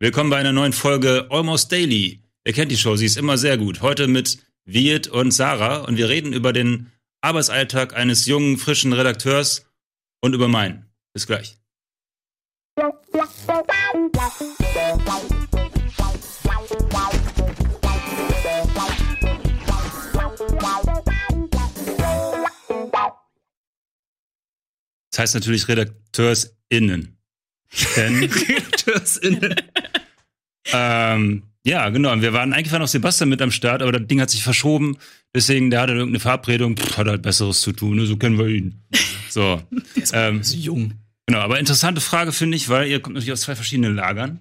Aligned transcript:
Willkommen 0.00 0.28
bei 0.28 0.38
einer 0.38 0.52
neuen 0.52 0.72
Folge 0.72 1.28
Almost 1.30 1.70
Daily. 1.70 2.20
Ihr 2.44 2.52
kennt 2.52 2.72
die 2.72 2.76
Show, 2.76 2.96
sie 2.96 3.06
ist 3.06 3.16
immer 3.16 3.38
sehr 3.38 3.56
gut. 3.56 3.80
Heute 3.80 4.08
mit 4.08 4.38
Wirt 4.64 5.06
und 5.06 5.30
Sarah 5.30 5.84
und 5.84 5.96
wir 5.96 6.08
reden 6.08 6.32
über 6.32 6.52
den 6.52 6.90
Arbeitsalltag 7.20 7.94
eines 7.94 8.26
jungen, 8.26 8.58
frischen 8.58 8.92
Redakteurs 8.92 9.66
und 10.20 10.34
über 10.34 10.48
meinen. 10.48 10.90
Bis 11.12 11.28
gleich. 11.28 11.58
Das 25.12 25.18
heißt 25.20 25.34
natürlich 25.36 25.68
RedakteurInnen. 25.68 27.13
Denn 27.96 28.16
RedakteurInnen. 28.24 29.54
ähm, 30.72 31.42
ja, 31.66 31.88
genau. 31.90 32.12
Und 32.12 32.22
wir 32.22 32.32
waren 32.32 32.52
eigentlich 32.52 32.72
war 32.72 32.78
noch 32.78 32.88
Sebastian 32.88 33.30
mit 33.30 33.40
am 33.40 33.50
Start, 33.50 33.82
aber 33.82 33.92
das 33.92 34.06
Ding 34.06 34.20
hat 34.20 34.30
sich 34.30 34.42
verschoben. 34.42 34.98
Deswegen, 35.34 35.70
der 35.70 35.80
hatte 35.80 35.92
irgendeine 35.92 36.20
Verabredung, 36.20 36.76
pff, 36.76 36.98
hat 36.98 37.06
halt 37.06 37.22
Besseres 37.22 37.60
zu 37.60 37.72
tun, 37.72 37.96
ne? 37.96 38.06
so 38.06 38.16
kennen 38.16 38.38
wir 38.38 38.46
ihn. 38.46 38.82
So. 39.30 39.62
ähm, 40.12 40.42
so 40.42 40.56
jung. 40.56 40.94
Genau, 41.26 41.40
aber 41.40 41.58
interessante 41.58 42.00
Frage 42.00 42.32
finde 42.32 42.56
ich, 42.56 42.68
weil 42.68 42.88
ihr 42.88 43.00
kommt 43.00 43.14
natürlich 43.14 43.32
aus 43.32 43.40
zwei 43.40 43.56
verschiedenen 43.56 43.94
Lagern. 43.96 44.40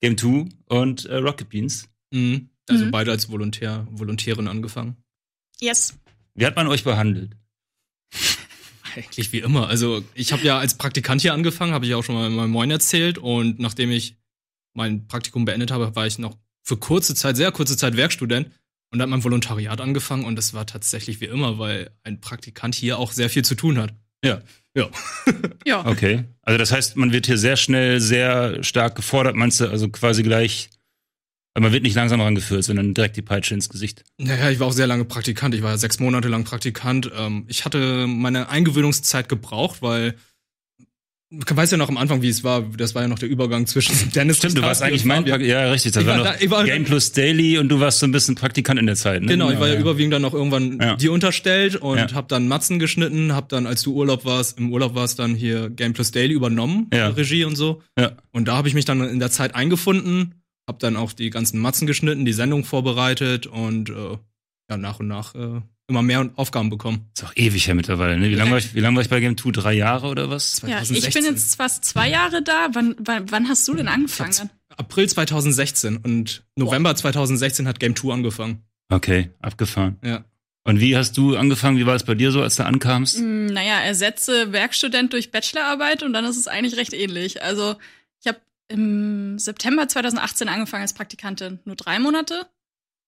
Game 0.00 0.18
2 0.18 0.48
und 0.66 1.06
äh, 1.06 1.16
Rocket 1.16 1.48
Beans. 1.48 1.88
Mhm. 2.10 2.50
Also 2.68 2.86
mhm. 2.86 2.90
beide 2.90 3.10
als 3.10 3.30
Volontär, 3.30 3.86
Volontärin 3.90 4.48
angefangen. 4.48 4.96
Yes. 5.60 5.98
Wie 6.34 6.44
hat 6.46 6.56
man 6.56 6.66
euch 6.66 6.84
behandelt? 6.84 7.36
Eigentlich 8.96 9.32
wie 9.32 9.40
immer. 9.40 9.68
Also 9.68 10.04
ich 10.14 10.32
habe 10.32 10.42
ja 10.42 10.58
als 10.58 10.76
Praktikant 10.76 11.22
hier 11.22 11.34
angefangen, 11.34 11.72
habe 11.72 11.86
ich 11.86 11.94
auch 11.94 12.02
schon 12.02 12.14
mal 12.14 12.26
in 12.26 12.34
meinem 12.34 12.50
Moin 12.50 12.70
erzählt. 12.70 13.18
Und 13.18 13.58
nachdem 13.58 13.90
ich 13.90 14.16
mein 14.74 15.06
Praktikum 15.06 15.44
beendet 15.44 15.70
habe, 15.70 15.94
war 15.94 16.06
ich 16.06 16.18
noch 16.18 16.36
für 16.62 16.76
kurze 16.76 17.14
Zeit, 17.14 17.36
sehr 17.36 17.52
kurze 17.52 17.76
Zeit 17.76 17.96
Werkstudent 17.96 18.50
und 18.90 19.00
habe 19.00 19.10
mein 19.10 19.24
Volontariat 19.24 19.80
angefangen. 19.80 20.24
Und 20.24 20.36
das 20.36 20.54
war 20.54 20.66
tatsächlich 20.66 21.20
wie 21.20 21.26
immer, 21.26 21.58
weil 21.58 21.90
ein 22.02 22.20
Praktikant 22.20 22.74
hier 22.74 22.98
auch 22.98 23.12
sehr 23.12 23.30
viel 23.30 23.44
zu 23.44 23.54
tun 23.54 23.78
hat. 23.78 23.92
Ja. 24.24 24.40
Ja. 24.76 24.88
ja. 25.66 25.86
Okay. 25.86 26.24
Also 26.42 26.58
das 26.58 26.72
heißt, 26.72 26.96
man 26.96 27.12
wird 27.12 27.26
hier 27.26 27.38
sehr 27.38 27.56
schnell, 27.56 28.00
sehr 28.00 28.62
stark 28.64 28.96
gefordert, 28.96 29.36
meinst 29.36 29.60
du, 29.60 29.68
also 29.68 29.88
quasi 29.88 30.22
gleich 30.22 30.70
man 31.60 31.72
wird 31.72 31.82
nicht 31.84 31.94
langsam 31.94 32.20
rangeführt, 32.20 32.64
sondern 32.64 32.94
direkt 32.94 33.16
die 33.16 33.22
Peitsche 33.22 33.54
ins 33.54 33.68
Gesicht. 33.68 34.04
Naja, 34.18 34.50
ich 34.50 34.58
war 34.58 34.66
auch 34.66 34.72
sehr 34.72 34.86
lange 34.86 35.04
Praktikant. 35.04 35.54
Ich 35.54 35.62
war 35.62 35.70
ja 35.70 35.78
sechs 35.78 36.00
Monate 36.00 36.28
lang 36.28 36.44
Praktikant. 36.44 37.10
Ähm, 37.16 37.44
ich 37.48 37.64
hatte 37.64 38.06
meine 38.06 38.48
Eingewöhnungszeit 38.48 39.28
gebraucht, 39.28 39.80
weil 39.80 40.16
Du 41.30 41.56
weißt 41.56 41.72
ja 41.72 41.78
noch 41.78 41.88
am 41.88 41.96
Anfang, 41.96 42.22
wie 42.22 42.28
es 42.28 42.44
war. 42.44 42.62
Das 42.76 42.94
war 42.94 43.02
ja 43.02 43.08
noch 43.08 43.18
der 43.18 43.28
Übergang 43.28 43.66
zwischen 43.66 44.12
Dennis 44.14 44.36
Stimmt, 44.36 44.58
du 44.58 44.62
warst 44.62 44.82
eigentlich 44.82 45.04
mein, 45.04 45.26
ja, 45.26 45.36
ja 45.36 45.70
richtig. 45.70 45.92
Das 45.92 46.06
war, 46.06 46.18
war 46.18 46.32
noch 46.32 46.50
war, 46.50 46.64
Game 46.64 46.84
Plus 46.84 47.12
Daily 47.12 47.58
und 47.58 47.68
du 47.70 47.80
warst 47.80 47.98
so 47.98 48.06
ein 48.06 48.12
bisschen 48.12 48.34
Praktikant 48.34 48.78
in 48.78 48.86
der 48.86 48.94
Zeit. 48.94 49.22
Ne? 49.22 49.28
Genau, 49.28 49.50
ich 49.50 49.58
war 49.58 49.66
ja, 49.66 49.74
ja, 49.74 49.80
überwiegend 49.80 50.12
dann 50.12 50.22
noch 50.22 50.34
irgendwann 50.34 50.78
ja. 50.80 50.96
dir 50.96 51.12
unterstellt 51.12 51.76
und 51.76 51.98
ja. 51.98 52.12
hab 52.12 52.28
dann 52.28 52.46
Matzen 52.46 52.78
geschnitten, 52.78 53.34
hab 53.34 53.48
dann, 53.48 53.66
als 53.66 53.82
du 53.82 53.94
Urlaub 53.94 54.24
warst, 54.24 54.58
im 54.58 54.72
Urlaub 54.72 54.94
warst, 54.94 55.18
dann 55.18 55.34
hier 55.34 55.70
Game 55.70 55.92
Plus 55.92 56.12
Daily 56.12 56.34
übernommen, 56.34 56.88
ja. 56.92 57.08
Regie 57.08 57.44
und 57.44 57.56
so. 57.56 57.82
Ja. 57.98 58.12
Und 58.30 58.46
da 58.46 58.56
habe 58.56 58.68
ich 58.68 58.74
mich 58.74 58.84
dann 58.84 59.00
in 59.02 59.18
der 59.18 59.30
Zeit 59.30 59.54
eingefunden, 59.54 60.34
hab 60.66 60.78
dann 60.78 60.96
auch 60.96 61.12
die 61.12 61.30
ganzen 61.30 61.60
Matzen 61.60 61.86
geschnitten, 61.86 62.24
die 62.24 62.32
Sendung 62.32 62.64
vorbereitet 62.64 63.46
und 63.46 63.90
äh, 63.90 64.16
ja, 64.70 64.76
nach 64.76 65.00
und 65.00 65.08
nach 65.08 65.34
äh, 65.34 65.60
immer 65.86 66.02
mehr 66.02 66.30
Aufgaben 66.36 66.70
bekommen. 66.70 67.10
Ist 67.14 67.24
auch 67.24 67.36
ewig 67.36 67.66
her 67.66 67.74
mittlerweile, 67.74 68.18
ne? 68.18 68.30
Wie 68.30 68.34
lange 68.34 68.52
war 68.52 68.58
ich, 68.58 68.74
wie 68.74 68.80
lange 68.80 68.96
war 68.96 69.02
ich 69.02 69.10
bei 69.10 69.20
Game 69.20 69.36
2? 69.36 69.50
Drei 69.50 69.74
Jahre 69.74 70.08
oder 70.08 70.30
was? 70.30 70.56
2016. 70.56 71.02
Ja, 71.02 71.08
ich 71.08 71.14
bin 71.14 71.24
jetzt 71.24 71.56
fast 71.56 71.84
zwei 71.84 72.08
Jahre 72.08 72.42
da. 72.42 72.68
Wann, 72.72 72.94
wann, 72.98 73.30
wann 73.30 73.48
hast 73.48 73.68
du 73.68 73.74
denn 73.74 73.88
angefangen? 73.88 74.50
April 74.76 75.08
2016 75.08 75.98
und 75.98 76.44
November 76.56 76.90
wow. 76.90 76.96
2016 76.96 77.68
hat 77.68 77.78
Game 77.78 77.94
2 77.94 78.12
angefangen. 78.12 78.62
Okay, 78.88 79.30
abgefahren. 79.40 79.98
Ja. 80.02 80.24
Und 80.66 80.80
wie 80.80 80.96
hast 80.96 81.16
du 81.18 81.36
angefangen? 81.36 81.76
Wie 81.76 81.86
war 81.86 81.94
es 81.94 82.04
bei 82.04 82.14
dir 82.14 82.32
so, 82.32 82.40
als 82.40 82.56
du 82.56 82.64
ankamst? 82.64 83.20
Mm, 83.20 83.46
naja, 83.46 83.80
ersetze 83.80 84.52
Werkstudent 84.52 85.12
durch 85.12 85.30
Bachelorarbeit 85.30 86.02
und 86.02 86.14
dann 86.14 86.24
ist 86.24 86.38
es 86.38 86.48
eigentlich 86.48 86.76
recht 86.76 86.94
ähnlich. 86.94 87.42
Also 87.42 87.76
im 88.68 89.38
September 89.38 89.88
2018 89.88 90.48
angefangen 90.48 90.82
als 90.82 90.94
Praktikantin, 90.94 91.60
nur 91.64 91.76
drei 91.76 91.98
Monate 91.98 92.46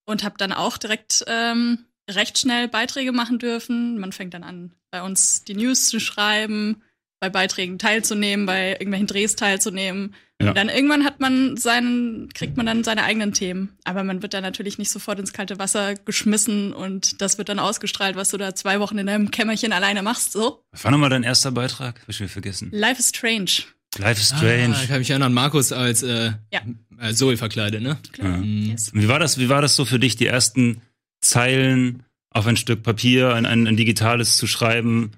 und 0.07 0.25
habe 0.25 0.37
dann 0.39 0.53
auch 0.53 0.79
direkt 0.79 1.25
ähm, 1.27 1.87
recht 2.11 2.39
schnell 2.39 2.69
Beiträge 2.69 3.13
machen 3.13 3.39
dürfen. 3.39 3.99
Man 3.99 4.13
fängt 4.13 4.35
dann 4.35 4.45
an, 4.45 4.73
bei 4.91 5.03
uns 5.03 5.45
die 5.45 5.55
News 5.55 5.89
zu 5.89 6.01
schreiben, 6.01 6.83
bei 7.21 7.31
Beiträgen 7.31 7.79
teilzunehmen, 7.79 8.47
bei 8.47 8.73
irgendwelchen 8.73 9.07
Drehs 9.07 9.37
teilzunehmen. 9.37 10.15
Ja. 10.41 10.51
Und 10.51 10.57
dann 10.57 10.69
irgendwann 10.69 11.05
hat 11.05 11.19
man 11.19 11.57
seinen, 11.57 12.29
kriegt 12.35 12.59
man 12.59 12.67
dann 12.67 12.85
seine 12.85 13.05
eigenen 13.05 13.33
Themen. 13.33 13.79
Aber 13.85 14.05
man 14.05 14.21
wird 14.21 14.35
dann 14.35 14.43
natürlich 14.43 14.77
nicht 14.77 14.91
sofort 14.91 15.19
ins 15.19 15.33
kalte 15.33 15.59
Wasser 15.59 15.95
geschmissen 15.95 16.75
und 16.75 17.23
das 17.23 17.39
wird 17.39 17.49
dann 17.49 17.59
ausgestrahlt, 17.59 18.17
was 18.17 18.31
du 18.31 18.37
da 18.37 18.55
zwei 18.55 18.79
Wochen 18.79 18.99
in 18.99 19.07
deinem 19.07 19.31
Kämmerchen 19.31 19.73
alleine 19.73 20.03
machst, 20.03 20.33
so. 20.33 20.63
Was 20.73 20.85
war 20.85 20.91
nochmal 20.91 21.09
dein 21.09 21.23
erster 21.23 21.53
Beitrag? 21.53 22.01
Hab 22.03 22.09
ich 22.09 22.21
mir 22.21 22.29
vergessen. 22.29 22.69
Life 22.71 23.01
is 23.01 23.09
Strange. 23.09 23.63
Life 23.99 24.21
is 24.21 24.29
Strange. 24.29 24.75
Ah, 24.77 24.83
ich 24.83 24.89
kann 24.89 24.99
mich 24.99 25.11
erinnern, 25.11 25.33
Markus 25.33 25.73
als 25.73 26.03
äh, 26.03 26.33
ja. 26.53 26.61
äh, 27.01 27.15
Zoe 27.15 27.37
verkleidet, 27.37 27.83
ne? 27.83 27.99
Klar. 28.13 28.31
Ja. 28.33 28.37
Mhm. 28.39 28.71
Yes. 28.71 28.91
Wie 28.93 29.09
war 29.09 29.19
das, 29.19 29.39
wie 29.39 29.49
war 29.49 29.63
das 29.63 29.77
so 29.77 29.85
für 29.85 29.99
dich, 29.99 30.17
die 30.17 30.27
ersten 30.27 30.81
Zeilen 31.21 32.03
auf 32.31 32.47
ein 32.47 32.57
Stück 32.57 32.83
Papier, 32.83 33.35
ein, 33.35 33.47
ein, 33.47 33.67
ein 33.67 33.77
digitales 33.77 34.37
zu 34.37 34.47
schreiben, 34.47 35.13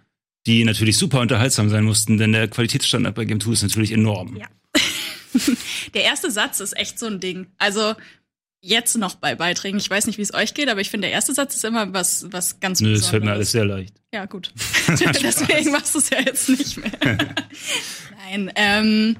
die 0.46 0.64
natürlich 0.64 0.96
super 0.96 1.20
unterhaltsam 1.20 1.68
sein 1.68 1.84
mussten, 1.84 2.16
denn 2.16 2.32
der 2.32 2.48
Qualitätsstandard 2.48 3.14
bei 3.14 3.24
Game 3.24 3.40
2 3.40 3.52
ist 3.52 3.62
natürlich 3.62 3.92
enorm. 3.92 4.36
Ja. 4.36 4.46
der 5.94 6.04
erste 6.04 6.30
Satz 6.30 6.60
ist 6.60 6.76
echt 6.76 6.98
so 6.98 7.06
ein 7.06 7.20
Ding. 7.20 7.48
Also 7.58 7.94
jetzt 8.60 8.96
noch 8.96 9.16
bei 9.16 9.34
Beiträgen. 9.34 9.78
Ich 9.78 9.88
weiß 9.88 10.06
nicht, 10.06 10.18
wie 10.18 10.22
es 10.22 10.34
euch 10.34 10.54
geht, 10.54 10.68
aber 10.68 10.80
ich 10.80 10.90
finde, 10.90 11.06
der 11.06 11.12
erste 11.12 11.34
Satz 11.34 11.54
ist 11.56 11.64
immer 11.64 11.92
was, 11.92 12.26
was 12.30 12.60
ganz 12.60 12.80
Nö, 12.80 12.94
das 12.94 13.08
fällt 13.08 13.24
mir 13.24 13.32
alles 13.32 13.52
sehr 13.52 13.64
leicht. 13.64 13.94
Ja, 14.12 14.26
gut. 14.26 14.52
Deswegen 14.88 15.70
machst 15.70 15.94
du 15.94 15.98
es 15.98 16.10
ja 16.10 16.20
jetzt 16.20 16.48
nicht 16.48 16.76
mehr. 16.78 16.92
Nein, 18.30 18.52
ähm, 18.56 19.16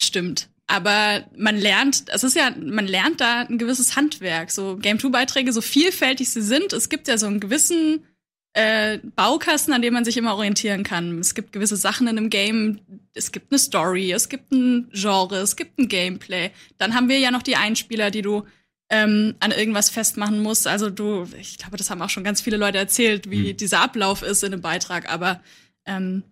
stimmt. 0.00 0.48
Aber 0.66 1.24
man 1.36 1.56
lernt, 1.56 2.04
es 2.08 2.22
ist 2.22 2.36
ja, 2.36 2.50
man 2.56 2.86
lernt 2.86 3.20
da 3.20 3.40
ein 3.40 3.58
gewisses 3.58 3.96
Handwerk. 3.96 4.52
So 4.52 4.76
Game 4.76 5.00
2 5.00 5.08
Beiträge, 5.08 5.52
so 5.52 5.60
vielfältig 5.60 6.30
sie 6.30 6.42
sind, 6.42 6.72
es 6.72 6.88
gibt 6.88 7.08
ja 7.08 7.18
so 7.18 7.26
einen 7.26 7.40
gewissen 7.40 8.04
äh, 8.52 8.98
Baukasten, 9.16 9.74
an 9.74 9.82
dem 9.82 9.94
man 9.94 10.04
sich 10.04 10.16
immer 10.16 10.34
orientieren 10.34 10.84
kann. 10.84 11.18
Es 11.18 11.34
gibt 11.34 11.52
gewisse 11.52 11.76
Sachen 11.76 12.06
in 12.06 12.18
einem 12.18 12.30
Game, 12.30 12.80
es 13.14 13.32
gibt 13.32 13.50
eine 13.50 13.58
Story, 13.58 14.12
es 14.12 14.28
gibt 14.28 14.52
ein 14.52 14.88
Genre, 14.92 15.38
es 15.38 15.56
gibt 15.56 15.78
ein 15.78 15.88
Gameplay. 15.88 16.50
Dann 16.78 16.94
haben 16.94 17.08
wir 17.08 17.18
ja 17.18 17.32
noch 17.32 17.42
die 17.42 17.56
Einspieler, 17.56 18.12
die 18.12 18.22
du 18.22 18.44
ähm, 18.90 19.34
an 19.40 19.50
irgendwas 19.50 19.90
festmachen 19.90 20.40
musst. 20.40 20.68
Also 20.68 20.88
du, 20.88 21.26
ich 21.40 21.58
glaube, 21.58 21.78
das 21.78 21.90
haben 21.90 22.02
auch 22.02 22.10
schon 22.10 22.24
ganz 22.24 22.40
viele 22.40 22.56
Leute 22.56 22.78
erzählt, 22.78 23.28
wie 23.28 23.52
mhm. 23.52 23.56
dieser 23.56 23.80
Ablauf 23.80 24.22
ist 24.22 24.44
in 24.44 24.52
einem 24.52 24.62
Beitrag, 24.62 25.12
aber 25.12 25.40
ähm, 25.84 26.22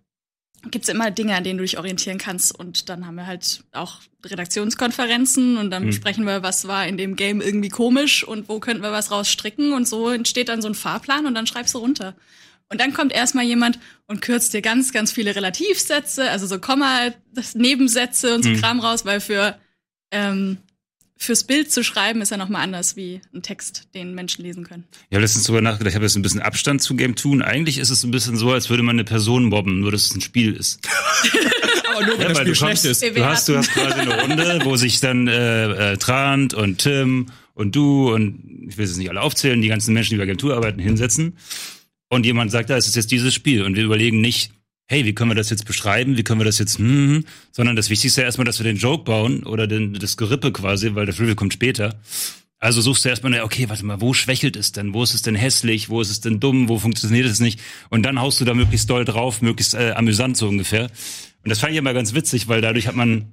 gibt 0.70 0.84
es 0.84 0.88
immer 0.88 1.10
Dinge, 1.10 1.36
an 1.36 1.44
denen 1.44 1.58
du 1.58 1.64
dich 1.64 1.78
orientieren 1.78 2.18
kannst. 2.18 2.54
Und 2.54 2.88
dann 2.88 3.06
haben 3.06 3.14
wir 3.14 3.26
halt 3.26 3.64
auch 3.72 4.00
Redaktionskonferenzen 4.24 5.56
und 5.56 5.70
dann 5.70 5.84
mhm. 5.84 5.88
besprechen 5.88 6.24
wir, 6.24 6.42
was 6.42 6.66
war 6.66 6.86
in 6.86 6.98
dem 6.98 7.16
Game 7.16 7.40
irgendwie 7.40 7.68
komisch 7.68 8.24
und 8.24 8.48
wo 8.48 8.58
könnten 8.58 8.82
wir 8.82 8.92
was 8.92 9.10
rausstricken. 9.10 9.72
Und 9.72 9.86
so 9.86 10.10
entsteht 10.10 10.48
dann 10.48 10.62
so 10.62 10.68
ein 10.68 10.74
Fahrplan 10.74 11.26
und 11.26 11.34
dann 11.34 11.46
schreibst 11.46 11.74
du 11.74 11.78
runter. 11.78 12.14
Und 12.70 12.80
dann 12.80 12.92
kommt 12.92 13.12
erstmal 13.12 13.44
jemand 13.44 13.78
und 14.06 14.20
kürzt 14.20 14.52
dir 14.52 14.60
ganz, 14.60 14.92
ganz 14.92 15.10
viele 15.10 15.34
Relativsätze, 15.34 16.30
also 16.30 16.46
so 16.46 16.58
Komma, 16.58 17.12
Nebensätze 17.54 18.34
und 18.34 18.42
so 18.42 18.50
mhm. 18.50 18.60
Kram 18.60 18.80
raus, 18.80 19.06
weil 19.06 19.20
für 19.20 19.58
ähm, 20.10 20.58
fürs 21.18 21.44
Bild 21.44 21.70
zu 21.70 21.82
schreiben 21.82 22.22
ist 22.22 22.30
ja 22.30 22.36
nochmal 22.36 22.62
anders 22.62 22.96
wie 22.96 23.20
ein 23.34 23.42
Text, 23.42 23.88
den 23.94 24.14
Menschen 24.14 24.44
lesen 24.44 24.64
können. 24.64 24.84
Ich 25.10 25.14
habe 25.14 25.22
letztens 25.22 25.44
drüber 25.44 25.60
nachgedacht, 25.60 25.90
ich 25.90 25.94
habe 25.96 26.04
jetzt 26.04 26.16
ein 26.16 26.22
bisschen 26.22 26.40
Abstand 26.40 26.80
zu 26.80 26.94
Game 26.96 27.16
2 27.16 27.28
und 27.30 27.42
eigentlich 27.42 27.78
ist 27.78 27.90
es 27.90 28.04
ein 28.04 28.12
bisschen 28.12 28.36
so, 28.36 28.52
als 28.52 28.70
würde 28.70 28.84
man 28.84 28.94
eine 28.94 29.04
Person 29.04 29.44
mobben, 29.44 29.80
nur 29.80 29.90
dass 29.90 30.04
es 30.04 30.14
ein 30.14 30.20
Spiel 30.20 30.54
ist. 30.54 30.80
Aber 31.90 32.06
nur, 32.06 32.18
wenn 32.18 32.22
ja, 32.22 32.28
das 32.28 32.38
Spiel 32.38 32.54
schlecht 32.54 32.84
ist. 32.84 33.02
Du 33.02 33.24
hast, 33.24 33.48
du 33.48 33.56
hast 33.56 33.72
quasi 33.72 34.00
eine 34.00 34.20
Runde, 34.20 34.60
wo 34.64 34.76
sich 34.76 35.00
dann 35.00 35.26
äh, 35.26 35.92
äh, 35.92 35.96
Trant 35.96 36.54
und 36.54 36.78
Tim 36.78 37.26
und 37.54 37.74
du 37.74 38.14
und 38.14 38.66
ich 38.68 38.78
will 38.78 38.84
es 38.84 38.96
nicht 38.96 39.10
alle 39.10 39.20
aufzählen, 39.20 39.60
die 39.60 39.68
ganzen 39.68 39.94
Menschen, 39.94 40.14
die 40.14 40.18
bei 40.18 40.26
Game 40.26 40.38
2 40.38 40.54
arbeiten, 40.54 40.78
hinsetzen 40.78 41.36
und 42.08 42.24
jemand 42.24 42.52
sagt, 42.52 42.70
da 42.70 42.74
ja, 42.74 42.78
es 42.78 42.86
ist 42.86 42.96
jetzt 42.96 43.10
dieses 43.10 43.34
Spiel 43.34 43.64
und 43.64 43.76
wir 43.76 43.84
überlegen 43.84 44.20
nicht, 44.20 44.52
hey, 44.88 45.04
wie 45.04 45.14
können 45.14 45.30
wir 45.30 45.34
das 45.34 45.50
jetzt 45.50 45.66
beschreiben, 45.66 46.16
wie 46.16 46.24
können 46.24 46.40
wir 46.40 46.46
das 46.46 46.58
jetzt, 46.58 46.78
hm, 46.78 46.86
hm, 46.86 47.14
hm, 47.14 47.24
sondern 47.52 47.76
das 47.76 47.90
Wichtigste 47.90 48.22
ist 48.22 48.24
erstmal, 48.24 48.46
dass 48.46 48.58
wir 48.58 48.64
den 48.64 48.78
Joke 48.78 49.04
bauen 49.04 49.44
oder 49.44 49.66
den, 49.66 49.92
das 49.92 50.16
Gerippe 50.16 50.50
quasi, 50.50 50.94
weil 50.94 51.06
das 51.06 51.20
Review 51.20 51.34
kommt 51.34 51.52
später. 51.52 52.00
Also 52.58 52.80
suchst 52.80 53.04
du 53.04 53.10
erstmal, 53.10 53.40
okay, 53.42 53.68
warte 53.68 53.84
mal, 53.84 54.00
wo 54.00 54.14
schwächelt 54.14 54.56
es 54.56 54.72
denn? 54.72 54.92
Wo 54.92 55.04
ist 55.04 55.14
es 55.14 55.22
denn 55.22 55.36
hässlich? 55.36 55.90
Wo 55.90 56.00
ist 56.00 56.10
es 56.10 56.20
denn 56.20 56.40
dumm? 56.40 56.68
Wo 56.68 56.78
funktioniert 56.78 57.26
es 57.26 57.38
nicht? 57.38 57.60
Und 57.88 58.02
dann 58.02 58.18
haust 58.18 58.40
du 58.40 58.44
da 58.44 58.54
möglichst 58.54 58.90
doll 58.90 59.04
drauf, 59.04 59.42
möglichst 59.42 59.74
äh, 59.74 59.92
amüsant 59.92 60.36
so 60.36 60.48
ungefähr. 60.48 60.90
Und 61.44 61.50
das 61.50 61.60
fand 61.60 61.72
ich 61.72 61.78
immer 61.78 61.94
ganz 61.94 62.14
witzig, 62.14 62.48
weil 62.48 62.60
dadurch 62.60 62.88
hat 62.88 62.96
man 62.96 63.32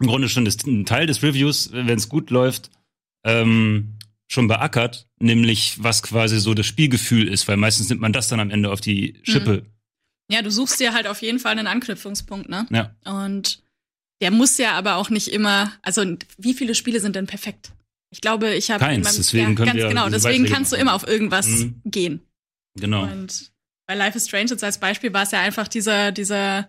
im 0.00 0.06
Grunde 0.06 0.28
schon 0.28 0.44
das, 0.44 0.56
einen 0.64 0.86
Teil 0.86 1.06
des 1.06 1.22
Reviews, 1.22 1.70
wenn 1.72 1.98
es 1.98 2.08
gut 2.08 2.30
läuft, 2.30 2.70
ähm, 3.24 3.98
schon 4.26 4.48
beackert, 4.48 5.06
nämlich 5.20 5.76
was 5.78 6.02
quasi 6.02 6.40
so 6.40 6.54
das 6.54 6.66
Spielgefühl 6.66 7.28
ist, 7.28 7.46
weil 7.46 7.56
meistens 7.56 7.88
nimmt 7.88 8.00
man 8.00 8.12
das 8.12 8.28
dann 8.28 8.40
am 8.40 8.50
Ende 8.50 8.72
auf 8.72 8.80
die 8.80 9.20
Schippe. 9.22 9.62
Mhm 9.64 9.77
ja, 10.30 10.42
du 10.42 10.50
suchst 10.50 10.80
dir 10.80 10.92
halt 10.92 11.06
auf 11.06 11.22
jeden 11.22 11.38
Fall 11.38 11.52
einen 11.52 11.66
Anknüpfungspunkt, 11.66 12.48
ne? 12.48 12.66
Ja. 12.70 12.94
Und 13.04 13.62
der 14.20 14.30
muss 14.30 14.58
ja 14.58 14.72
aber 14.72 14.96
auch 14.96 15.10
nicht 15.10 15.28
immer, 15.28 15.72
also 15.82 16.04
wie 16.36 16.54
viele 16.54 16.74
Spiele 16.74 17.00
sind 17.00 17.16
denn 17.16 17.26
perfekt? 17.26 17.72
Ich 18.10 18.20
glaube, 18.20 18.54
ich 18.54 18.70
habe 18.70 18.84
keins, 18.84 19.16
deswegen 19.16 19.56
ja, 19.56 19.64
ganz 19.64 19.80
genau, 19.80 20.08
deswegen 20.08 20.46
kannst 20.46 20.72
du 20.72 20.76
immer 20.76 20.94
auf 20.94 21.06
irgendwas 21.06 21.46
mhm. 21.46 21.80
gehen. 21.84 22.20
Genau. 22.74 23.02
Und 23.02 23.52
bei 23.86 23.94
Life 23.94 24.16
is 24.16 24.26
Strange 24.26 24.50
jetzt 24.50 24.64
als 24.64 24.78
Beispiel 24.78 25.12
war 25.12 25.22
es 25.22 25.30
ja 25.30 25.40
einfach 25.40 25.68
dieser 25.68 26.12
dieser 26.12 26.68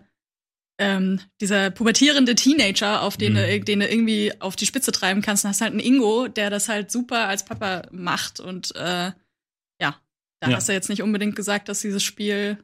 ähm, 0.80 1.20
dieser 1.42 1.70
pubertierende 1.70 2.34
Teenager, 2.34 3.02
auf 3.02 3.18
den, 3.18 3.34
mhm. 3.34 3.36
du, 3.36 3.60
den 3.60 3.80
du 3.80 3.88
irgendwie 3.88 4.32
auf 4.40 4.56
die 4.56 4.64
Spitze 4.64 4.92
treiben 4.92 5.20
kannst. 5.20 5.44
Dann 5.44 5.50
hast 5.50 5.60
halt 5.60 5.72
einen 5.72 5.80
Ingo, 5.80 6.26
der 6.26 6.48
das 6.48 6.70
halt 6.70 6.90
super 6.90 7.28
als 7.28 7.44
Papa 7.44 7.82
macht. 7.92 8.40
Und 8.40 8.74
äh, 8.76 9.12
ja, 9.78 10.00
da 10.40 10.48
ja. 10.48 10.56
hast 10.56 10.70
du 10.70 10.72
jetzt 10.72 10.88
nicht 10.88 11.02
unbedingt 11.02 11.36
gesagt, 11.36 11.68
dass 11.68 11.82
dieses 11.82 12.02
Spiel 12.02 12.56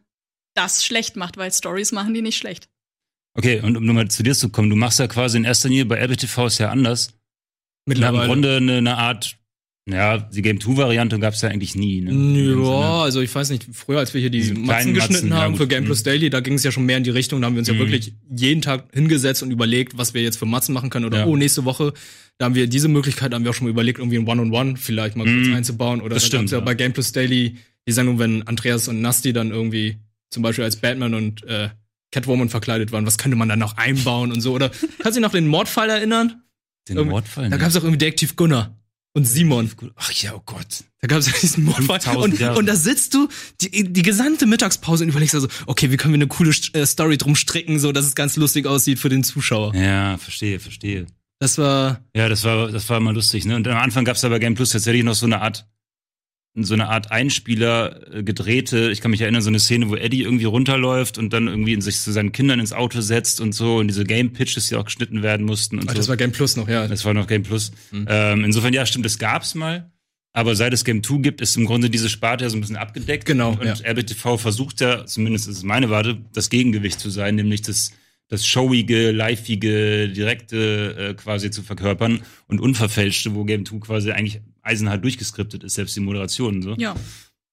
das 0.56 0.84
schlecht 0.84 1.16
macht, 1.16 1.36
weil 1.36 1.52
Stories 1.52 1.92
machen 1.92 2.14
die 2.14 2.22
nicht 2.22 2.36
schlecht. 2.36 2.68
Okay, 3.34 3.60
und 3.60 3.76
um 3.76 3.84
nochmal 3.84 4.08
zu 4.08 4.22
dir 4.22 4.34
zu 4.34 4.48
kommen, 4.48 4.70
du 4.70 4.76
machst 4.76 4.98
ja 4.98 5.06
quasi 5.06 5.36
in 5.36 5.44
erster 5.44 5.68
Linie 5.68 5.84
bei 5.84 6.02
RBTV 6.02 6.46
ist 6.46 6.58
ja 6.58 6.70
anders. 6.70 7.12
Mittlerweile. 7.84 8.24
Im 8.24 8.28
Grunde 8.28 8.56
eine, 8.56 8.78
eine 8.78 8.96
Art 8.96 9.38
ja, 9.88 10.18
die 10.18 10.42
Game 10.42 10.58
2-Variante 10.58 11.16
gab 11.20 11.34
es 11.34 11.42
ja 11.42 11.48
eigentlich 11.48 11.76
nie. 11.76 12.00
Ne? 12.00 12.56
Ja, 12.60 13.02
also 13.02 13.20
ich 13.20 13.32
weiß 13.32 13.50
nicht, 13.50 13.68
früher, 13.72 14.00
als 14.00 14.12
wir 14.14 14.20
hier 14.20 14.30
die 14.30 14.52
Matzen 14.52 14.94
geschnitten 14.94 15.28
Matzen, 15.28 15.34
haben 15.34 15.52
ja, 15.52 15.58
für 15.58 15.68
Game 15.68 15.84
Plus 15.84 16.02
Daily, 16.02 16.28
da 16.28 16.40
ging 16.40 16.54
es 16.54 16.64
ja 16.64 16.72
schon 16.72 16.86
mehr 16.86 16.96
in 16.96 17.04
die 17.04 17.10
Richtung, 17.10 17.40
da 17.40 17.46
haben 17.46 17.54
wir 17.54 17.60
uns 17.60 17.68
mhm. 17.68 17.74
ja 17.74 17.80
wirklich 17.80 18.12
jeden 18.36 18.62
Tag 18.62 18.88
hingesetzt 18.92 19.44
und 19.44 19.52
überlegt, 19.52 19.96
was 19.96 20.12
wir 20.12 20.22
jetzt 20.22 20.38
für 20.38 20.46
Matzen 20.46 20.72
machen 20.72 20.90
können. 20.90 21.04
Oder 21.04 21.18
ja. 21.18 21.26
oh, 21.26 21.36
nächste 21.36 21.64
Woche, 21.64 21.92
da 22.38 22.46
haben 22.46 22.56
wir 22.56 22.66
diese 22.66 22.88
Möglichkeit, 22.88 23.32
da 23.32 23.36
haben 23.36 23.44
wir 23.44 23.50
auch 23.50 23.54
schon 23.54 23.68
mal 23.68 23.70
überlegt, 23.70 24.00
irgendwie 24.00 24.18
ein 24.18 24.26
One-on-One 24.26 24.70
-on 24.70 24.72
-One 24.72 24.76
vielleicht 24.76 25.14
mal 25.14 25.22
kurz 25.22 25.46
mhm. 25.46 25.54
einzubauen. 25.54 26.00
Oder 26.00 26.14
das 26.14 26.26
stimmt, 26.26 26.50
ja, 26.50 26.58
bei 26.58 26.74
Game 26.74 26.92
Plus 26.92 27.12
Daily 27.12 27.54
die 27.86 27.92
Sendung, 27.92 28.18
wenn 28.18 28.42
Andreas 28.42 28.88
und 28.88 29.00
Nasty 29.00 29.32
dann 29.32 29.52
irgendwie 29.52 29.98
zum 30.30 30.42
Beispiel 30.42 30.64
als 30.64 30.76
Batman 30.76 31.14
und 31.14 31.44
äh, 31.44 31.70
Catwoman 32.12 32.48
verkleidet 32.48 32.92
waren, 32.92 33.06
was 33.06 33.18
könnte 33.18 33.36
man 33.36 33.48
dann 33.48 33.58
noch 33.58 33.76
einbauen 33.76 34.32
und 34.32 34.40
so? 34.40 34.52
Oder 34.52 34.68
kannst 34.98 35.04
du 35.04 35.10
dich 35.12 35.20
noch 35.20 35.32
den 35.32 35.48
Mordfall 35.48 35.90
erinnern? 35.90 36.42
Den 36.88 36.96
irgendwie, 36.96 37.10
Mordfall? 37.10 37.50
Da 37.50 37.56
gab 37.56 37.68
es 37.68 37.76
auch 37.76 37.82
irgendwie 37.82 37.98
Detektiv 37.98 38.36
Gunnar 38.36 38.76
und 39.12 39.24
Simon. 39.24 39.70
Ach 39.96 40.12
ja, 40.12 40.34
oh 40.34 40.42
Gott. 40.44 40.84
Da 41.00 41.08
gab 41.08 41.18
es 41.18 41.32
diesen 41.40 41.64
Mordfall. 41.64 42.16
Und, 42.16 42.40
und 42.40 42.66
da 42.66 42.76
sitzt 42.76 43.14
du 43.14 43.28
die, 43.60 43.92
die 43.92 44.02
gesamte 44.02 44.46
Mittagspause 44.46 45.04
und 45.04 45.10
überlegst 45.10 45.34
also, 45.34 45.48
okay, 45.66 45.90
wie 45.90 45.96
können 45.96 46.12
wir 46.12 46.18
eine 46.18 46.26
coole 46.26 46.50
äh, 46.74 46.86
Story 46.86 47.16
drum 47.16 47.34
stricken, 47.34 47.78
so 47.78 47.92
dass 47.92 48.06
es 48.06 48.14
ganz 48.14 48.36
lustig 48.36 48.66
aussieht 48.66 48.98
für 48.98 49.08
den 49.08 49.24
Zuschauer. 49.24 49.74
Ja, 49.74 50.18
verstehe, 50.18 50.60
verstehe. 50.60 51.06
Das 51.38 51.58
war. 51.58 52.00
Ja, 52.14 52.28
das 52.28 52.44
war, 52.44 52.70
das 52.70 52.88
war 52.88 52.98
immer 52.98 53.12
lustig, 53.12 53.44
ne? 53.44 53.56
Und 53.56 53.66
am 53.68 53.76
Anfang 53.78 54.04
gab 54.04 54.16
es 54.16 54.24
aber 54.24 54.38
Game 54.38 54.54
Plus 54.54 54.70
tatsächlich 54.70 55.04
noch 55.04 55.14
so 55.14 55.26
eine 55.26 55.40
Art 55.40 55.66
so 56.64 56.74
eine 56.74 56.88
Art 56.88 57.10
Einspieler 57.10 58.14
äh, 58.14 58.22
gedrehte. 58.22 58.90
Ich 58.90 59.00
kann 59.00 59.10
mich 59.10 59.20
erinnern, 59.20 59.42
so 59.42 59.48
eine 59.48 59.60
Szene, 59.60 59.88
wo 59.88 59.96
Eddie 59.96 60.22
irgendwie 60.22 60.44
runterläuft 60.44 61.18
und 61.18 61.32
dann 61.32 61.48
irgendwie 61.48 61.74
in 61.74 61.80
sich 61.80 62.00
zu 62.00 62.12
seinen 62.12 62.32
Kindern 62.32 62.60
ins 62.60 62.72
Auto 62.72 63.00
setzt 63.00 63.40
und 63.40 63.52
so 63.52 63.76
und 63.76 63.88
diese 63.88 64.04
Game 64.04 64.32
Pitches, 64.32 64.68
die 64.68 64.76
auch 64.76 64.84
geschnitten 64.84 65.22
werden 65.22 65.44
mussten 65.44 65.78
und 65.78 65.84
Ach, 65.88 65.92
so. 65.92 65.98
Das 65.98 66.08
war 66.08 66.16
Game 66.16 66.32
Plus 66.32 66.56
noch, 66.56 66.68
ja. 66.68 66.88
Das 66.88 67.04
war 67.04 67.14
noch 67.14 67.26
Game 67.26 67.42
Plus. 67.42 67.72
Mhm. 67.90 68.06
Ähm, 68.08 68.44
insofern, 68.44 68.72
ja, 68.72 68.86
stimmt, 68.86 69.04
das 69.04 69.18
gab's 69.18 69.54
mal. 69.54 69.90
Aber 70.32 70.54
seit 70.54 70.74
es 70.74 70.84
Game 70.84 71.02
2 71.02 71.18
gibt, 71.18 71.40
ist 71.40 71.56
im 71.56 71.64
Grunde 71.64 71.88
diese 71.88 72.10
Sparte 72.10 72.44
ja 72.44 72.50
so 72.50 72.58
ein 72.58 72.60
bisschen 72.60 72.76
abgedeckt. 72.76 73.24
Genau. 73.24 73.52
Und 73.52 73.64
ja. 73.64 73.72
RBTV 73.72 74.36
versucht 74.36 74.82
ja, 74.82 75.06
zumindest 75.06 75.48
ist 75.48 75.56
es 75.56 75.62
meine 75.62 75.88
Warte, 75.88 76.18
das 76.34 76.50
Gegengewicht 76.50 77.00
zu 77.00 77.08
sein, 77.08 77.36
nämlich 77.36 77.62
das 77.62 77.92
das 78.28 78.46
showige, 78.46 79.12
liveige, 79.12 80.08
direkte 80.08 80.96
äh, 80.98 81.14
quasi 81.14 81.50
zu 81.50 81.62
verkörpern 81.62 82.22
und 82.48 82.60
unverfälschte, 82.60 83.34
wo 83.34 83.44
Game 83.44 83.64
2 83.64 83.78
quasi 83.78 84.10
eigentlich 84.10 84.40
eisenhart 84.66 85.02
durchgeskriptet 85.02 85.64
ist, 85.64 85.74
selbst 85.74 85.96
die 85.96 86.00
Moderation 86.00 86.62
so. 86.62 86.74
Ja. 86.76 86.96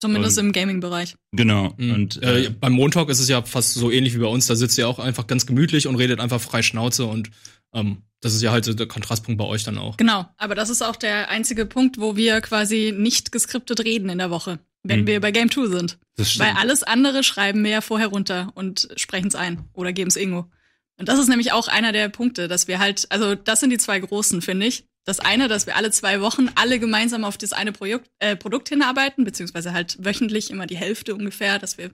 Zumindest 0.01 0.38
und, 0.38 0.48
im 0.48 0.51
Gaming-Bereich. 0.51 1.15
Genau. 1.31 1.74
Mhm. 1.77 1.94
Und 1.94 2.24
äh, 2.24 2.45
äh, 2.45 2.50
beim 2.50 2.74
Montalk 2.74 3.10
ist 3.10 3.19
es 3.19 3.30
ja 3.30 3.42
fast 3.42 3.74
so 3.74 3.89
ähnlich 3.89 4.13
wie 4.13 4.19
bei 4.19 4.27
uns. 4.27 4.48
Da 4.48 4.56
sitzt 4.56 4.77
ihr 4.77 4.89
auch 4.89 5.00
einfach 5.00 5.27
ganz 5.27 5.45
gemütlich 5.45 5.88
und 5.88 5.95
redet 5.95 6.19
einfach 6.19 6.42
frei 6.42 6.62
Schnauze 6.62 7.06
und 7.06 7.30
ähm, 7.74 8.04
das 8.19 8.33
ist 8.33 8.42
ja 8.42 8.51
halt 8.51 8.65
so 8.65 8.74
der 8.74 8.88
Kontrastpunkt 8.88 9.38
bei 9.38 9.45
euch 9.45 9.63
dann 9.63 9.77
auch. 9.77 9.98
Genau, 9.98 10.25
aber 10.38 10.56
das 10.56 10.69
ist 10.69 10.81
auch 10.81 10.95
der 10.95 11.30
einzige 11.30 11.65
Punkt, 11.65 12.00
wo 12.00 12.15
wir 12.15 12.42
quasi 12.42 12.94
nicht 12.95 13.31
geskriptet 13.31 13.83
reden 13.83 14.09
in 14.09 14.18
der 14.18 14.30
Woche, 14.30 14.59
wenn 14.83 15.01
mhm. 15.01 15.07
wir 15.07 15.21
bei 15.21 15.31
Game 15.31 15.50
2 15.50 15.68
sind. 15.68 15.98
Das 16.16 16.31
stimmt. 16.31 16.50
Weil 16.50 16.56
alles 16.57 16.83
andere 16.83 17.24
schreiben 17.24 17.63
wir 17.63 17.71
ja 17.71 17.81
vorher 17.81 18.07
runter 18.07 18.51
und 18.56 18.89
sprechen 18.95 19.27
es 19.27 19.36
ein 19.36 19.63
oder 19.74 19.94
geben 19.94 20.09
es 20.09 20.16
Ingo. 20.16 20.50
Und 20.98 21.09
das 21.09 21.19
ist 21.19 21.27
nämlich 21.27 21.51
auch 21.51 21.68
einer 21.68 21.92
der 21.92 22.09
Punkte, 22.09 22.48
dass 22.48 22.68
wir 22.68 22.80
halt, 22.80 23.07
also 23.09 23.36
das 23.36 23.59
sind 23.59 23.71
die 23.71 23.77
zwei 23.77 24.00
großen, 24.00 24.42
finde 24.42 24.68
ich. 24.68 24.86
Das 25.06 25.20
eine, 25.20 25.48
dass 25.48 25.68
wir 25.68 25.76
alle 25.76 25.92
zwei 25.92 26.22
Wochen 26.22 26.50
alle 26.56 26.80
gemeinsam 26.80 27.26
auf 27.26 27.38
das 27.38 27.52
eine 27.52 27.72
Projekt, 27.72 28.10
äh, 28.20 28.36
Produkt 28.36 28.70
hinarbeiten, 28.70 29.26
beziehungsweise 29.26 29.74
halt 29.74 29.98
wöchentlich 30.00 30.50
immer 30.50 30.66
die 30.66 30.78
Hälfte 30.78 31.14
ungefähr, 31.14 31.60
dass 31.60 31.78
wir 31.78 31.92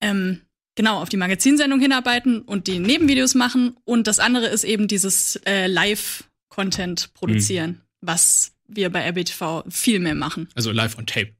ähm, 0.00 0.40
genau 0.74 1.00
auf 1.00 1.08
die 1.08 1.16
Magazinsendung 1.16 1.80
hinarbeiten 1.80 2.42
und 2.42 2.66
die 2.66 2.80
Nebenvideos 2.80 3.34
machen. 3.34 3.76
Und 3.84 4.06
das 4.06 4.18
andere 4.18 4.48
ist 4.48 4.64
eben 4.64 4.88
dieses 4.88 5.36
äh, 5.46 5.66
Live-Content 5.68 7.14
produzieren, 7.14 7.70
mhm. 7.70 7.80
was 8.00 8.52
wir 8.66 8.90
bei 8.90 9.08
RBTV 9.08 9.64
viel 9.68 10.00
mehr 10.00 10.14
machen. 10.14 10.48
Also 10.54 10.72
live 10.72 10.98
on 10.98 11.06
tape. 11.06 11.32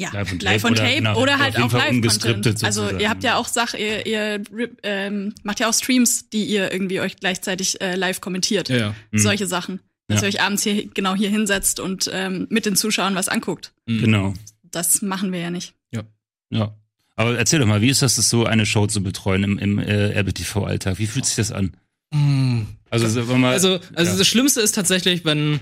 Ja, 0.00 0.08
live 0.12 0.32
on 0.32 0.38
tape, 0.38 0.44
live 0.44 0.64
on 0.64 0.74
tape 0.74 0.88
oder, 0.88 0.94
genau, 0.96 1.20
oder, 1.20 1.38
halt 1.38 1.56
auch 1.58 1.72
live-Content. 1.72 2.64
Also 2.64 2.88
ihr 2.90 3.10
habt 3.10 3.22
ja 3.22 3.36
auch 3.36 3.46
Sach, 3.48 3.74
ihr, 3.74 4.06
ihr 4.06 4.42
ähm, 4.82 5.34
macht 5.42 5.60
ja 5.60 5.68
auch 5.68 5.74
Streams, 5.74 6.30
die 6.30 6.44
ihr 6.44 6.72
irgendwie 6.72 7.00
euch 7.00 7.16
gleichzeitig 7.16 7.82
äh, 7.82 7.96
live 7.96 8.22
kommentiert. 8.22 8.70
Ja, 8.70 8.76
ja. 8.76 8.94
Mhm. 9.10 9.18
Solche 9.18 9.46
Sachen. 9.46 9.80
Dass 10.08 10.22
ja. 10.22 10.26
ihr 10.26 10.28
euch 10.30 10.40
abends 10.40 10.62
hier 10.62 10.86
genau 10.86 11.14
hier 11.14 11.28
hinsetzt 11.28 11.80
und 11.80 12.10
ähm, 12.14 12.46
mit 12.48 12.64
den 12.64 12.76
Zuschauern 12.76 13.14
was 13.14 13.28
anguckt. 13.28 13.72
Mhm. 13.84 14.00
Genau. 14.00 14.34
Das 14.70 15.02
machen 15.02 15.32
wir 15.32 15.40
ja 15.40 15.50
nicht. 15.50 15.74
Ja. 15.90 16.02
Ja. 16.48 16.74
Aber 17.16 17.36
erzähl 17.36 17.58
doch 17.58 17.66
mal, 17.66 17.82
wie 17.82 17.90
ist 17.90 18.00
das, 18.00 18.16
das 18.16 18.30
so 18.30 18.46
eine 18.46 18.64
Show 18.64 18.86
zu 18.86 19.02
betreuen 19.02 19.44
im, 19.44 19.58
im 19.58 19.78
äh, 19.78 20.18
RBTV-Alltag? 20.18 20.98
Wie 20.98 21.06
fühlt 21.06 21.26
sich 21.26 21.36
das 21.36 21.52
an? 21.52 21.76
Mhm. 22.10 22.68
Also, 22.88 23.22
mal, 23.36 23.52
also, 23.52 23.78
also 23.94 24.12
ja. 24.12 24.18
das 24.18 24.26
Schlimmste 24.26 24.62
ist 24.62 24.74
tatsächlich, 24.74 25.26
wenn 25.26 25.60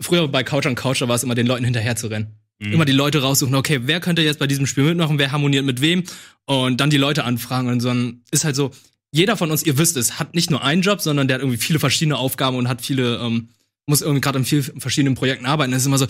früher 0.00 0.28
bei 0.28 0.44
Couch 0.44 0.66
on 0.66 0.76
Couch, 0.76 1.00
war 1.00 1.10
es 1.10 1.24
immer 1.24 1.34
den 1.34 1.46
Leuten 1.46 1.64
hinterher 1.64 1.96
zu 1.96 2.06
rennen. 2.06 2.39
Mhm. 2.60 2.74
Immer 2.74 2.84
die 2.84 2.92
Leute 2.92 3.22
raussuchen, 3.22 3.54
okay, 3.54 3.80
wer 3.84 4.00
könnte 4.00 4.22
jetzt 4.22 4.38
bei 4.38 4.46
diesem 4.46 4.66
Spiel 4.66 4.84
mitmachen, 4.84 5.18
wer 5.18 5.32
harmoniert 5.32 5.64
mit 5.64 5.80
wem 5.80 6.04
und 6.44 6.80
dann 6.80 6.90
die 6.90 6.98
Leute 6.98 7.24
anfragen 7.24 7.68
und 7.68 7.80
so 7.80 7.92
ist 8.30 8.44
halt 8.44 8.54
so, 8.54 8.70
jeder 9.12 9.36
von 9.36 9.50
uns, 9.50 9.64
ihr 9.64 9.78
wisst 9.78 9.96
es, 9.96 10.18
hat 10.18 10.34
nicht 10.34 10.50
nur 10.50 10.62
einen 10.62 10.82
Job, 10.82 11.00
sondern 11.00 11.26
der 11.26 11.36
hat 11.36 11.42
irgendwie 11.42 11.58
viele 11.58 11.78
verschiedene 11.78 12.16
Aufgaben 12.16 12.56
und 12.56 12.68
hat 12.68 12.82
viele, 12.82 13.16
ähm, 13.16 13.48
muss 13.86 14.02
irgendwie 14.02 14.20
gerade 14.20 14.38
in 14.38 14.44
vielen 14.44 14.80
verschiedenen 14.80 15.14
Projekten 15.16 15.46
arbeiten. 15.46 15.72
Das 15.72 15.82
ist 15.82 15.86
immer 15.86 15.98
so, 15.98 16.06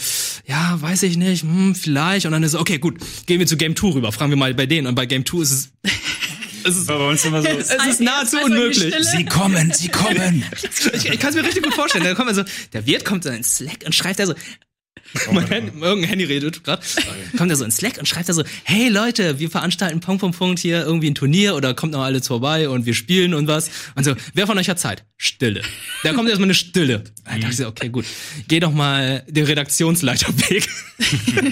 ja, 0.47 0.77
weiß 0.81 1.05
ich 1.05 1.17
nicht, 1.17 1.43
hm, 1.43 1.75
vielleicht. 1.75 2.27
Und 2.27 2.33
dann 2.33 2.43
ist 2.43 2.55
es, 2.55 2.61
okay, 2.61 2.79
gut, 2.79 2.99
gehen 3.27 3.39
wir 3.39 3.47
zu 3.47 3.57
Game 3.57 3.75
2 3.75 3.95
rüber, 3.95 4.13
fragen 4.13 4.31
wir 4.31 4.37
mal 4.37 4.53
bei 4.53 4.67
denen. 4.67 4.87
Und 4.87 4.95
bei 4.95 5.07
Game 5.07 5.25
2 5.25 5.43
ist 5.43 5.51
es. 5.51 5.73
Es 6.63 6.77
ist, 6.77 6.89
bei 6.89 6.95
uns 6.95 7.25
immer 7.25 7.41
so. 7.41 7.49
Es 7.49 7.71
ist 7.71 8.03
nahezu 8.03 8.37
unmöglich. 8.37 8.95
Sie 9.01 9.25
kommen, 9.25 9.73
sie 9.73 9.89
kommen. 9.89 10.45
ich, 10.93 11.07
ich 11.07 11.19
kann 11.19 11.31
es 11.31 11.37
mir 11.37 11.43
richtig 11.43 11.63
gut 11.63 11.73
vorstellen. 11.73 12.05
Da 12.05 12.15
kommt 12.15 12.29
also, 12.29 12.45
der 12.75 12.85
Wirt 12.85 13.07
kommt 13.07 13.25
so 13.25 13.31
in 13.31 13.43
Slack 13.43 13.79
und 13.87 13.95
schreibt 13.95 14.19
da 14.19 14.27
so, 14.27 14.35
mein 15.33 15.47
Handy, 15.47 15.73
irgendein 15.81 16.09
Handy 16.09 16.25
redet 16.25 16.63
gerade. 16.63 16.83
Kommt 17.37 17.51
er 17.51 17.57
so 17.57 17.65
in 17.65 17.71
Slack 17.71 17.99
und 17.99 18.07
schreibt 18.07 18.29
da 18.29 18.33
so, 18.33 18.45
hey 18.65 18.89
Leute, 18.89 19.39
wir 19.39 19.51
veranstalten 19.51 20.01
Punkt, 20.01 20.21
Punkt, 20.21 20.39
Punkt 20.39 20.59
hier 20.61 20.85
irgendwie 20.85 21.11
ein 21.11 21.15
Turnier 21.15 21.57
oder 21.57 21.75
kommt 21.75 21.93
noch 21.93 22.03
alles 22.03 22.27
vorbei 22.27 22.69
und 22.69 22.87
wir 22.87 22.95
spielen 22.95 23.35
und 23.35 23.49
was. 23.49 23.71
Und 23.97 24.05
so, 24.05 24.15
wer 24.35 24.47
von 24.47 24.57
euch 24.59 24.69
hat 24.69 24.79
Zeit? 24.79 25.05
Stille. 25.17 25.63
Da 26.03 26.13
kommt 26.13 26.29
erstmal 26.29 26.47
eine 26.47 26.55
Stille. 26.55 27.05
Da 27.25 27.33
dachte 27.37 27.51
ich 27.51 27.57
so, 27.57 27.67
okay, 27.67 27.89
gut. 27.89 28.07
Geh 28.49 28.61
doch 28.61 28.73
mal 28.73 29.25
den 29.29 29.45
Redaktionsleiterweg. 29.45 30.69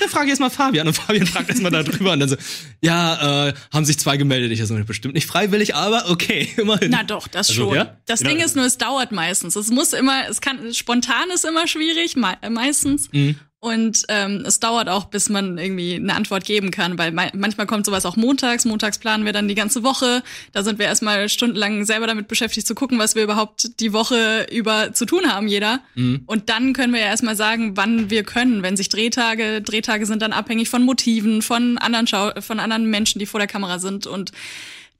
dann 0.00 0.08
frage 0.08 0.26
ich 0.26 0.30
erstmal 0.30 0.50
Fabian 0.50 0.86
und 0.86 0.94
Fabian 0.94 1.26
fragt 1.26 1.48
erstmal 1.48 1.72
da 1.72 1.82
drüber 1.82 2.12
und 2.12 2.20
dann 2.20 2.28
so, 2.28 2.36
ja, 2.80 3.48
äh, 3.48 3.54
haben 3.72 3.84
sich 3.84 3.98
zwei 3.98 4.16
gemeldet. 4.16 4.52
Ich 4.52 4.64
so, 4.64 4.74
bestimmt 4.84 5.14
nicht 5.14 5.26
freiwillig, 5.26 5.74
aber 5.74 6.10
okay, 6.10 6.50
immerhin. 6.56 6.90
Na 6.90 7.02
doch, 7.02 7.26
das 7.26 7.48
also, 7.48 7.66
schon. 7.66 7.74
Ja? 7.74 7.96
Das 8.06 8.20
genau. 8.20 8.30
Ding 8.30 8.44
ist 8.44 8.54
nur, 8.54 8.64
es 8.64 8.78
dauert 8.78 9.10
meistens. 9.10 9.56
Es 9.56 9.70
muss 9.70 9.92
immer, 9.92 10.28
es 10.28 10.40
kann, 10.40 10.72
spontan 10.72 11.30
ist 11.34 11.44
immer 11.44 11.66
schwierig, 11.66 12.14
meistens. 12.48 13.10
Mhm. 13.12 13.36
Und 13.60 14.04
ähm, 14.08 14.44
es 14.46 14.60
dauert 14.60 14.88
auch, 14.88 15.06
bis 15.06 15.28
man 15.28 15.58
irgendwie 15.58 15.96
eine 15.96 16.14
Antwort 16.14 16.44
geben 16.44 16.70
kann, 16.70 16.96
weil 16.96 17.10
manchmal 17.10 17.66
kommt 17.66 17.86
sowas 17.86 18.06
auch 18.06 18.14
montags. 18.14 18.64
Montags 18.64 18.98
planen 18.98 19.24
wir 19.24 19.32
dann 19.32 19.48
die 19.48 19.56
ganze 19.56 19.82
Woche. 19.82 20.22
Da 20.52 20.62
sind 20.62 20.78
wir 20.78 20.86
erstmal 20.86 21.28
stundenlang 21.28 21.84
selber 21.84 22.06
damit 22.06 22.28
beschäftigt 22.28 22.68
zu 22.68 22.76
gucken, 22.76 23.00
was 23.00 23.16
wir 23.16 23.24
überhaupt 23.24 23.80
die 23.80 23.92
Woche 23.92 24.46
über 24.52 24.92
zu 24.92 25.06
tun 25.06 25.26
haben, 25.26 25.48
jeder. 25.48 25.80
Mhm. 25.96 26.22
Und 26.26 26.50
dann 26.50 26.72
können 26.72 26.92
wir 26.92 27.00
ja 27.00 27.06
erstmal 27.06 27.34
sagen, 27.34 27.76
wann 27.76 28.10
wir 28.10 28.22
können. 28.22 28.62
Wenn 28.62 28.76
sich 28.76 28.90
Drehtage, 28.90 29.60
Drehtage 29.60 30.06
sind 30.06 30.22
dann 30.22 30.32
abhängig 30.32 30.68
von 30.68 30.84
Motiven, 30.84 31.42
von 31.42 31.78
anderen 31.78 32.06
Schau 32.06 32.30
von 32.40 32.60
anderen 32.60 32.86
Menschen, 32.86 33.18
die 33.18 33.26
vor 33.26 33.40
der 33.40 33.48
Kamera 33.48 33.80
sind 33.80 34.06
und 34.06 34.30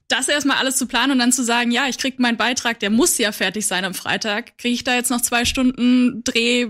das 0.09 0.27
erstmal 0.27 0.57
alles 0.57 0.75
zu 0.75 0.85
planen 0.85 1.13
und 1.13 1.19
dann 1.19 1.31
zu 1.31 1.45
sagen, 1.45 1.71
ja, 1.71 1.87
ich 1.87 1.97
krieg 1.97 2.19
meinen 2.19 2.35
Beitrag, 2.35 2.79
der 2.79 2.89
muss 2.89 3.17
ja 3.19 3.31
fertig 3.31 3.67
sein 3.67 3.85
am 3.85 3.93
Freitag, 3.93 4.57
kriege 4.57 4.73
ich 4.73 4.83
da 4.83 4.95
jetzt 4.95 5.11
noch 5.11 5.21
zwei 5.21 5.45
Stunden 5.45 6.23
Dreh 6.23 6.67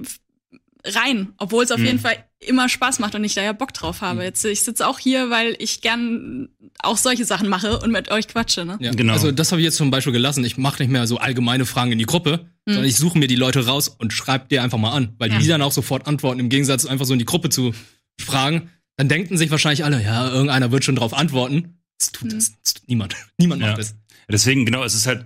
rein, 0.85 1.33
obwohl 1.37 1.63
es 1.63 1.71
auf 1.71 1.79
mhm. 1.79 1.85
jeden 1.85 1.99
Fall 1.99 2.23
immer 2.39 2.69
Spaß 2.69 2.99
macht 2.99 3.15
und 3.15 3.23
ich 3.23 3.33
da 3.33 3.41
ja 3.41 3.51
Bock 3.51 3.73
drauf 3.73 4.01
habe. 4.01 4.19
Mhm. 4.19 4.25
Jetzt 4.25 4.45
ich 4.45 4.63
sitze 4.63 4.87
auch 4.87 4.99
hier, 4.99 5.29
weil 5.29 5.55
ich 5.59 5.81
gern 5.81 6.49
auch 6.81 6.97
solche 6.97 7.25
Sachen 7.25 7.49
mache 7.49 7.79
und 7.79 7.91
mit 7.91 8.11
euch 8.11 8.27
quatsche. 8.27 8.65
Ne? 8.65 8.77
Ja, 8.79 8.91
genau. 8.91 9.13
Also 9.13 9.31
das 9.31 9.51
habe 9.51 9.61
ich 9.61 9.65
jetzt 9.65 9.75
zum 9.75 9.91
Beispiel 9.91 10.13
gelassen. 10.13 10.43
Ich 10.45 10.57
mache 10.57 10.81
nicht 10.81 10.91
mehr 10.91 11.05
so 11.05 11.17
allgemeine 11.17 11.65
Fragen 11.65 11.91
in 11.91 11.97
die 11.97 12.05
Gruppe, 12.05 12.47
mhm. 12.65 12.73
sondern 12.73 12.89
ich 12.89 12.97
suche 12.97 13.17
mir 13.17 13.27
die 13.27 13.35
Leute 13.35 13.65
raus 13.65 13.89
und 13.89 14.13
schreibe 14.13 14.47
dir 14.47 14.63
einfach 14.63 14.77
mal 14.77 14.91
an, 14.91 15.15
weil 15.17 15.31
ja. 15.31 15.39
die 15.39 15.47
dann 15.47 15.61
auch 15.61 15.73
sofort 15.73 16.07
antworten. 16.07 16.39
Im 16.39 16.49
Gegensatz 16.49 16.85
einfach 16.85 17.05
so 17.05 17.13
in 17.13 17.19
die 17.19 17.25
Gruppe 17.25 17.49
zu 17.49 17.73
fragen, 18.19 18.69
dann 18.95 19.09
denken 19.09 19.37
sich 19.37 19.51
wahrscheinlich 19.51 19.83
alle, 19.83 20.01
ja, 20.01 20.29
irgendeiner 20.29 20.71
wird 20.71 20.83
schon 20.83 20.95
drauf 20.95 21.13
antworten. 21.13 21.79
Das 21.97 22.11
tut, 22.11 22.31
mhm. 22.31 22.35
das, 22.35 22.53
das 22.63 22.73
tut 22.75 22.87
niemand. 22.87 23.15
Niemand 23.37 23.61
macht 23.61 23.71
ja. 23.71 23.77
das. 23.77 23.95
Deswegen 24.29 24.65
genau, 24.65 24.83
es 24.83 24.93
ist 24.93 25.07
halt 25.07 25.25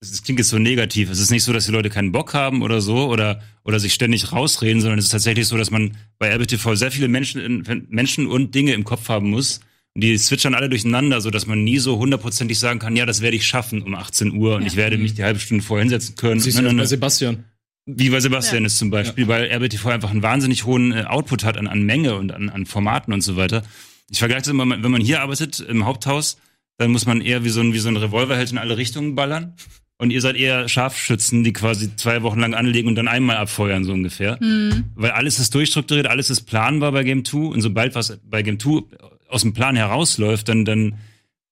das 0.00 0.22
klingt 0.22 0.38
jetzt 0.38 0.50
so 0.50 0.58
negativ. 0.58 1.10
Es 1.10 1.18
ist 1.18 1.30
nicht 1.30 1.44
so, 1.44 1.52
dass 1.52 1.66
die 1.66 1.72
Leute 1.72 1.90
keinen 1.90 2.12
Bock 2.12 2.34
haben 2.34 2.62
oder 2.62 2.80
so 2.80 3.08
oder, 3.08 3.40
oder 3.64 3.80
sich 3.80 3.94
ständig 3.94 4.32
rausreden, 4.32 4.80
sondern 4.80 4.98
es 4.98 5.06
ist 5.06 5.12
tatsächlich 5.12 5.48
so, 5.48 5.56
dass 5.56 5.70
man 5.70 5.96
bei 6.18 6.30
RBTV 6.34 6.74
sehr 6.74 6.90
viele 6.90 7.08
Menschen, 7.08 7.86
Menschen 7.88 8.26
und 8.26 8.54
Dinge 8.54 8.74
im 8.74 8.84
Kopf 8.84 9.08
haben 9.08 9.30
muss. 9.30 9.60
Und 9.94 10.02
die 10.02 10.16
switchern 10.18 10.54
alle 10.54 10.68
durcheinander, 10.68 11.22
so 11.22 11.30
dass 11.30 11.46
man 11.46 11.64
nie 11.64 11.78
so 11.78 11.96
hundertprozentig 11.96 12.58
sagen 12.58 12.78
kann, 12.78 12.96
ja, 12.96 13.06
das 13.06 13.22
werde 13.22 13.36
ich 13.36 13.46
schaffen 13.46 13.82
um 13.82 13.94
18 13.94 14.32
Uhr 14.32 14.56
und 14.56 14.62
ja. 14.62 14.68
ich 14.68 14.76
werde 14.76 14.98
mich 14.98 15.14
die 15.14 15.24
halbe 15.24 15.40
Stunde 15.40 15.64
vorher 15.64 15.84
hinsetzen 15.84 16.16
können. 16.16 16.40
Siehst 16.40 16.58
du 16.58 16.62
das 16.62 16.76
bei 16.76 16.84
Sebastian? 16.84 17.44
Wie 17.86 18.10
bei 18.10 18.20
Sebastian 18.20 18.64
ja. 18.64 18.66
ist 18.66 18.76
zum 18.76 18.90
Beispiel, 18.90 19.24
ja. 19.24 19.28
weil 19.28 19.50
RBTV 19.50 19.86
einfach 19.86 20.10
einen 20.10 20.22
wahnsinnig 20.22 20.64
hohen 20.64 20.92
äh, 20.92 21.04
Output 21.04 21.44
hat 21.44 21.56
an, 21.56 21.66
an 21.66 21.82
Menge 21.82 22.16
und 22.16 22.32
an, 22.32 22.50
an 22.50 22.66
Formaten 22.66 23.14
und 23.14 23.22
so 23.22 23.36
weiter. 23.36 23.62
Ich 24.10 24.18
vergleiche 24.18 24.42
das 24.42 24.50
immer, 24.50 24.68
wenn 24.68 24.90
man 24.90 25.00
hier 25.00 25.22
arbeitet 25.22 25.60
im 25.60 25.86
Haupthaus, 25.86 26.36
dann 26.76 26.90
muss 26.90 27.06
man 27.06 27.22
eher 27.22 27.44
wie 27.44 27.48
so 27.48 27.60
ein, 27.60 27.72
wie 27.72 27.78
so 27.78 27.88
ein 27.88 27.96
Revolverheld 27.96 28.52
in 28.52 28.58
alle 28.58 28.76
Richtungen 28.76 29.14
ballern. 29.14 29.54
Und 29.98 30.10
ihr 30.10 30.20
seid 30.20 30.36
eher 30.36 30.68
Scharfschützen, 30.68 31.42
die 31.42 31.54
quasi 31.54 31.96
zwei 31.96 32.22
Wochen 32.22 32.40
lang 32.40 32.52
anlegen 32.52 32.88
und 32.88 32.96
dann 32.96 33.08
einmal 33.08 33.36
abfeuern, 33.38 33.84
so 33.84 33.92
ungefähr. 33.92 34.38
Mhm. 34.42 34.90
Weil 34.94 35.12
alles 35.12 35.38
ist 35.38 35.54
durchstrukturiert, 35.54 36.06
alles 36.06 36.28
ist 36.28 36.42
planbar 36.42 36.92
bei 36.92 37.02
Game 37.02 37.24
2. 37.24 37.38
Und 37.38 37.62
sobald 37.62 37.94
was 37.94 38.18
bei 38.24 38.42
Game 38.42 38.58
2 38.58 38.82
aus 39.28 39.42
dem 39.42 39.54
Plan 39.54 39.74
herausläuft, 39.74 40.48
dann, 40.48 40.66
dann, 40.66 40.98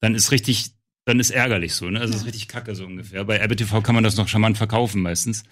dann 0.01 0.15
ist 0.15 0.31
richtig, 0.31 0.73
dann 1.07 1.21
ist 1.21 1.31
ärgerlich 1.31 1.75
so, 1.75 1.89
ne? 1.89 2.01
Also 2.01 2.13
ja. 2.13 2.21
ist 2.21 2.27
richtig 2.27 2.49
kacke 2.49 2.75
so 2.75 2.85
ungefähr. 2.85 3.25
Bei 3.25 3.39
RBTV 3.39 3.83
kann 3.83 3.95
man 3.95 4.05
das 4.05 4.17
noch 4.17 4.29
charmant 4.29 4.59
verkaufen 4.59 5.01
meistens. 5.01 5.45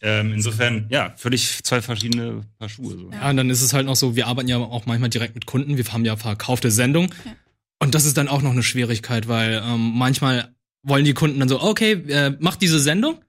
Ähm, 0.00 0.32
insofern, 0.32 0.86
ja, 0.88 1.12
völlig 1.16 1.62
zwei 1.62 1.82
verschiedene 1.82 2.40
Paar 2.58 2.70
Schuhe. 2.70 2.96
So. 2.96 3.10
Ja, 3.12 3.28
und 3.28 3.36
dann 3.36 3.50
ist 3.50 3.60
es 3.60 3.74
halt 3.74 3.86
noch 3.86 3.94
so, 3.94 4.16
wir 4.16 4.26
arbeiten 4.26 4.48
ja 4.48 4.56
auch 4.56 4.86
manchmal 4.86 5.10
direkt 5.10 5.34
mit 5.34 5.44
Kunden, 5.44 5.76
wir 5.76 5.84
haben 5.84 6.04
ja 6.04 6.16
verkaufte 6.16 6.70
Sendungen. 6.70 7.10
Ja. 7.24 7.36
Und 7.78 7.94
das 7.94 8.06
ist 8.06 8.16
dann 8.16 8.28
auch 8.28 8.42
noch 8.42 8.52
eine 8.52 8.62
Schwierigkeit, 8.62 9.28
weil 9.28 9.62
ähm, 9.64 9.92
manchmal 9.94 10.52
wollen 10.82 11.04
die 11.04 11.14
Kunden 11.14 11.40
dann 11.40 11.48
so, 11.48 11.60
okay, 11.60 11.92
äh, 12.08 12.36
mach 12.40 12.56
diese 12.56 12.80
Sendung, 12.80 13.22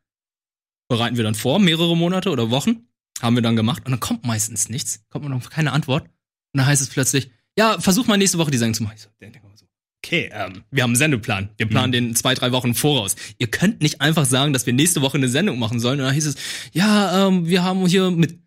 bereiten 0.87 1.17
wir 1.17 1.23
dann 1.23 1.35
vor, 1.35 1.59
mehrere 1.59 1.95
Monate 1.95 2.29
oder 2.29 2.49
Wochen, 2.49 2.87
haben 3.21 3.35
wir 3.35 3.43
dann 3.43 3.55
gemacht 3.55 3.85
und 3.85 3.91
dann 3.91 3.99
kommt 3.99 4.25
meistens 4.25 4.69
nichts, 4.69 5.03
kommt 5.09 5.27
noch 5.27 5.49
keine 5.49 5.71
Antwort. 5.71 6.03
Und 6.03 6.59
dann 6.59 6.65
heißt 6.65 6.81
es 6.81 6.89
plötzlich, 6.89 7.31
ja, 7.57 7.79
versuch 7.79 8.07
mal 8.07 8.17
nächste 8.17 8.37
Woche 8.37 8.51
die 8.51 8.57
Sendung 8.57 8.73
zu 8.73 8.83
machen. 8.83 8.95
Ich 8.95 9.03
so 9.03 9.09
okay, 10.03 10.29
ähm, 10.33 10.63
wir 10.69 10.83
haben 10.83 10.91
einen 10.91 10.97
Sendeplan, 10.97 11.49
wir 11.57 11.67
planen 11.67 11.89
mhm. 11.89 11.91
den 11.93 12.15
zwei, 12.15 12.33
drei 12.33 12.51
Wochen 12.51 12.75
voraus. 12.75 13.15
Ihr 13.37 13.47
könnt 13.47 13.81
nicht 13.81 14.01
einfach 14.01 14.25
sagen, 14.25 14.53
dass 14.53 14.65
wir 14.65 14.73
nächste 14.73 15.01
Woche 15.01 15.17
eine 15.17 15.29
Sendung 15.29 15.59
machen 15.59 15.79
sollen. 15.79 15.99
Und 15.99 16.05
dann 16.05 16.13
hieß 16.13 16.27
es, 16.27 16.35
ja, 16.73 17.27
ähm, 17.27 17.47
wir 17.47 17.63
haben 17.63 17.85
hier 17.87 18.11
mit, 18.11 18.39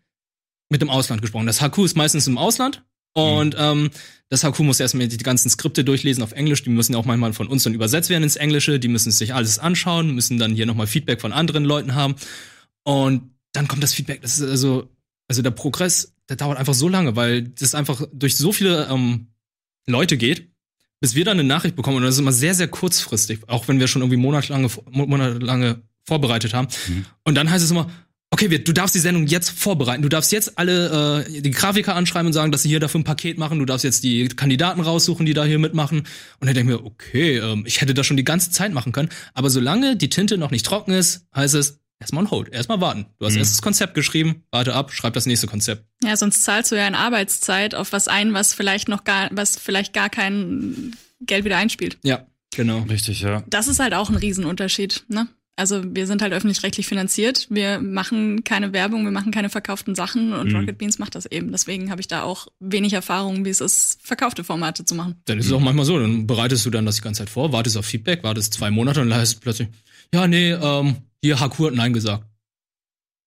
mit 0.69 0.81
dem 0.81 0.89
Ausland 0.89 1.21
gesprochen. 1.21 1.47
Das 1.47 1.61
HQ 1.61 1.79
ist 1.79 1.97
meistens 1.97 2.27
im 2.27 2.37
Ausland 2.37 2.85
und 3.17 3.55
mhm. 3.55 3.59
ähm, 3.59 3.89
das 4.29 4.43
HQ 4.43 4.59
muss 4.59 4.79
erstmal 4.79 5.07
die 5.07 5.17
ganzen 5.17 5.49
Skripte 5.49 5.83
durchlesen 5.83 6.21
auf 6.21 6.33
Englisch. 6.33 6.61
Die 6.63 6.69
müssen 6.69 6.93
auch 6.95 7.05
manchmal 7.05 7.33
von 7.33 7.47
uns 7.47 7.63
dann 7.63 7.73
übersetzt 7.73 8.09
werden 8.09 8.23
ins 8.23 8.35
Englische. 8.35 8.79
Die 8.79 8.89
müssen 8.89 9.11
sich 9.11 9.33
alles 9.33 9.57
anschauen, 9.57 10.13
müssen 10.13 10.37
dann 10.37 10.53
hier 10.53 10.65
nochmal 10.65 10.85
Feedback 10.85 11.19
von 11.21 11.31
anderen 11.31 11.65
Leuten 11.65 11.95
haben. 11.95 12.15
Und 12.83 13.31
dann 13.53 13.67
kommt 13.67 13.81
das 13.81 13.93
Feedback. 13.93 14.21
Das 14.21 14.37
ist 14.37 14.47
also, 14.47 14.89
also 15.27 15.41
der 15.41 15.51
Progress, 15.51 16.13
der 16.29 16.35
dauert 16.35 16.59
einfach 16.59 16.73
so 16.73 16.89
lange, 16.89 17.15
weil 17.15 17.43
das 17.43 17.73
einfach 17.73 18.05
durch 18.13 18.35
so 18.37 18.51
viele 18.51 18.87
ähm, 18.91 19.27
Leute 19.87 20.17
geht, 20.17 20.49
bis 20.99 21.15
wir 21.15 21.25
dann 21.25 21.39
eine 21.39 21.47
Nachricht 21.47 21.75
bekommen. 21.75 21.97
Und 21.97 22.03
das 22.03 22.15
ist 22.15 22.19
immer 22.19 22.33
sehr, 22.33 22.53
sehr 22.53 22.67
kurzfristig, 22.67 23.39
auch 23.47 23.67
wenn 23.67 23.79
wir 23.79 23.87
schon 23.87 24.01
irgendwie 24.03 24.17
monatelange, 24.17 24.69
monatelange 24.91 25.81
vorbereitet 26.03 26.53
haben. 26.53 26.67
Mhm. 26.87 27.05
Und 27.23 27.35
dann 27.35 27.49
heißt 27.49 27.63
es 27.63 27.71
immer, 27.71 27.89
okay, 28.31 28.47
du 28.47 28.73
darfst 28.73 28.95
die 28.95 28.99
Sendung 28.99 29.25
jetzt 29.27 29.49
vorbereiten. 29.49 30.01
Du 30.01 30.09
darfst 30.09 30.31
jetzt 30.31 30.57
alle 30.57 31.25
äh, 31.27 31.41
die 31.41 31.51
Grafiker 31.51 31.95
anschreiben 31.95 32.27
und 32.27 32.33
sagen, 32.33 32.51
dass 32.51 32.63
sie 32.63 32.69
hier 32.69 32.79
dafür 32.79 32.99
ein 32.99 33.03
Paket 33.03 33.37
machen. 33.37 33.59
Du 33.59 33.65
darfst 33.65 33.83
jetzt 33.83 34.03
die 34.03 34.27
Kandidaten 34.27 34.81
raussuchen, 34.81 35.25
die 35.25 35.33
da 35.33 35.45
hier 35.45 35.59
mitmachen. 35.59 35.99
Und 35.99 36.07
dann 36.47 36.53
denke 36.53 36.73
ich 36.73 36.79
mir, 36.79 36.85
okay, 36.85 37.37
ähm, 37.37 37.63
ich 37.65 37.81
hätte 37.81 37.93
das 37.93 38.05
schon 38.05 38.17
die 38.17 38.23
ganze 38.23 38.51
Zeit 38.51 38.73
machen 38.73 38.91
können. 38.91 39.09
Aber 39.33 39.49
solange 39.49 39.95
die 39.95 40.09
Tinte 40.09 40.37
noch 40.37 40.51
nicht 40.51 40.65
trocken 40.65 40.91
ist, 40.91 41.25
heißt 41.35 41.55
es, 41.55 41.79
erstmal 41.99 42.25
on 42.25 42.31
hold, 42.31 42.49
erstmal 42.49 42.81
warten. 42.81 43.05
Du 43.19 43.25
hast 43.25 43.33
mhm. 43.33 43.39
erst 43.39 43.53
das 43.53 43.61
Konzept 43.61 43.93
geschrieben, 43.93 44.43
warte 44.51 44.73
ab, 44.73 44.91
schreib 44.91 45.13
das 45.13 45.25
nächste 45.25 45.47
Konzept. 45.47 45.85
Ja, 46.03 46.15
sonst 46.15 46.43
zahlst 46.43 46.71
du 46.71 46.75
ja 46.75 46.87
in 46.87 46.95
Arbeitszeit 46.95 47.75
auf 47.75 47.91
was 47.91 48.07
ein, 48.07 48.33
was 48.33 48.53
vielleicht 48.53 48.87
noch 48.87 49.03
gar, 49.03 49.29
was 49.31 49.57
vielleicht 49.57 49.93
gar 49.93 50.09
kein 50.09 50.95
Geld 51.21 51.45
wieder 51.45 51.57
einspielt. 51.57 51.97
Ja, 52.03 52.27
genau. 52.55 52.79
Richtig, 52.89 53.21
ja. 53.21 53.43
Das 53.47 53.67
ist 53.67 53.79
halt 53.79 53.93
auch 53.93 54.09
ein 54.09 54.15
Riesenunterschied, 54.15 55.05
ne? 55.07 55.27
Also 55.57 55.81
wir 55.83 56.05
sind 56.05 56.21
halt 56.21 56.33
öffentlich-rechtlich 56.33 56.85
finanziert. 56.85 57.47
Wir 57.49 57.79
machen 57.79 58.43
keine 58.43 58.73
Werbung, 58.73 59.05
wir 59.05 59.11
machen 59.11 59.31
keine 59.31 59.49
verkauften 59.49 59.95
Sachen 59.95 60.31
und 60.31 60.49
mhm. 60.49 60.55
Rocket 60.55 60.77
Beans 60.77 60.99
macht 60.99 61.15
das 61.15 61.25
eben. 61.25 61.51
Deswegen 61.51 61.89
habe 61.89 61.99
ich 61.99 62.07
da 62.07 62.21
auch 62.21 62.47
wenig 62.59 62.93
Erfahrung, 62.93 63.43
wie 63.43 63.49
es 63.49 63.59
ist, 63.59 63.99
verkaufte 64.03 64.43
Formate 64.43 64.85
zu 64.85 64.93
machen. 64.93 65.15
Dann 65.25 65.39
ist 65.39 65.47
es 65.47 65.51
auch 65.51 65.59
manchmal 65.59 65.85
so, 65.85 65.97
dann 65.97 66.27
bereitest 66.27 66.63
du 66.65 66.69
dann 66.69 66.85
das 66.85 66.97
die 66.97 67.01
ganze 67.01 67.23
Zeit 67.23 67.31
vor, 67.31 67.51
wartest 67.53 67.75
auf 67.75 67.85
Feedback, 67.85 68.23
wartest 68.23 68.53
zwei 68.53 68.69
Monate 68.69 69.01
und 69.01 69.09
dann 69.09 69.19
heißt 69.19 69.33
es 69.33 69.39
plötzlich, 69.39 69.69
ja, 70.13 70.27
nee, 70.27 70.51
ähm, 70.51 70.97
hier 71.23 71.39
Haku 71.39 71.65
hat 71.65 71.73
Nein 71.73 71.91
gesagt. 71.91 72.23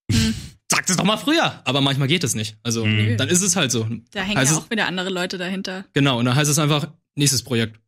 Mhm. 0.09 0.35
Sagt 0.71 0.89
es 0.89 0.97
doch 0.97 1.05
mal 1.05 1.17
früher. 1.17 1.61
Aber 1.65 1.81
manchmal 1.81 2.07
geht 2.07 2.23
es 2.23 2.37
nicht. 2.37 2.57
Also 2.63 2.87
mhm. 2.87 3.17
dann 3.17 3.29
ist 3.29 3.43
es 3.43 3.57
halt 3.57 3.73
so. 3.73 3.89
Da 4.13 4.23
hängen 4.23 4.39
heißt 4.39 4.53
ja 4.53 4.59
auch 4.59 4.71
wieder 4.71 4.87
andere 4.87 5.11
Leute 5.11 5.37
dahinter. 5.37 5.85
Genau, 5.95 6.21
und 6.21 6.27
dann 6.27 6.37
heißt 6.37 6.49
es 6.49 6.61
einfach, 6.61 6.87
nächstes 7.17 7.43
Projekt. 7.43 7.81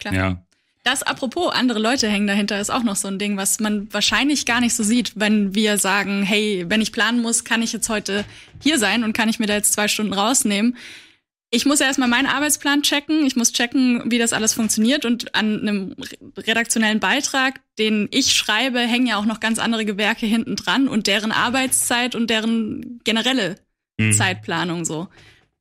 Klar. 0.00 0.14
Ja. 0.14 0.44
Das 0.84 1.02
apropos, 1.02 1.50
andere 1.50 1.78
Leute 1.78 2.08
hängen 2.08 2.26
dahinter, 2.26 2.60
ist 2.60 2.70
auch 2.70 2.82
noch 2.82 2.96
so 2.96 3.08
ein 3.08 3.18
Ding, 3.18 3.38
was 3.38 3.58
man 3.58 3.90
wahrscheinlich 3.90 4.44
gar 4.44 4.60
nicht 4.60 4.74
so 4.74 4.82
sieht, 4.82 5.12
wenn 5.16 5.54
wir 5.54 5.78
sagen, 5.78 6.22
hey, 6.22 6.66
wenn 6.68 6.82
ich 6.82 6.92
planen 6.92 7.22
muss, 7.22 7.42
kann 7.42 7.62
ich 7.62 7.72
jetzt 7.72 7.88
heute 7.88 8.26
hier 8.62 8.78
sein 8.78 9.02
und 9.02 9.14
kann 9.14 9.30
ich 9.30 9.38
mir 9.38 9.46
da 9.46 9.54
jetzt 9.54 9.72
zwei 9.72 9.88
Stunden 9.88 10.12
rausnehmen. 10.12 10.76
Ich 11.50 11.64
muss 11.64 11.78
ja 11.78 11.86
erstmal 11.86 12.08
meinen 12.08 12.26
Arbeitsplan 12.26 12.82
checken. 12.82 13.24
Ich 13.24 13.34
muss 13.34 13.52
checken, 13.52 14.10
wie 14.10 14.18
das 14.18 14.34
alles 14.34 14.52
funktioniert. 14.52 15.06
Und 15.06 15.34
an 15.34 15.60
einem 15.60 15.96
redaktionellen 16.36 17.00
Beitrag, 17.00 17.60
den 17.78 18.08
ich 18.10 18.34
schreibe, 18.34 18.80
hängen 18.80 19.06
ja 19.06 19.16
auch 19.16 19.24
noch 19.24 19.40
ganz 19.40 19.58
andere 19.58 19.86
Gewerke 19.86 20.26
hinten 20.26 20.56
dran 20.56 20.86
und 20.86 21.06
deren 21.06 21.32
Arbeitszeit 21.32 22.14
und 22.14 22.28
deren 22.28 23.00
generelle 23.04 23.56
mhm. 23.96 24.12
Zeitplanung 24.12 24.84
so. 24.84 25.08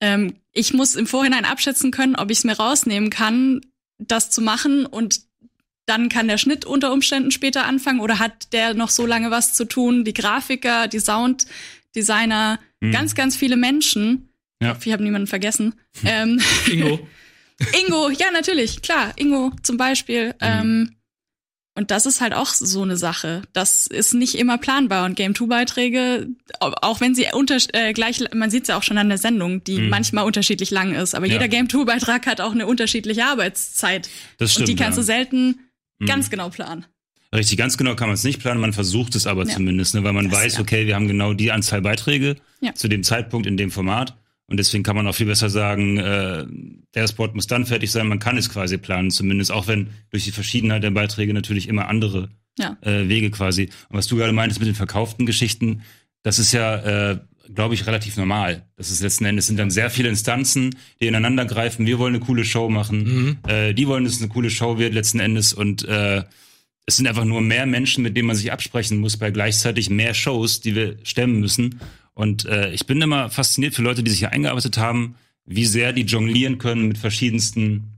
Ähm, 0.01 0.35
ich 0.51 0.73
muss 0.73 0.95
im 0.95 1.07
Vorhinein 1.07 1.45
abschätzen 1.45 1.91
können, 1.91 2.15
ob 2.15 2.29
ich 2.29 2.39
es 2.39 2.43
mir 2.43 2.57
rausnehmen 2.57 3.09
kann, 3.09 3.61
das 4.07 4.29
zu 4.29 4.41
machen 4.41 4.85
und 4.85 5.21
dann 5.85 6.09
kann 6.09 6.27
der 6.27 6.37
Schnitt 6.37 6.65
unter 6.65 6.93
Umständen 6.93 7.31
später 7.31 7.65
anfangen 7.65 7.99
oder 7.99 8.19
hat 8.19 8.53
der 8.53 8.73
noch 8.73 8.89
so 8.89 9.05
lange 9.05 9.31
was 9.31 9.53
zu 9.53 9.65
tun? 9.65 10.05
Die 10.05 10.13
Grafiker, 10.13 10.87
die 10.87 10.99
Sounddesigner, 10.99 12.59
mhm. 12.79 12.91
ganz, 12.91 13.15
ganz 13.15 13.35
viele 13.35 13.57
Menschen. 13.57 14.29
Ja. 14.61 14.77
Ich 14.83 14.93
habe 14.93 15.03
niemanden 15.03 15.27
vergessen. 15.27 15.75
Ähm, 16.05 16.41
Ingo. 16.71 17.07
Ingo, 17.85 18.09
ja, 18.09 18.31
natürlich, 18.31 18.81
klar. 18.81 19.13
Ingo 19.15 19.51
zum 19.61 19.77
Beispiel. 19.77 20.29
Mhm. 20.29 20.33
Ähm, 20.41 20.95
und 21.75 21.89
das 21.89 22.05
ist 22.05 22.21
halt 22.21 22.33
auch 22.33 22.47
so 22.47 22.83
eine 22.83 22.97
Sache. 22.97 23.41
Das 23.51 23.87
ist 23.87 24.13
nicht 24.13 24.35
immer 24.35 24.59
planbar. 24.59 25.05
Und 25.05 25.15
Game 25.15 25.33
2 25.33 25.47
Beiträge, 25.47 26.27
auch 26.59 27.01
wenn 27.01 27.15
sie 27.15 27.27
unter, 27.33 27.57
äh, 27.73 27.93
gleich, 27.93 28.19
man 28.33 28.51
sieht 28.51 28.63
es 28.63 28.67
ja 28.67 28.77
auch 28.77 28.83
schon 28.83 28.99
an 28.99 29.09
der 29.09 29.17
Sendung, 29.17 29.63
die 29.63 29.79
mhm. 29.79 29.89
manchmal 29.89 30.25
unterschiedlich 30.25 30.69
lang 30.69 30.93
ist. 30.93 31.15
Aber 31.15 31.25
ja. 31.25 31.33
jeder 31.33 31.47
Game 31.47 31.69
2 31.69 31.85
Beitrag 31.85 32.27
hat 32.27 32.41
auch 32.41 32.51
eine 32.51 32.67
unterschiedliche 32.67 33.25
Arbeitszeit. 33.25 34.07
Das 34.37 34.51
stimmt, 34.51 34.69
und 34.69 34.69
die 34.69 34.83
kannst 34.83 34.97
ja. 34.97 35.01
du 35.01 35.05
selten 35.05 35.59
mhm. 35.97 36.05
ganz 36.05 36.29
genau 36.29 36.49
planen. 36.49 36.85
Richtig, 37.33 37.57
ganz 37.57 37.77
genau 37.77 37.95
kann 37.95 38.07
man 38.07 38.13
es 38.13 38.23
nicht 38.23 38.39
planen, 38.39 38.61
man 38.61 38.73
versucht 38.73 39.15
es 39.15 39.25
aber 39.25 39.47
ja. 39.47 39.55
zumindest, 39.55 39.95
ne, 39.95 40.03
weil 40.03 40.13
man 40.13 40.29
das, 40.29 40.39
weiß, 40.39 40.59
okay, 40.59 40.85
wir 40.85 40.93
haben 40.93 41.07
genau 41.07 41.33
die 41.33 41.51
Anzahl 41.51 41.81
Beiträge 41.81 42.35
zu 42.75 42.87
dem 42.87 43.03
Zeitpunkt 43.03 43.47
in 43.47 43.57
dem 43.57 43.71
Format. 43.71 44.15
Und 44.47 44.57
deswegen 44.57 44.83
kann 44.83 44.95
man 44.95 45.07
auch 45.07 45.15
viel 45.15 45.25
besser 45.25 45.49
sagen, 45.49 45.97
äh, 45.97 46.45
der 46.93 47.07
Spot 47.07 47.29
muss 47.33 47.47
dann 47.47 47.65
fertig 47.65 47.91
sein. 47.91 48.07
Man 48.07 48.19
kann 48.19 48.37
es 48.37 48.49
quasi 48.49 48.77
planen, 48.77 49.09
zumindest, 49.09 49.51
auch 49.51 49.67
wenn 49.67 49.89
durch 50.09 50.25
die 50.25 50.31
Verschiedenheit 50.31 50.83
der 50.83 50.91
Beiträge 50.91 51.33
natürlich 51.33 51.67
immer 51.67 51.87
andere 51.87 52.29
ja. 52.59 52.77
äh, 52.81 53.07
Wege 53.07 53.31
quasi. 53.31 53.69
Und 53.89 53.97
was 53.97 54.07
du 54.07 54.17
gerade 54.17 54.33
meintest 54.33 54.59
mit 54.59 54.67
den 54.67 54.75
verkauften 54.75 55.25
Geschichten, 55.25 55.83
das 56.23 56.39
ist 56.39 56.51
ja, 56.51 57.11
äh, 57.11 57.19
glaube 57.53 57.73
ich, 57.73 57.87
relativ 57.87 58.17
normal. 58.17 58.65
Das 58.75 58.91
ist 58.91 59.01
letzten 59.01 59.25
Endes 59.25 59.47
sind 59.47 59.57
dann 59.57 59.71
sehr 59.71 59.89
viele 59.89 60.09
Instanzen, 60.09 60.75
die 61.01 61.07
ineinander 61.07 61.45
greifen. 61.45 61.85
Wir 61.85 61.99
wollen 61.99 62.15
eine 62.15 62.23
coole 62.23 62.45
Show 62.45 62.69
machen. 62.69 63.03
Mhm. 63.03 63.37
Äh, 63.49 63.73
die 63.73 63.87
wollen, 63.87 64.03
dass 64.03 64.13
es 64.13 64.21
eine 64.21 64.29
coole 64.29 64.49
Show 64.49 64.77
wird 64.77 64.93
letzten 64.93 65.19
Endes. 65.19 65.53
Und 65.53 65.85
äh, 65.85 66.23
es 66.85 66.97
sind 66.97 67.07
einfach 67.07 67.25
nur 67.25 67.41
mehr 67.41 67.65
Menschen, 67.65 68.03
mit 68.03 68.15
denen 68.17 68.27
man 68.27 68.35
sich 68.35 68.51
absprechen 68.51 68.97
muss, 68.97 69.17
bei 69.17 69.31
gleichzeitig 69.31 69.89
mehr 69.89 70.13
Shows, 70.13 70.61
die 70.61 70.75
wir 70.75 70.97
stemmen 71.03 71.39
müssen. 71.39 71.79
Und 72.13 72.45
äh, 72.45 72.71
ich 72.71 72.85
bin 72.85 73.01
immer 73.01 73.29
fasziniert 73.29 73.73
für 73.73 73.81
Leute, 73.81 74.03
die 74.03 74.11
sich 74.11 74.19
hier 74.19 74.31
eingearbeitet 74.31 74.77
haben, 74.77 75.15
wie 75.45 75.65
sehr 75.65 75.93
die 75.93 76.03
jonglieren 76.03 76.57
können 76.57 76.87
mit 76.87 76.97
verschiedensten 76.97 77.93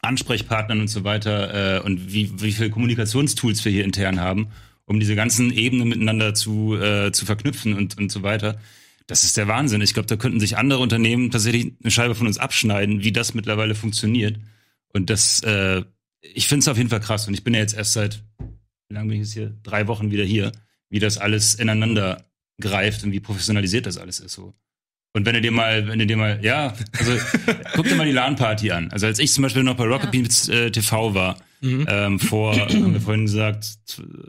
Ansprechpartnern 0.00 0.80
und 0.80 0.88
so 0.88 1.04
weiter 1.04 1.78
äh, 1.78 1.80
und 1.80 2.12
wie, 2.12 2.40
wie 2.40 2.52
viele 2.52 2.70
Kommunikationstools 2.70 3.64
wir 3.64 3.72
hier 3.72 3.84
intern 3.84 4.20
haben, 4.20 4.48
um 4.84 4.98
diese 4.98 5.14
ganzen 5.14 5.52
Ebenen 5.52 5.88
miteinander 5.88 6.34
zu, 6.34 6.76
äh, 6.76 7.12
zu 7.12 7.24
verknüpfen 7.24 7.74
und, 7.74 7.98
und 7.98 8.10
so 8.10 8.22
weiter. 8.22 8.58
Das 9.06 9.24
ist 9.24 9.36
der 9.36 9.48
Wahnsinn. 9.48 9.80
Ich 9.80 9.94
glaube, 9.94 10.06
da 10.06 10.16
könnten 10.16 10.40
sich 10.40 10.56
andere 10.56 10.80
Unternehmen 10.80 11.30
tatsächlich 11.30 11.72
eine 11.82 11.90
Scheibe 11.90 12.14
von 12.14 12.26
uns 12.26 12.38
abschneiden, 12.38 13.04
wie 13.04 13.12
das 13.12 13.34
mittlerweile 13.34 13.74
funktioniert. 13.74 14.38
Und 14.92 15.10
das, 15.10 15.42
äh, 15.42 15.82
ich 16.20 16.48
finde 16.48 16.60
es 16.60 16.68
auf 16.68 16.78
jeden 16.78 16.90
Fall 16.90 17.00
krass. 17.00 17.26
Und 17.28 17.34
ich 17.34 17.44
bin 17.44 17.54
ja 17.54 17.60
jetzt 17.60 17.74
erst 17.74 17.92
seit, 17.92 18.22
wie 18.88 18.94
lange 18.94 19.08
bin 19.08 19.20
ich 19.20 19.26
jetzt 19.26 19.34
hier? 19.34 19.56
Drei 19.62 19.86
Wochen 19.86 20.10
wieder 20.10 20.24
hier, 20.24 20.52
wie 20.88 20.98
das 20.98 21.18
alles 21.18 21.54
ineinander 21.54 22.24
greift 22.60 23.04
und 23.04 23.12
wie 23.12 23.20
professionalisiert 23.20 23.86
das 23.86 23.98
alles 23.98 24.20
ist 24.20 24.32
so. 24.32 24.54
Und 25.14 25.26
wenn 25.26 25.34
du 25.34 25.42
dir 25.42 25.52
mal, 25.52 25.86
wenn 25.88 25.98
du 25.98 26.06
dir 26.06 26.16
mal, 26.16 26.38
ja, 26.42 26.72
also 26.98 27.12
guck 27.74 27.86
dir 27.86 27.96
mal 27.96 28.06
die 28.06 28.12
LAN-Party 28.12 28.70
an. 28.70 28.90
Also 28.92 29.06
als 29.06 29.18
ich 29.18 29.32
zum 29.32 29.42
Beispiel 29.42 29.62
noch 29.62 29.76
bei 29.76 29.84
Rocket 29.84 30.06
ja. 30.06 30.10
Beans 30.10 30.48
äh, 30.48 30.70
TV 30.70 31.14
war, 31.14 31.36
mhm. 31.60 31.86
ähm, 31.88 32.18
vor, 32.18 32.56
haben 32.58 32.94
wir 32.94 33.00
vorhin 33.00 33.26
gesagt, 33.26 33.76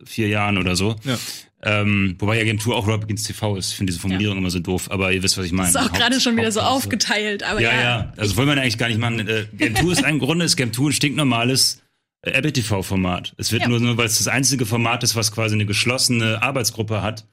vier 0.06 0.28
Jahren 0.28 0.58
oder 0.58 0.76
so. 0.76 0.96
Ja. 1.04 1.18
Ähm, 1.66 2.18
wobei 2.20 2.38
ja 2.38 2.44
Game 2.44 2.60
Tour 2.60 2.76
auch 2.76 2.86
Rocket 2.86 3.08
Beans 3.08 3.24
TV 3.24 3.56
ist. 3.56 3.72
Ich 3.72 3.78
finde 3.78 3.92
diese 3.92 4.02
Formulierung 4.02 4.36
ja. 4.36 4.42
immer 4.42 4.50
so 4.50 4.60
doof, 4.60 4.92
aber 4.92 5.14
ihr 5.14 5.24
wisst, 5.24 5.38
was 5.38 5.46
ich 5.46 5.54
meine. 5.54 5.72
Das 5.72 5.82
ist 5.82 5.90
auch 5.90 5.94
gerade 5.94 6.20
schon 6.20 6.36
wieder 6.36 6.52
so 6.52 6.60
aufgeteilt, 6.60 7.44
aber 7.44 7.62
ja. 7.62 7.72
Ja, 7.72 7.82
ja, 7.82 8.14
also 8.18 8.36
wollen 8.36 8.50
wir 8.50 8.62
eigentlich 8.62 8.78
gar 8.78 8.90
nicht 8.90 9.00
machen. 9.00 9.26
Äh, 9.26 9.46
Game 9.54 9.76
Tour 9.76 9.94
ist 9.94 10.04
ein 10.04 10.20
Grunde, 10.20 10.44
ist 10.44 10.58
Game 10.58 10.74
Tour 10.74 10.90
ein 10.90 10.94
stinknormales 10.94 11.83
Apple 12.24 12.54
TV-Format. 12.54 13.34
Es 13.38 13.52
wird 13.52 13.64
ja. 13.64 13.68
nur, 13.68 13.80
nur 13.80 13.98
weil 13.98 14.06
es 14.06 14.18
das 14.18 14.30
einzige 14.30 14.66
Format 14.66 15.04
ist, 15.04 15.16
was 15.16 15.32
quasi 15.34 15.56
eine 15.56 15.66
geschlossene 15.66 16.42
Arbeitsgruppe 16.42 17.02
hat, 17.02 17.26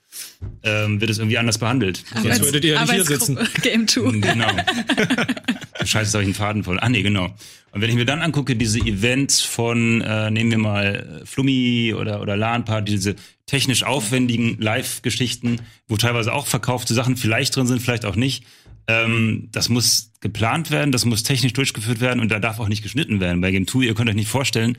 ähm, 0.65 1.01
wird 1.01 1.11
es 1.11 1.19
irgendwie 1.19 1.39
anders 1.39 1.59
behandelt. 1.59 2.05
Arbeits 2.11 2.39
Sonst 2.39 2.49
würdet 2.49 2.65
ihr 2.65 2.75
ja 2.75 2.83
nicht 2.83 2.93
hier 2.93 3.05
sitzen. 3.05 3.39
Game 3.63 3.87
2. 3.87 4.01
Genau. 4.21 4.49
Scheiße, 5.85 6.13
habe 6.13 6.23
ich 6.23 6.29
einen 6.29 6.35
Faden 6.35 6.65
voll. 6.65 6.79
Ah, 6.81 6.89
nee, 6.89 7.03
genau. 7.03 7.33
Und 7.73 7.81
wenn 7.81 7.89
ich 7.89 7.97
mir 7.97 8.05
dann 8.05 8.21
angucke, 8.21 8.57
diese 8.57 8.81
Events 8.81 9.41
von, 9.41 10.01
äh, 10.01 10.31
nehmen 10.31 10.51
wir 10.51 10.59
mal 10.59 11.23
Flummi 11.25 11.95
oder, 11.97 12.21
oder 12.21 12.37
LAN-Party, 12.37 12.91
diese 12.91 13.15
technisch 13.47 13.85
aufwendigen 13.85 14.57
Live-Geschichten, 14.59 15.61
wo 15.87 15.97
teilweise 15.97 16.33
auch 16.33 16.49
verkaufte 16.49 16.95
Sachen 16.95 17.17
vielleicht 17.17 17.55
drin 17.55 17.69
sind, 17.69 17.81
vielleicht 17.81 18.05
auch 18.05 18.17
nicht. 18.17 18.45
Ähm, 18.87 19.49
das 19.53 19.69
muss 19.69 20.13
geplant 20.21 20.71
werden, 20.71 20.93
das 20.93 21.05
muss 21.05 21.23
technisch 21.23 21.53
durchgeführt 21.53 22.01
werden 22.01 22.21
und 22.21 22.31
da 22.31 22.39
darf 22.39 22.61
auch 22.61 22.69
nicht 22.69 22.83
geschnitten 22.83 23.21
werden. 23.21 23.41
Bei 23.41 23.51
Game 23.51 23.67
2, 23.67 23.81
ihr 23.85 23.95
könnt 23.95 24.09
euch 24.09 24.17
nicht 24.17 24.29
vorstellen, 24.29 24.77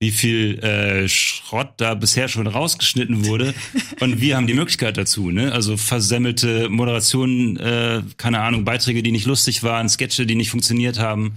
wie 0.00 0.10
viel 0.10 0.58
äh, 0.58 1.08
Schrott 1.08 1.74
da 1.78 1.94
bisher 1.94 2.28
schon 2.28 2.46
rausgeschnitten 2.46 3.26
wurde. 3.26 3.54
Und 4.00 4.20
wir 4.20 4.36
haben 4.36 4.46
die 4.46 4.54
Möglichkeit 4.54 4.96
dazu, 4.96 5.30
ne? 5.30 5.52
Also 5.52 5.76
versemmelte 5.76 6.68
Moderationen, 6.68 7.56
äh, 7.56 8.02
keine 8.16 8.40
Ahnung, 8.40 8.64
Beiträge, 8.64 9.02
die 9.02 9.12
nicht 9.12 9.26
lustig 9.26 9.62
waren, 9.62 9.88
Sketche, 9.88 10.26
die 10.26 10.34
nicht 10.34 10.50
funktioniert 10.50 10.98
haben. 10.98 11.34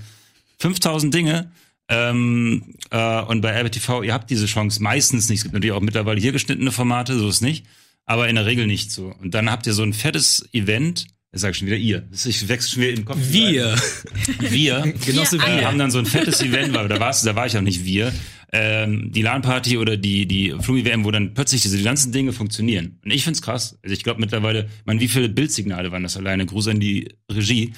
5000 0.59 1.13
Dinge. 1.13 1.51
Ähm, 1.87 2.75
äh, 2.89 3.21
und 3.21 3.41
bei 3.41 3.51
RBTV, 3.51 4.03
ihr 4.03 4.13
habt 4.13 4.29
diese 4.29 4.47
Chance 4.47 4.81
meistens 4.81 5.29
nicht. 5.29 5.37
Es 5.37 5.43
gibt 5.43 5.53
natürlich 5.53 5.75
auch 5.75 5.81
mittlerweile 5.81 6.19
hier 6.19 6.31
geschnittene 6.31 6.71
Formate, 6.71 7.17
so 7.17 7.29
ist 7.29 7.41
nicht. 7.41 7.65
Aber 8.05 8.27
in 8.27 8.35
der 8.35 8.45
Regel 8.45 8.67
nicht 8.67 8.91
so. 8.91 9.13
Und 9.21 9.33
dann 9.33 9.51
habt 9.51 9.67
ihr 9.67 9.73
so 9.73 9.83
ein 9.83 9.93
fettes 9.93 10.49
Event, 10.51 11.07
Ich 11.33 11.41
schon 11.41 11.67
wieder 11.67 11.77
ihr. 11.77 12.07
Ich 12.11 12.47
wechsle 12.47 12.71
schon 12.71 12.83
wieder 12.83 12.97
im 12.97 13.05
Kopf. 13.05 13.17
Wir. 13.21 13.75
Wir. 14.39 14.93
Genosse 15.05 15.37
wir. 15.37 15.67
haben 15.67 15.77
dann 15.77 15.91
so 15.91 15.99
ein 15.99 16.05
fettes 16.05 16.41
Event, 16.41 16.73
weil 16.73 16.87
da 16.87 16.99
warst 16.99 17.25
da 17.25 17.35
war 17.35 17.45
ich 17.45 17.57
auch 17.57 17.61
nicht 17.61 17.83
wir. 17.83 18.13
Ähm, 18.53 19.11
die 19.11 19.21
LAN-Party 19.21 19.77
oder 19.77 19.97
die, 19.97 20.25
die 20.25 20.55
Flumi-WM, 20.57 21.03
wo 21.03 21.11
dann 21.11 21.33
plötzlich 21.33 21.61
diese 21.61 21.81
ganzen 21.83 22.13
Dinge 22.13 22.31
funktionieren. 22.31 22.99
Und 23.03 23.11
ich 23.11 23.25
find's 23.25 23.41
krass. 23.41 23.77
Also 23.83 23.93
ich 23.93 24.03
glaube 24.03 24.21
mittlerweile, 24.21 24.69
man, 24.85 25.01
wie 25.01 25.09
viele 25.09 25.27
Bildsignale 25.27 25.91
waren 25.91 26.03
das 26.03 26.15
alleine? 26.15 26.45
Gruß 26.45 26.69
an 26.69 26.79
die 26.79 27.09
Regie. 27.29 27.73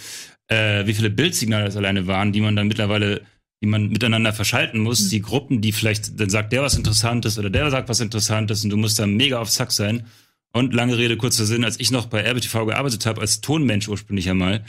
Äh, 0.47 0.85
wie 0.85 0.93
viele 0.93 1.09
Bildsignale 1.09 1.65
das 1.65 1.75
alleine 1.75 2.05
waren, 2.05 2.31
die 2.31 2.41
man 2.41 2.55
dann 2.55 2.67
mittlerweile 2.67 3.21
die 3.61 3.67
man 3.67 3.89
miteinander 3.89 4.31
verschalten 4.31 4.79
muss, 4.79 5.01
mhm. 5.01 5.09
die 5.09 5.21
Gruppen, 5.21 5.61
die 5.61 5.71
vielleicht, 5.71 6.19
dann 6.19 6.29
sagt 6.29 6.53
der 6.53 6.61
was 6.61 6.75
Interessantes 6.75 7.37
oder 7.37 7.49
der 7.49 7.69
sagt 7.71 7.89
was 7.89 7.99
Interessantes 7.99 8.63
und 8.63 8.69
du 8.69 8.77
musst 8.77 8.99
da 8.99 9.05
mega 9.05 9.39
auf 9.39 9.49
Zack 9.49 9.71
sein. 9.71 10.05
Und 10.51 10.73
lange 10.73 10.97
Rede, 10.97 11.15
kurzer 11.17 11.45
Sinn, 11.45 11.63
als 11.63 11.79
ich 11.79 11.91
noch 11.91 12.07
bei 12.07 12.21
RBTV 12.21 12.65
gearbeitet 12.65 13.05
habe, 13.05 13.21
als 13.21 13.41
Tonmensch 13.41 13.87
ursprünglich 13.87 14.29
einmal, 14.29 14.65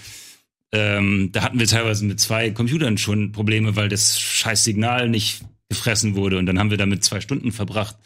ähm, 0.73 1.31
da 1.33 1.43
hatten 1.43 1.59
wir 1.59 1.67
teilweise 1.67 2.05
mit 2.05 2.21
zwei 2.21 2.51
Computern 2.51 2.99
schon 2.99 3.33
Probleme, 3.33 3.77
weil 3.77 3.89
das 3.89 4.21
scheiß 4.21 4.63
Signal 4.63 5.09
nicht 5.09 5.43
gefressen 5.69 6.15
wurde. 6.15 6.39
Und 6.39 6.47
dann 6.47 6.59
haben 6.59 6.71
wir 6.71 6.77
damit 6.77 7.03
zwei 7.03 7.21
Stunden 7.21 7.51
verbracht, 7.51 7.97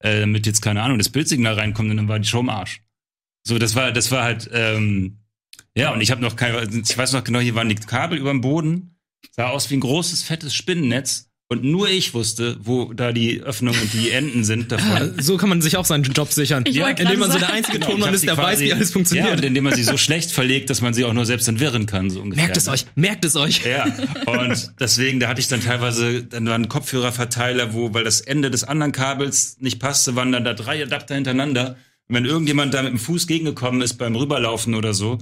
äh, 0.00 0.20
damit 0.20 0.46
jetzt, 0.46 0.60
keine 0.60 0.82
Ahnung, 0.82 0.98
das 0.98 1.08
Bildsignal 1.08 1.54
reinkommt 1.54 1.90
und 1.90 1.96
dann 1.96 2.08
war 2.08 2.18
die 2.18 2.28
Show 2.28 2.40
im 2.40 2.50
Arsch. 2.50 2.82
So, 3.42 3.58
das 3.58 3.74
war, 3.74 3.92
das 3.92 4.10
war 4.10 4.22
halt, 4.22 4.50
ähm, 4.52 5.18
ja, 5.74 5.92
und 5.92 6.00
ich 6.00 6.10
habe 6.10 6.22
noch 6.22 6.36
keine, 6.36 6.62
ich 6.62 6.96
weiß 6.96 7.12
noch 7.12 7.24
genau, 7.24 7.40
hier 7.40 7.54
waren 7.54 7.68
die 7.68 7.74
Kabel 7.74 8.18
über 8.18 8.30
dem 8.30 8.40
Boden, 8.40 8.96
sah 9.30 9.48
aus 9.48 9.70
wie 9.70 9.76
ein 9.76 9.80
großes, 9.80 10.22
fettes 10.22 10.54
Spinnennetz 10.54 11.30
und 11.48 11.62
nur 11.62 11.90
ich 11.90 12.14
wusste, 12.14 12.56
wo 12.60 12.94
da 12.94 13.12
die 13.12 13.42
Öffnungen 13.42 13.78
und 13.78 13.92
die 13.92 14.10
Enden 14.10 14.44
sind 14.44 14.72
davon. 14.72 15.14
Ja, 15.16 15.22
so 15.22 15.36
kann 15.36 15.50
man 15.50 15.60
sich 15.60 15.76
auch 15.76 15.84
seinen 15.84 16.04
Job 16.04 16.32
sichern. 16.32 16.64
ja, 16.66 16.88
indem 16.88 17.18
man 17.18 17.30
so 17.30 17.38
der 17.38 17.52
einzige 17.52 17.78
genau, 17.78 17.92
Tonmann 17.92 18.14
ist, 18.14 18.24
der 18.24 18.36
weiß, 18.36 18.60
wie 18.60 18.72
alles 18.72 18.92
funktioniert. 18.92 19.28
Ja, 19.28 19.34
und 19.34 19.44
indem 19.44 19.64
man 19.64 19.74
sie 19.74 19.82
so 19.82 19.98
schlecht 19.98 20.32
verlegt, 20.32 20.70
dass 20.70 20.80
man 20.80 20.94
sie 20.94 21.04
auch 21.04 21.12
nur 21.12 21.26
selbst 21.26 21.46
entwirren 21.46 21.84
kann, 21.84 22.08
so 22.08 22.20
ungefähr. 22.20 22.44
Merkt 22.44 22.56
es 22.56 22.66
euch, 22.66 22.86
merkt 22.94 23.24
es 23.26 23.36
euch. 23.36 23.62
Ja, 23.64 23.84
und 24.26 24.72
deswegen, 24.80 25.20
da 25.20 25.28
hatte 25.28 25.40
ich 25.40 25.48
dann 25.48 25.60
teilweise, 25.60 26.24
dann 26.24 26.46
waren 26.46 26.68
Kopfhörerverteiler, 26.68 27.74
wo, 27.74 27.92
weil 27.92 28.04
das 28.04 28.22
Ende 28.22 28.50
des 28.50 28.64
anderen 28.64 28.92
Kabels 28.92 29.58
nicht 29.60 29.80
passte, 29.80 30.16
waren 30.16 30.32
dann 30.32 30.44
da 30.44 30.54
drei 30.54 30.82
Adapter 30.82 31.14
hintereinander. 31.14 31.76
Und 32.08 32.16
wenn 32.16 32.24
irgendjemand 32.24 32.72
da 32.72 32.82
mit 32.82 32.92
dem 32.92 32.98
Fuß 32.98 33.26
gegengekommen 33.26 33.82
ist 33.82 33.94
beim 33.94 34.16
Rüberlaufen 34.16 34.74
oder 34.74 34.94
so, 34.94 35.18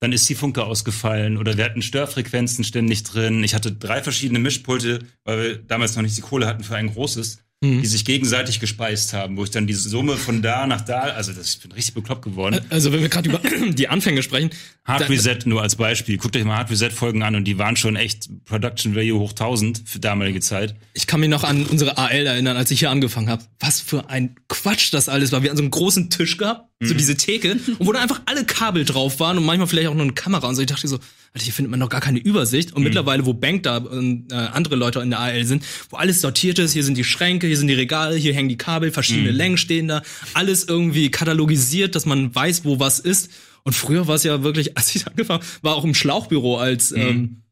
dann 0.00 0.12
ist 0.12 0.28
die 0.28 0.34
Funke 0.34 0.64
ausgefallen 0.64 1.38
oder 1.38 1.56
wir 1.56 1.64
hatten 1.64 1.82
Störfrequenzen 1.82 2.64
ständig 2.64 3.02
drin. 3.04 3.42
Ich 3.42 3.54
hatte 3.54 3.72
drei 3.72 4.02
verschiedene 4.02 4.38
Mischpulte, 4.38 5.00
weil 5.24 5.42
wir 5.42 5.58
damals 5.58 5.96
noch 5.96 6.02
nicht 6.02 6.16
die 6.16 6.22
Kohle 6.22 6.46
hatten 6.46 6.64
für 6.64 6.76
ein 6.76 6.92
großes 6.92 7.45
mhm. 7.62 7.82
die 7.82 7.86
sich 7.86 8.04
gegenseitig 8.04 8.60
gespeist 8.60 9.12
haben, 9.12 9.36
wo 9.36 9.44
ich 9.44 9.50
dann 9.50 9.66
diese 9.66 9.88
Summe 9.88 10.16
von 10.16 10.42
da 10.42 10.66
nach 10.66 10.82
da, 10.82 11.00
also 11.00 11.32
das, 11.32 11.54
ich 11.54 11.60
bin 11.60 11.72
richtig 11.72 11.94
bekloppt 11.94 12.22
geworden. 12.22 12.60
Also 12.70 12.92
wenn 12.92 13.00
wir 13.00 13.08
gerade 13.08 13.28
über 13.28 13.40
die 13.70 13.88
Anfänge 13.88 14.22
sprechen. 14.22 14.50
Hard 14.84 15.08
Reset 15.08 15.38
nur 15.46 15.62
als 15.62 15.76
Beispiel. 15.76 16.16
Guckt 16.16 16.36
euch 16.36 16.44
mal 16.44 16.56
Hard 16.56 16.70
Reset 16.70 16.90
Folgen 16.90 17.22
an 17.22 17.34
und 17.34 17.44
die 17.44 17.58
waren 17.58 17.76
schon 17.76 17.96
echt 17.96 18.28
Production 18.44 18.94
Value 18.94 19.18
hoch 19.18 19.30
1000 19.30 19.82
für 19.84 19.98
damalige 19.98 20.40
Zeit. 20.40 20.76
Ich 20.94 21.06
kann 21.06 21.20
mich 21.20 21.28
noch 21.28 21.44
an 21.44 21.66
unsere 21.66 21.98
AL 21.98 22.26
erinnern, 22.26 22.56
als 22.56 22.70
ich 22.70 22.80
hier 22.80 22.90
angefangen 22.90 23.28
habe. 23.28 23.42
Was 23.58 23.80
für 23.80 24.08
ein 24.10 24.36
Quatsch 24.48 24.92
das 24.92 25.08
alles 25.08 25.32
war. 25.32 25.42
Wir 25.42 25.50
hatten 25.50 25.56
so 25.56 25.62
einen 25.62 25.70
großen 25.70 26.10
Tisch 26.10 26.36
gehabt, 26.36 26.70
so 26.80 26.94
mhm. 26.94 26.98
diese 26.98 27.16
Theke, 27.16 27.52
und 27.52 27.86
wo 27.86 27.92
da 27.92 28.00
einfach 28.00 28.20
alle 28.26 28.44
Kabel 28.44 28.84
drauf 28.84 29.18
waren 29.18 29.38
und 29.38 29.44
manchmal 29.44 29.66
vielleicht 29.66 29.88
auch 29.88 29.94
nur 29.94 30.02
eine 30.02 30.12
Kamera 30.12 30.46
und 30.46 30.54
so. 30.54 30.60
Ich 30.60 30.68
dachte 30.68 30.86
so, 30.86 30.98
Alter, 31.36 31.44
hier 31.44 31.52
findet 31.52 31.70
man 31.70 31.80
noch 31.80 31.90
gar 31.90 32.00
keine 32.00 32.18
Übersicht. 32.18 32.72
Und 32.72 32.78
mhm. 32.78 32.84
mittlerweile, 32.84 33.26
wo 33.26 33.34
Bank 33.34 33.62
da 33.62 33.76
und 33.76 34.32
äh, 34.32 34.34
andere 34.34 34.74
Leute 34.76 35.00
in 35.00 35.10
der 35.10 35.20
AL 35.20 35.44
sind, 35.44 35.64
wo 35.90 35.96
alles 35.96 36.22
sortiert 36.22 36.58
ist, 36.58 36.72
hier 36.72 36.82
sind 36.82 36.96
die 36.96 37.04
Schränke, 37.04 37.46
hier 37.46 37.58
sind 37.58 37.68
die 37.68 37.74
Regale, 37.74 38.16
hier 38.16 38.32
hängen 38.32 38.48
die 38.48 38.56
Kabel, 38.56 38.90
verschiedene 38.90 39.32
mhm. 39.32 39.36
Längen 39.36 39.58
stehen 39.58 39.88
da, 39.88 40.02
alles 40.32 40.64
irgendwie 40.64 41.10
katalogisiert, 41.10 41.94
dass 41.94 42.06
man 42.06 42.34
weiß, 42.34 42.64
wo 42.64 42.80
was 42.80 42.98
ist. 42.98 43.30
Und 43.64 43.74
früher 43.74 44.08
war 44.08 44.14
es 44.14 44.22
ja 44.22 44.42
wirklich, 44.42 44.76
als 44.78 44.94
ich 44.96 45.06
angefangen 45.06 45.42
war 45.60 45.74
auch 45.74 45.84
im 45.84 45.94
Schlauchbüro 45.94 46.56
als 46.56 46.90
mhm. 46.90 47.00
ähm, 47.00 47.42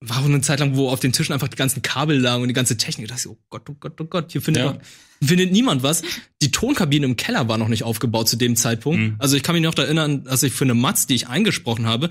war 0.00 0.20
auch 0.20 0.24
eine 0.24 0.40
Zeit 0.42 0.60
lang, 0.60 0.76
wo 0.76 0.90
auf 0.90 1.00
den 1.00 1.12
Tischen 1.12 1.32
einfach 1.32 1.48
die 1.48 1.56
ganzen 1.56 1.82
Kabel 1.82 2.18
lagen 2.18 2.42
und 2.42 2.48
die 2.48 2.54
ganze 2.54 2.76
Technik. 2.76 3.08
Da 3.08 3.14
dachte 3.14 3.28
ich, 3.28 3.34
oh 3.34 3.38
Gott, 3.48 3.68
oh 3.70 3.76
Gott, 3.80 4.00
oh 4.00 4.04
Gott, 4.04 4.30
hier 4.30 4.42
findet, 4.42 4.62
ja. 4.62 4.72
noch, 4.72 4.80
findet 5.26 5.52
niemand 5.52 5.82
was. 5.82 6.02
Die 6.42 6.50
Tonkabine 6.50 7.06
im 7.06 7.16
Keller 7.16 7.48
war 7.48 7.56
noch 7.56 7.68
nicht 7.68 7.82
aufgebaut 7.82 8.28
zu 8.28 8.36
dem 8.36 8.56
Zeitpunkt. 8.56 9.00
Mhm. 9.00 9.16
Also 9.18 9.36
ich 9.36 9.42
kann 9.42 9.54
mich 9.54 9.64
noch 9.64 9.76
erinnern, 9.76 10.24
dass 10.24 10.42
ich 10.42 10.52
für 10.52 10.64
eine 10.64 10.74
Matz, 10.74 11.06
die 11.06 11.14
ich 11.14 11.28
eingesprochen 11.28 11.86
habe, 11.86 12.10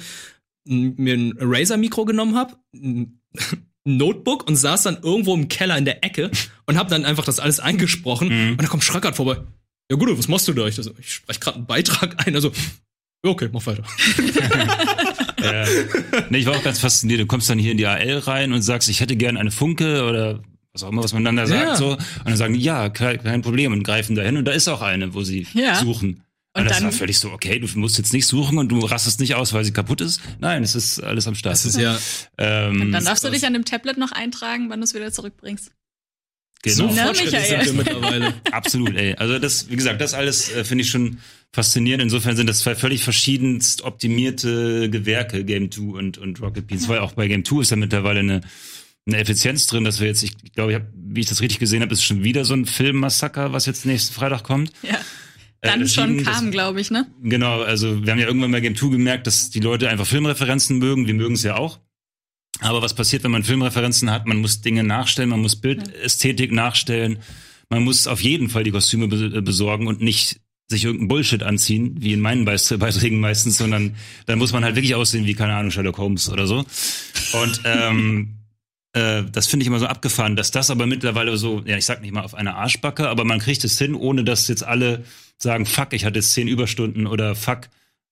mir 0.65 1.13
ein 1.13 1.33
Razer-Mikro 1.39 2.05
genommen 2.05 2.35
habe, 2.35 2.55
ein 2.73 3.21
Notebook 3.85 4.47
und 4.47 4.55
saß 4.55 4.83
dann 4.83 4.97
irgendwo 5.01 5.35
im 5.35 5.47
Keller 5.47 5.77
in 5.77 5.85
der 5.85 6.03
Ecke 6.03 6.31
und 6.65 6.77
habe 6.77 6.89
dann 6.89 7.05
einfach 7.05 7.25
das 7.25 7.39
alles 7.39 7.59
eingesprochen. 7.59 8.29
Mhm. 8.29 8.51
Und 8.51 8.61
dann 8.61 8.69
kommt 8.69 8.83
Schröckert 8.83 9.15
vorbei. 9.15 9.37
Ja 9.91 9.97
gut, 9.97 10.17
was 10.17 10.27
machst 10.27 10.47
du 10.47 10.53
da? 10.53 10.65
Ich, 10.67 10.77
also, 10.77 10.91
ich 10.99 11.13
spreche 11.13 11.39
gerade 11.39 11.57
einen 11.57 11.67
Beitrag 11.67 12.27
ein. 12.27 12.33
Also, 12.33 12.51
okay, 13.23 13.49
mach 13.53 13.65
weiter. 13.67 13.83
ja. 15.41 15.65
nee, 16.29 16.39
ich 16.39 16.45
war 16.47 16.55
auch 16.55 16.63
ganz 16.63 16.79
fasziniert. 16.79 17.19
Du 17.19 17.27
kommst 17.27 17.49
dann 17.49 17.59
hier 17.59 17.71
in 17.71 17.77
die 17.77 17.85
AL 17.85 18.19
rein 18.19 18.53
und 18.53 18.63
sagst, 18.63 18.89
ich 18.89 18.99
hätte 18.99 19.15
gern 19.15 19.37
eine 19.37 19.51
Funke 19.51 20.03
oder 20.03 20.41
was 20.73 20.83
auch 20.83 20.89
immer, 20.89 21.03
was 21.03 21.13
man 21.13 21.23
dann 21.23 21.35
da 21.35 21.45
sagt. 21.45 21.63
Ja. 21.63 21.75
So. 21.75 21.91
Und 21.91 21.99
dann 22.25 22.35
sagen 22.35 22.53
die, 22.55 22.61
ja, 22.61 22.89
kein 22.89 23.41
Problem 23.43 23.71
und 23.73 23.83
greifen 23.83 24.15
dahin. 24.15 24.37
Und 24.37 24.45
da 24.45 24.51
ist 24.51 24.67
auch 24.67 24.81
eine, 24.81 25.13
wo 25.13 25.23
sie 25.23 25.45
ja. 25.53 25.75
suchen. 25.75 26.23
Und, 26.55 26.61
und 26.61 26.69
das 26.69 26.77
dann, 26.77 26.85
war 26.85 26.91
völlig 26.93 27.19
so, 27.19 27.31
okay, 27.31 27.59
du 27.59 27.67
musst 27.77 27.97
jetzt 27.97 28.13
nicht 28.13 28.25
suchen 28.25 28.57
und 28.57 28.69
du 28.69 28.79
rastest 28.79 29.19
nicht 29.19 29.35
aus, 29.35 29.51
weil 29.51 29.65
sie 29.65 29.73
kaputt 29.73 29.99
ist. 29.99 30.21
Nein, 30.39 30.63
es 30.63 30.73
ist 30.73 31.01
alles 31.01 31.27
am 31.27 31.35
Start. 31.35 31.53
Das 31.53 31.65
ist 31.65 31.77
ja. 31.77 31.99
Ähm, 32.37 32.79
und 32.79 32.91
dann 32.93 33.03
darfst 33.03 33.25
du 33.25 33.29
dich 33.29 33.45
an 33.45 33.51
dem 33.51 33.65
Tablet 33.65 33.97
noch 33.97 34.13
eintragen, 34.13 34.69
wann 34.69 34.79
du 34.79 34.85
es 34.85 34.93
wieder 34.93 35.11
zurückbringst. 35.11 35.71
Genau. 36.63 36.87
So 36.87 36.89
fortschrittlich 36.95 37.43
sind 37.43 37.65
wir 37.65 37.73
mittlerweile. 37.73 38.33
Absolut, 38.51 38.95
ey. 38.95 39.15
Also 39.15 39.37
das, 39.37 39.69
wie 39.69 39.75
gesagt, 39.75 39.99
das 39.99 40.13
alles 40.13 40.49
äh, 40.49 40.63
finde 40.63 40.85
ich 40.85 40.89
schon 40.89 41.19
faszinierend. 41.51 42.03
Insofern 42.03 42.37
sind 42.37 42.47
das 42.47 42.59
zwei 42.59 42.73
völlig 42.73 43.03
verschiedenst 43.03 43.81
optimierte 43.81 44.89
Gewerke, 44.89 45.43
Game 45.43 45.69
2 45.69 45.81
und, 45.81 46.17
und 46.17 46.41
Rocket 46.41 46.67
Beans. 46.67 46.87
Weil 46.87 46.99
auch 46.99 47.11
bei 47.11 47.27
Game 47.27 47.43
2 47.43 47.61
ist 47.61 47.71
ja 47.71 47.75
mittlerweile 47.75 48.21
eine, 48.21 48.41
eine 49.05 49.17
Effizienz 49.17 49.67
drin, 49.67 49.83
dass 49.83 49.99
wir 49.99 50.07
jetzt, 50.07 50.23
ich 50.23 50.53
glaube, 50.53 50.71
ich 50.71 50.79
hab, 50.79 50.85
wie 50.95 51.19
ich 51.19 51.27
das 51.27 51.41
richtig 51.41 51.59
gesehen 51.59 51.81
habe, 51.81 51.93
ist 51.93 52.03
schon 52.03 52.23
wieder 52.23 52.45
so 52.45 52.53
ein 52.53 52.65
Filmmassaker, 52.65 53.51
was 53.51 53.65
jetzt 53.65 53.85
nächsten 53.85 54.13
Freitag 54.13 54.43
kommt. 54.43 54.71
Ja. 54.83 54.97
Dann 55.65 55.81
äh, 55.81 55.87
schon 55.87 56.23
kam, 56.23 56.51
glaube 56.51 56.81
ich, 56.81 56.91
ne? 56.91 57.07
Genau, 57.21 57.61
also 57.61 58.03
wir 58.03 58.11
haben 58.11 58.19
ja 58.19 58.27
irgendwann 58.27 58.51
bei 58.51 58.59
Game 58.59 58.75
2 58.75 58.89
gemerkt, 58.89 59.27
dass 59.27 59.49
die 59.49 59.59
Leute 59.59 59.89
einfach 59.89 60.05
Filmreferenzen 60.05 60.77
mögen. 60.77 61.07
Wir 61.07 61.13
mögen 61.13 61.35
es 61.35 61.43
ja 61.43 61.57
auch. 61.57 61.79
Aber 62.61 62.81
was 62.81 62.93
passiert, 62.93 63.23
wenn 63.23 63.31
man 63.31 63.43
Filmreferenzen 63.43 64.09
hat? 64.11 64.25
Man 64.25 64.37
muss 64.37 64.61
Dinge 64.61 64.83
nachstellen, 64.83 65.29
man 65.29 65.41
muss 65.41 65.57
Bildästhetik 65.57 66.51
nachstellen. 66.51 67.19
Man 67.69 67.83
muss 67.83 68.07
auf 68.07 68.21
jeden 68.21 68.49
Fall 68.49 68.63
die 68.63 68.71
Kostüme 68.71 69.05
äh, 69.05 69.41
besorgen 69.41 69.87
und 69.87 70.01
nicht 70.01 70.39
sich 70.67 70.85
irgendein 70.85 71.09
Bullshit 71.09 71.43
anziehen, 71.43 71.95
wie 71.99 72.13
in 72.13 72.21
meinen 72.21 72.45
Beiträgen 72.45 73.19
meistens, 73.19 73.57
sondern 73.57 73.95
dann 74.25 74.39
muss 74.39 74.53
man 74.53 74.63
halt 74.63 74.75
wirklich 74.75 74.95
aussehen 74.95 75.25
wie, 75.25 75.33
keine 75.33 75.55
Ahnung, 75.55 75.71
Sherlock 75.71 75.97
Holmes 75.97 76.29
oder 76.29 76.47
so. 76.47 76.65
Und 77.33 77.61
ähm, 77.65 78.35
äh, 78.93 79.23
das 79.31 79.47
finde 79.47 79.63
ich 79.63 79.67
immer 79.67 79.79
so 79.79 79.87
abgefahren, 79.87 80.35
dass 80.35 80.51
das 80.51 80.71
aber 80.71 80.85
mittlerweile 80.87 81.35
so, 81.37 81.61
ja, 81.65 81.77
ich 81.77 81.85
sag 81.85 82.01
nicht 82.01 82.13
mal 82.13 82.23
auf 82.23 82.33
einer 82.33 82.55
Arschbacke, 82.55 83.09
aber 83.09 83.25
man 83.25 83.39
kriegt 83.39 83.63
es 83.63 83.77
hin, 83.77 83.93
ohne 83.93 84.23
dass 84.23 84.47
jetzt 84.47 84.63
alle 84.63 85.03
sagen, 85.37 85.65
fuck, 85.65 85.93
ich 85.93 86.05
hatte 86.05 86.19
jetzt 86.19 86.33
zehn 86.33 86.47
Überstunden 86.47 87.07
oder 87.07 87.35
fuck, 87.35 87.61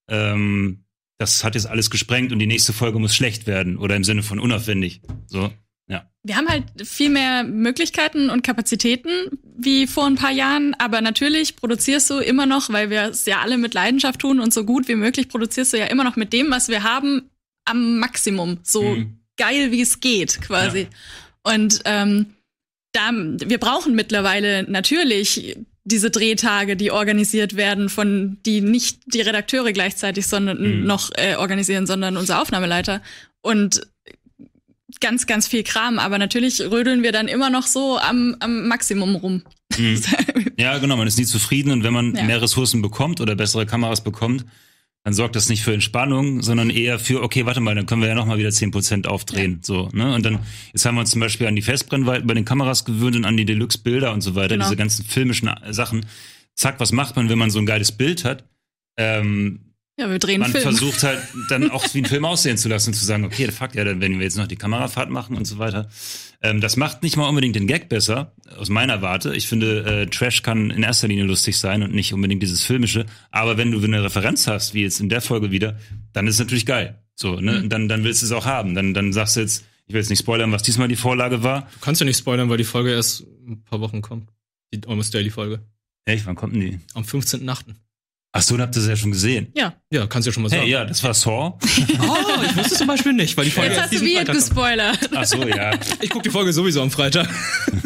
ähm, 0.09 0.83
das 1.17 1.43
hat 1.43 1.55
jetzt 1.55 1.67
alles 1.67 1.89
gesprengt 1.89 2.31
und 2.31 2.39
die 2.39 2.47
nächste 2.47 2.73
Folge 2.73 2.99
muss 2.99 3.15
schlecht 3.15 3.47
werden 3.47 3.77
oder 3.77 3.95
im 3.95 4.03
Sinne 4.03 4.23
von 4.23 4.39
unaufwendig. 4.39 5.01
So. 5.27 5.51
Ja. 5.88 6.09
Wir 6.23 6.38
haben 6.38 6.47
halt 6.47 6.65
viel 6.83 7.09
mehr 7.09 7.43
Möglichkeiten 7.43 8.29
und 8.29 8.43
Kapazitäten 8.43 9.09
wie 9.55 9.88
vor 9.88 10.05
ein 10.05 10.15
paar 10.15 10.31
Jahren, 10.31 10.73
aber 10.75 11.01
natürlich 11.01 11.55
produzierst 11.55 12.09
du 12.09 12.19
immer 12.19 12.45
noch, 12.45 12.71
weil 12.71 12.89
wir 12.89 13.03
es 13.03 13.25
ja 13.25 13.41
alle 13.41 13.57
mit 13.57 13.73
Leidenschaft 13.73 14.21
tun 14.21 14.39
und 14.39 14.53
so 14.53 14.65
gut 14.65 14.88
wie 14.88 14.95
möglich 14.95 15.29
produzierst 15.29 15.73
du 15.73 15.77
ja 15.77 15.86
immer 15.86 16.03
noch 16.03 16.15
mit 16.15 16.33
dem, 16.33 16.51
was 16.51 16.69
wir 16.69 16.83
haben, 16.83 17.29
am 17.65 17.99
Maximum. 17.99 18.59
So 18.63 18.83
mhm. 18.83 19.19
geil 19.38 19.71
wie 19.71 19.81
es 19.81 19.99
geht, 19.99 20.41
quasi. 20.41 20.88
Ja. 21.45 21.53
Und 21.53 21.81
ähm, 21.86 22.33
da, 22.93 23.12
wir 23.12 23.57
brauchen 23.57 23.95
mittlerweile 23.95 24.63
natürlich 24.63 25.57
diese 25.86 26.12
Drehtage, 26.12 26.78
die 26.78 26.91
organisiert 26.91 27.56
werden 27.56 27.89
von 27.89 28.38
die 28.46 28.62
nicht 28.62 29.02
die 29.06 29.22
Redakteure 29.22 29.74
gleichzeitig 29.74 30.28
sondern 30.28 30.80
mhm. 30.80 30.86
noch 30.86 31.12
äh, 31.15 31.36
organisieren, 31.36 31.88
sondern 31.88 32.17
unser 32.17 32.41
Aufnahmeleiter 32.41 33.02
und 33.41 33.82
ganz 35.02 35.28
ganz 35.28 35.48
viel 35.48 35.63
Kram, 35.63 36.00
aber 36.00 36.17
natürlich 36.17 36.62
rödeln 36.62 37.04
wir 37.04 37.12
dann 37.12 37.28
immer 37.28 37.50
noch 37.50 37.67
so 37.67 37.98
am, 37.98 38.36
am 38.39 38.67
Maximum 38.67 39.15
rum. 39.15 39.43
Mhm. 39.78 40.02
ja, 40.58 40.78
genau, 40.78 40.96
man 40.96 41.08
ist 41.08 41.17
nie 41.17 41.26
zufrieden 41.26 41.72
und 41.72 41.84
wenn 41.84 41.93
man 41.93 42.15
ja. 42.15 42.24
mehr 42.24 42.41
Ressourcen 42.41 42.82
bekommt 42.82 43.19
oder 43.19 43.36
bessere 43.36 43.65
Kameras 43.65 44.04
bekommt, 44.04 44.46
dann 45.03 45.13
sorgt 45.13 45.35
das 45.35 45.49
nicht 45.49 45.63
für 45.63 45.73
Entspannung, 45.73 46.41
sondern 46.41 46.69
eher 46.69 46.97
für, 46.97 47.21
okay, 47.23 47.45
warte 47.45 47.59
mal, 47.59 47.75
dann 47.75 47.85
können 47.85 48.01
wir 48.01 48.07
ja 48.07 48.15
nochmal 48.15 48.37
wieder 48.37 48.51
zehn 48.51 48.71
Prozent 48.71 49.05
aufdrehen. 49.05 49.55
Ja. 49.55 49.59
So, 49.61 49.89
ne? 49.91 50.15
Und 50.15 50.25
dann, 50.25 50.39
jetzt 50.71 50.85
haben 50.85 50.95
wir 50.95 51.01
uns 51.01 51.11
zum 51.11 51.19
Beispiel 51.19 51.45
an 51.47 51.55
die 51.55 51.61
Festbrennweiten 51.61 52.25
bei 52.25 52.33
den 52.33 52.45
Kameras 52.45 52.85
gewöhnt 52.85 53.17
und 53.17 53.25
an 53.25 53.35
die 53.35 53.45
Deluxe-Bilder 53.45 54.13
und 54.13 54.21
so 54.21 54.35
weiter, 54.35 54.55
genau. 54.55 54.65
diese 54.65 54.77
ganzen 54.77 55.03
filmischen 55.03 55.49
Sachen. 55.71 56.05
Zack, 56.55 56.79
was 56.79 56.93
macht 56.93 57.17
man, 57.17 57.29
wenn 57.29 57.37
man 57.37 57.49
so 57.49 57.59
ein 57.59 57.65
geiles 57.65 57.91
Bild 57.91 58.23
hat? 58.23 58.45
Ähm, 58.95 59.72
ja, 59.97 60.10
wir 60.10 60.19
drehen 60.19 60.41
Man 60.41 60.51
Film. 60.51 60.63
versucht 60.63 61.03
halt 61.03 61.19
dann 61.49 61.69
auch 61.69 61.86
wie 61.93 61.99
ein 61.99 62.06
Film 62.06 62.25
aussehen 62.25 62.58
zu 62.58 62.67
lassen 62.67 62.89
und 62.89 62.93
zu 62.95 63.06
sagen, 63.06 63.25
okay, 63.25 63.51
fuck, 63.51 63.75
ja, 63.75 63.84
dann 63.84 64.01
werden 64.01 64.17
wir 64.17 64.23
jetzt 64.23 64.38
noch 64.38 64.47
die 64.47 64.56
Kamerafahrt 64.56 65.10
machen 65.10 65.38
und 65.38 65.45
so 65.45 65.60
weiter. 65.60 65.88
Ähm, 66.41 66.62
das 66.62 66.77
macht 66.77 67.03
nicht 67.03 67.15
mal 67.15 67.27
unbedingt 67.27 67.56
den 67.56 67.67
Gag 67.67 67.89
besser, 67.89 68.34
aus 68.58 68.69
meiner 68.69 69.01
Warte. 69.01 69.36
Ich 69.36 69.47
finde, 69.47 70.01
äh, 70.01 70.06
Trash 70.08 70.41
kann 70.41 70.71
in 70.71 70.84
erster 70.84 71.08
Linie 71.08 71.25
lustig 71.25 71.58
sein 71.58 71.84
und 71.84 71.93
nicht 71.93 72.13
unbedingt 72.13 72.41
dieses 72.41 72.63
Filmische. 72.63 73.06
Aber 73.32 73.58
wenn 73.58 73.71
du 73.71 73.82
eine 73.84 74.03
Referenz 74.03 74.47
hast, 74.47 74.73
wie 74.73 74.82
jetzt 74.82 74.99
in 74.99 75.10
der 75.10 75.21
Folge 75.21 75.51
wieder, 75.51 75.77
dann 76.12 76.27
ist 76.27 76.36
es 76.36 76.39
natürlich 76.39 76.65
geil. 76.65 76.99
So, 77.15 77.39
ne? 77.39 77.62
Mhm. 77.62 77.69
Dann, 77.69 77.88
dann 77.88 78.03
willst 78.03 78.21
du 78.23 78.25
es 78.25 78.32
auch 78.32 78.45
haben. 78.45 78.73
Dann, 78.75 78.93
dann 78.93 79.13
sagst 79.13 79.36
du 79.36 79.41
jetzt, 79.41 79.63
ich 79.86 79.93
will 79.93 80.01
jetzt 80.01 80.10
nicht 80.10 80.19
spoilern, 80.19 80.51
was 80.51 80.63
diesmal 80.63 80.88
die 80.88 80.95
Vorlage 80.95 81.43
war. 81.43 81.62
Du 81.73 81.79
kannst 81.82 82.01
ja 82.01 82.06
nicht 82.06 82.17
spoilern, 82.17 82.49
weil 82.49 82.58
die 82.58 82.63
Folge 82.63 82.91
erst 82.91 83.25
ein 83.47 83.63
paar 83.63 83.79
Wochen 83.79 84.01
kommt. 84.01 84.29
Die 84.73 84.82
Almost 84.88 85.13
Daily 85.13 85.29
Folge. 85.29 85.62
Echt? 86.06 86.25
Wann 86.25 86.36
kommt 86.36 86.53
denn 86.56 86.62
die? 86.62 86.79
Am 86.93 87.03
15.8. 87.03 87.75
Ach 88.36 88.41
so, 88.41 88.58
dann 88.58 88.65
habt 88.65 88.76
ihr 88.76 88.82
es 88.82 88.88
ja 88.88 88.96
schon 88.96 89.12
gesehen. 89.12 89.50
Ja. 89.54 89.76
Ja, 89.91 90.08
kannst 90.08 90.26
du 90.26 90.32
ja 90.32 90.34
schon 90.34 90.41
mal 90.41 90.50
sagen. 90.50 90.63
Hey, 90.63 90.72
ja, 90.72 90.86
das 90.86 91.04
war 91.04 91.13
Saw. 91.13 91.54
oh, 91.62 92.17
ich 92.43 92.58
wusste 92.58 92.78
zum 92.78 92.88
Beispiel 92.88 93.13
nicht, 93.13 93.38
weil 93.38 93.46
die 93.46 93.52
Folge 93.52 93.69
Jetzt 93.69 93.82
hast 93.84 93.93
du 93.93 94.02
wie 94.02 94.24
gespoilert. 94.26 94.98
Ach 95.13 95.24
so, 95.24 95.48
ja. 95.48 95.72
Ich 96.02 96.10
gucke 96.10 96.24
die 96.24 96.32
Folge 96.32 96.52
sowieso 96.52 96.82
am 96.82 96.89
Freitag. 96.89 97.30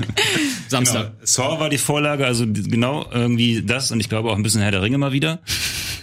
Samstag. 0.70 1.12
Genau. 1.12 1.26
Saw 1.26 1.60
war 1.60 1.70
die 1.70 1.78
Vorlage, 1.78 2.26
also 2.26 2.46
genau 2.48 3.10
irgendwie 3.12 3.62
das 3.62 3.92
und 3.92 4.00
ich 4.00 4.08
glaube 4.08 4.32
auch 4.32 4.38
ein 4.38 4.44
bisschen 4.44 4.62
Herr 4.62 4.72
der 4.72 4.82
Ringe 4.82 4.98
mal 4.98 5.12
wieder. 5.12 5.42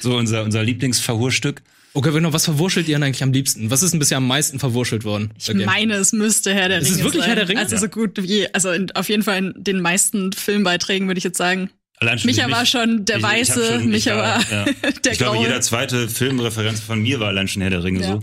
So 0.01 0.15
unser, 0.15 0.43
unser 0.43 0.63
Lieblingsverhurstück. 0.63 1.63
Okay, 1.95 2.13
wenn 2.13 2.23
noch 2.25 2.35
was 2.35 2.45
verwurschelt 2.45 2.87
ihr 2.89 2.97
denn 2.97 3.03
eigentlich 3.05 3.23
am 3.23 3.33
liebsten? 3.33 3.71
Was 3.71 3.83
ist 3.83 3.93
denn 3.93 4.01
bisher 4.01 4.19
am 4.19 4.27
meisten 4.27 4.59
verwurschelt 4.59 5.05
worden? 5.05 5.31
Ich 5.39 5.49
okay. 5.49 5.65
meine, 5.65 5.95
es 5.95 6.13
müsste 6.13 6.53
Herr 6.53 6.69
der 6.69 6.81
Ringe 6.81 6.85
sein. 6.85 6.93
Ist 6.93 6.99
es 6.99 7.05
wirklich 7.05 7.23
sein. 7.23 7.29
Herr 7.31 7.37
der 7.37 7.49
Ringe? 7.49 7.61
Also 7.61 7.79
so 7.79 7.89
gut 7.89 8.23
wie, 8.23 8.53
also 8.53 8.71
auf 8.93 9.09
jeden 9.09 9.23
Fall 9.23 9.39
in 9.39 9.55
den 9.57 9.81
meisten 9.81 10.35
Filmbeiträgen 10.35 11.07
würde 11.07 11.19
ich 11.19 11.25
jetzt 11.25 11.39
sagen. 11.39 11.71
Allein 12.05 12.19
schon 12.19 12.31
Micha 12.31 12.51
war 12.51 12.67
schon 12.67 13.05
der 13.07 13.17
ich, 13.17 13.23
Weiße, 13.23 13.79
ich 13.81 13.87
Micha 13.87 14.17
war 14.17 14.51
ja. 14.51 14.65
der 15.05 15.13
Ich 15.13 15.19
glaube, 15.19 15.39
jeder 15.39 15.61
zweite 15.63 16.09
Filmreferenz 16.09 16.81
von 16.81 17.01
mir 17.01 17.19
war 17.19 17.29
allein 17.29 17.49
schon 17.49 17.63
Herr 17.63 17.71
der 17.71 17.83
Ringe 17.83 18.03
ja. 18.03 18.07
so. 18.09 18.21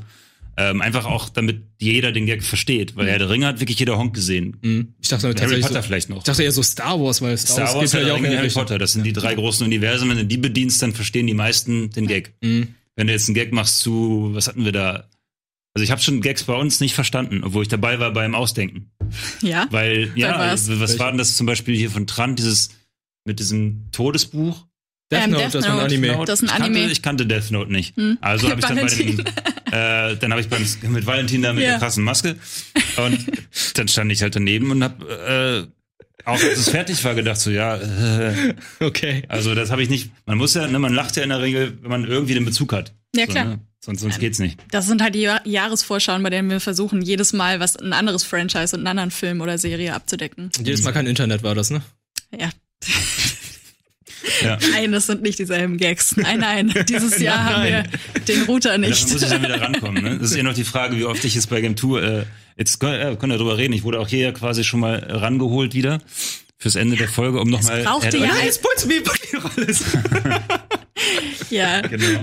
Ähm, 0.57 0.81
einfach 0.81 1.05
auch, 1.05 1.29
damit 1.29 1.61
jeder 1.79 2.11
den 2.11 2.27
Gag 2.27 2.43
versteht, 2.43 2.95
weil 2.95 3.05
mhm. 3.05 3.09
Herr 3.09 3.19
der 3.19 3.29
Ringe 3.29 3.47
hat 3.47 3.59
wirklich 3.59 3.79
jeder 3.79 3.97
Honk 3.97 4.13
gesehen. 4.13 4.57
Mhm. 4.61 4.93
Ich 5.01 5.07
dachte 5.07 5.33
Harry 5.33 5.61
Potter 5.61 5.75
so, 5.75 5.81
vielleicht 5.81 6.09
noch. 6.09 6.17
Ich 6.17 6.23
dachte 6.23 6.43
eher 6.43 6.51
so 6.51 6.61
Star 6.61 6.99
Wars, 6.99 7.21
weil 7.21 7.35
Star, 7.37 7.67
Star 7.67 7.75
Wars, 7.75 7.93
Wars 7.93 8.07
ja 8.07 8.13
auch 8.13 8.17
in 8.17 8.37
Harry 8.37 8.49
Potter. 8.49 8.77
Das 8.77 8.91
sind 8.91 9.03
die 9.03 9.13
drei 9.13 9.33
großen 9.33 9.65
Universen. 9.65 10.09
Wenn 10.09 10.17
du 10.17 10.25
die 10.25 10.37
bedienst, 10.37 10.81
dann 10.83 10.93
verstehen 10.93 11.25
die 11.25 11.33
meisten 11.33 11.89
den 11.89 12.05
Gag. 12.05 12.33
Mhm. 12.41 12.75
Wenn 12.95 13.07
du 13.07 13.13
jetzt 13.13 13.27
einen 13.29 13.35
Gag 13.35 13.51
machst 13.51 13.79
zu, 13.79 14.29
was 14.33 14.47
hatten 14.47 14.63
wir 14.63 14.71
da? 14.71 15.09
Also 15.73 15.83
ich 15.83 15.89
habe 15.89 16.01
schon 16.01 16.21
Gags 16.21 16.43
bei 16.43 16.53
uns 16.53 16.81
nicht 16.81 16.93
verstanden, 16.93 17.43
obwohl 17.43 17.63
ich 17.63 17.69
dabei 17.69 17.99
war 17.99 18.11
beim 18.11 18.35
Ausdenken. 18.35 18.91
Ja. 19.41 19.67
Weil, 19.71 20.11
ja, 20.15 20.53
was 20.53 20.99
war 20.99 21.09
denn 21.09 21.17
das 21.17 21.37
zum 21.37 21.47
Beispiel 21.47 21.75
hier 21.75 21.89
von 21.89 22.05
Trant, 22.07 22.37
dieses 22.37 22.69
mit 23.25 23.39
diesem 23.39 23.87
Todesbuch. 23.91 24.65
Death 25.11 25.23
ähm, 25.25 25.31
Note, 25.31 25.43
Death 25.43 25.55
das 25.55 25.65
ist 25.65 25.69
ein 25.69 25.79
Anime. 25.79 26.25
Das 26.25 26.41
ist 26.41 26.49
ein 26.49 26.61
Anime. 26.61 26.77
Ich 26.77 26.83
kannte, 26.83 26.91
ich 26.91 27.01
kannte 27.01 27.25
Death 27.27 27.51
Note 27.51 27.71
nicht. 27.71 27.95
Hm. 27.97 28.17
Also 28.21 28.49
habe 28.49 28.59
ich 28.59 28.65
dann 28.65 28.77
bei 28.77 28.87
dem, 28.87 29.19
äh, 29.71 30.15
dann 30.17 30.31
habe 30.31 30.41
ich 30.41 30.49
beim, 30.49 30.65
mit 30.91 31.05
Valentin 31.05 31.41
da 31.41 31.53
mit 31.53 31.63
ja. 31.63 31.71
der 31.71 31.79
krassen 31.79 32.03
Maske 32.03 32.37
und 32.97 33.25
dann 33.75 33.87
stand 33.87 34.11
ich 34.11 34.21
halt 34.21 34.35
daneben 34.35 34.71
und 34.71 34.83
habe 34.83 35.67
äh, 35.67 36.25
auch 36.25 36.41
als 36.41 36.59
es 36.59 36.69
fertig 36.69 37.03
war 37.03 37.15
gedacht 37.15 37.39
so 37.39 37.49
ja 37.49 37.77
äh, 37.77 38.53
okay 38.79 39.23
also 39.27 39.55
das 39.55 39.71
habe 39.71 39.81
ich 39.81 39.89
nicht 39.89 40.11
man 40.25 40.37
muss 40.37 40.53
ja 40.53 40.67
ne, 40.67 40.77
man 40.79 40.93
lacht 40.93 41.15
ja 41.17 41.23
in 41.23 41.29
der 41.29 41.41
Regel 41.41 41.77
wenn 41.81 41.89
man 41.89 42.05
irgendwie 42.05 42.33
den 42.33 42.45
Bezug 42.45 42.73
hat 42.73 42.93
ja 43.15 43.25
so, 43.25 43.31
klar 43.31 43.45
ne? 43.45 43.59
sonst 43.79 44.01
sonst 44.01 44.19
geht's 44.19 44.39
nicht 44.39 44.59
das 44.71 44.87
sind 44.87 45.01
halt 45.01 45.15
die 45.15 45.29
Jahresvorschauen 45.45 46.21
bei 46.21 46.29
denen 46.29 46.49
wir 46.49 46.59
versuchen 46.59 47.01
jedes 47.01 47.33
Mal 47.33 47.59
was 47.59 47.77
ein 47.77 47.93
anderes 47.93 48.23
Franchise 48.23 48.75
und 48.75 48.81
einen 48.81 48.87
anderen 48.87 49.11
Film 49.11 49.41
oder 49.41 49.57
Serie 49.57 49.93
abzudecken 49.93 50.51
und 50.57 50.67
jedes 50.67 50.83
Mal 50.83 50.91
kein 50.91 51.07
Internet 51.07 51.43
war 51.43 51.55
das 51.55 51.69
ne 51.69 51.81
ja 52.37 52.49
ja. 54.41 54.57
Nein, 54.71 54.91
das 54.91 55.07
sind 55.07 55.21
nicht 55.21 55.39
dieselben 55.39 55.77
Gags. 55.77 56.15
Nein, 56.17 56.39
nein. 56.39 56.73
Dieses 56.87 57.19
Jahr 57.19 57.43
nein, 57.43 57.53
haben 57.53 57.63
wir 57.63 58.21
den 58.21 58.43
Router 58.43 58.77
nicht. 58.77 59.07
Ja, 59.07 59.13
muss 59.13 59.23
ich 59.23 59.29
dann 59.29 59.43
wieder 59.43 59.61
rankommen. 59.61 60.03
Ne? 60.03 60.17
Das 60.19 60.31
ist 60.31 60.37
ja 60.37 60.43
noch 60.43 60.53
die 60.53 60.63
Frage, 60.63 60.97
wie 60.97 61.05
oft 61.05 61.23
ich 61.23 61.35
es 61.35 61.47
bei 61.47 61.61
Game 61.61 61.75
Tour. 61.75 62.03
Äh, 62.03 62.25
jetzt 62.57 62.79
können, 62.79 62.99
äh, 62.99 63.15
können 63.15 63.31
wir 63.31 63.37
darüber 63.37 63.57
reden. 63.57 63.73
Ich 63.73 63.83
wurde 63.83 63.99
auch 63.99 64.07
hier 64.07 64.31
quasi 64.33 64.63
schon 64.63 64.79
mal 64.79 64.95
rangeholt 64.95 65.73
wieder 65.73 65.99
fürs 66.57 66.75
Ende 66.75 66.95
der 66.95 67.09
Folge, 67.09 67.39
um 67.39 67.49
nochmal. 67.49 67.83
Brauchte 67.83 68.17
ja, 68.17 68.35
jetzt 68.43 68.63
mir 68.87 69.01
noch 69.33 69.57
alles. 69.57 69.83
ja. 71.49 71.81
Genau. 71.81 72.19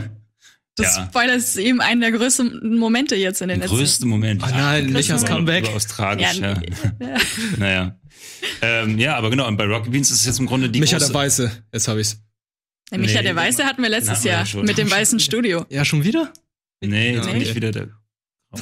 Das 0.76 0.96
ja. 0.96 1.08
Spoiler 1.10 1.34
ist 1.34 1.56
eben 1.56 1.80
einer 1.80 2.08
der 2.08 2.16
größten 2.16 2.78
Momente 2.78 3.16
jetzt 3.16 3.42
in 3.42 3.48
den 3.48 3.58
letzten. 3.60 3.76
Größte 3.76 4.06
Moment. 4.06 4.44
Oh 4.44 4.50
nein, 4.50 4.92
Michas 4.92 5.24
Comeback. 5.24 5.64
Überaus 5.64 5.88
tragisch, 5.88 6.38
ja. 6.38 6.54
ja. 7.00 7.16
naja. 7.56 7.97
Ähm, 8.62 8.98
ja, 8.98 9.16
aber 9.16 9.30
genau, 9.30 9.46
und 9.48 9.56
bei 9.56 9.64
Rocket 9.64 9.92
Beans 9.92 10.10
ist 10.10 10.20
es 10.20 10.26
jetzt 10.26 10.38
im 10.38 10.46
Grunde 10.46 10.68
die 10.68 10.80
Micha 10.80 10.98
der 10.98 11.12
Weiße, 11.12 11.64
jetzt 11.72 11.88
habe 11.88 12.00
ich's. 12.00 12.20
Der 12.90 12.98
Micha 12.98 13.18
nee, 13.18 13.24
der 13.24 13.36
Weiße 13.36 13.64
hatten 13.64 13.82
wir 13.82 13.90
letztes 13.90 14.24
Jahr 14.24 14.44
ja 14.44 14.62
mit 14.62 14.78
dem 14.78 14.90
weißen 14.90 15.20
Studio. 15.20 15.66
Ja, 15.68 15.84
schon 15.84 16.04
wieder? 16.04 16.32
Nee, 16.80 17.14
jetzt 17.14 17.26
nee. 17.26 17.32
bin 17.32 17.42
ich 17.42 17.54
wieder 17.54 17.70
der. 17.72 17.88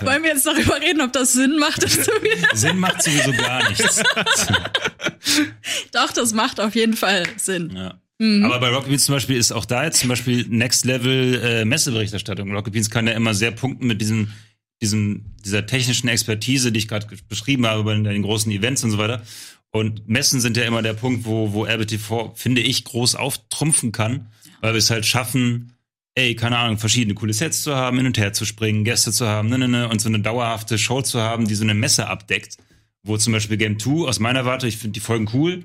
Wollen 0.00 0.22
wir 0.22 0.30
jetzt 0.30 0.46
darüber 0.46 0.80
reden, 0.80 1.00
ob 1.00 1.12
das 1.12 1.32
Sinn 1.32 1.58
macht, 1.58 1.82
dass 1.82 1.96
du 1.96 2.12
wieder 2.22 2.54
Sinn 2.54 2.78
macht 2.78 3.02
sowieso 3.02 3.32
gar 3.32 3.68
nichts. 3.68 4.00
Doch, 5.92 6.12
das 6.12 6.32
macht 6.32 6.60
auf 6.60 6.76
jeden 6.76 6.94
Fall 6.94 7.24
Sinn. 7.36 7.72
Ja. 7.74 8.00
Mhm. 8.18 8.44
Aber 8.44 8.60
bei 8.60 8.68
Rocket 8.68 8.88
Beans 8.88 9.04
zum 9.04 9.14
Beispiel 9.14 9.36
ist 9.36 9.52
auch 9.52 9.64
da 9.64 9.84
jetzt 9.84 10.00
zum 10.00 10.08
Beispiel 10.08 10.46
Next 10.48 10.84
Level 10.84 11.40
äh, 11.42 11.64
Messeberichterstattung. 11.64 12.52
Rocket 12.52 12.72
Beans 12.72 12.90
kann 12.90 13.06
ja 13.06 13.12
immer 13.14 13.34
sehr 13.34 13.50
punkten 13.50 13.86
mit 13.86 14.00
diesem 14.00 14.32
diesem, 14.80 15.24
dieser 15.44 15.66
technischen 15.66 16.08
Expertise, 16.08 16.72
die 16.72 16.78
ich 16.78 16.88
gerade 16.88 17.06
beschrieben 17.28 17.66
habe 17.66 17.84
bei 17.84 17.94
den 17.94 18.22
großen 18.22 18.50
Events 18.52 18.84
und 18.84 18.90
so 18.90 18.98
weiter. 18.98 19.22
Und 19.70 20.08
Messen 20.08 20.40
sind 20.40 20.56
ja 20.56 20.64
immer 20.64 20.82
der 20.82 20.94
Punkt, 20.94 21.24
wo, 21.24 21.52
wo 21.52 21.66
RBTV, 21.66 22.32
finde 22.34 22.62
ich, 22.62 22.84
groß 22.84 23.16
auftrumpfen 23.16 23.92
kann, 23.92 24.28
weil 24.60 24.72
wir 24.72 24.78
es 24.78 24.90
halt 24.90 25.04
schaffen, 25.04 25.72
ey, 26.14 26.34
keine 26.34 26.58
Ahnung, 26.58 26.78
verschiedene 26.78 27.14
coole 27.14 27.32
Sets 27.32 27.62
zu 27.62 27.76
haben, 27.76 27.98
hin 27.98 28.06
und 28.06 28.18
her 28.18 28.32
zu 28.32 28.44
springen, 28.44 28.84
Gäste 28.84 29.12
zu 29.12 29.28
haben, 29.28 29.48
ne, 29.48 29.58
ne, 29.58 29.68
ne, 29.68 29.88
und 29.88 30.00
so 30.00 30.08
eine 30.08 30.20
dauerhafte 30.20 30.78
Show 30.78 31.02
zu 31.02 31.20
haben, 31.20 31.46
die 31.46 31.54
so 31.54 31.64
eine 31.64 31.74
Messe 31.74 32.08
abdeckt, 32.08 32.56
wo 33.02 33.16
zum 33.18 33.34
Beispiel 33.34 33.56
Game 33.56 33.78
2 33.78 34.08
aus 34.08 34.20
meiner 34.20 34.44
Warte, 34.44 34.66
ich 34.66 34.78
finde 34.78 34.94
die 34.94 35.00
Folgen 35.00 35.28
cool, 35.34 35.64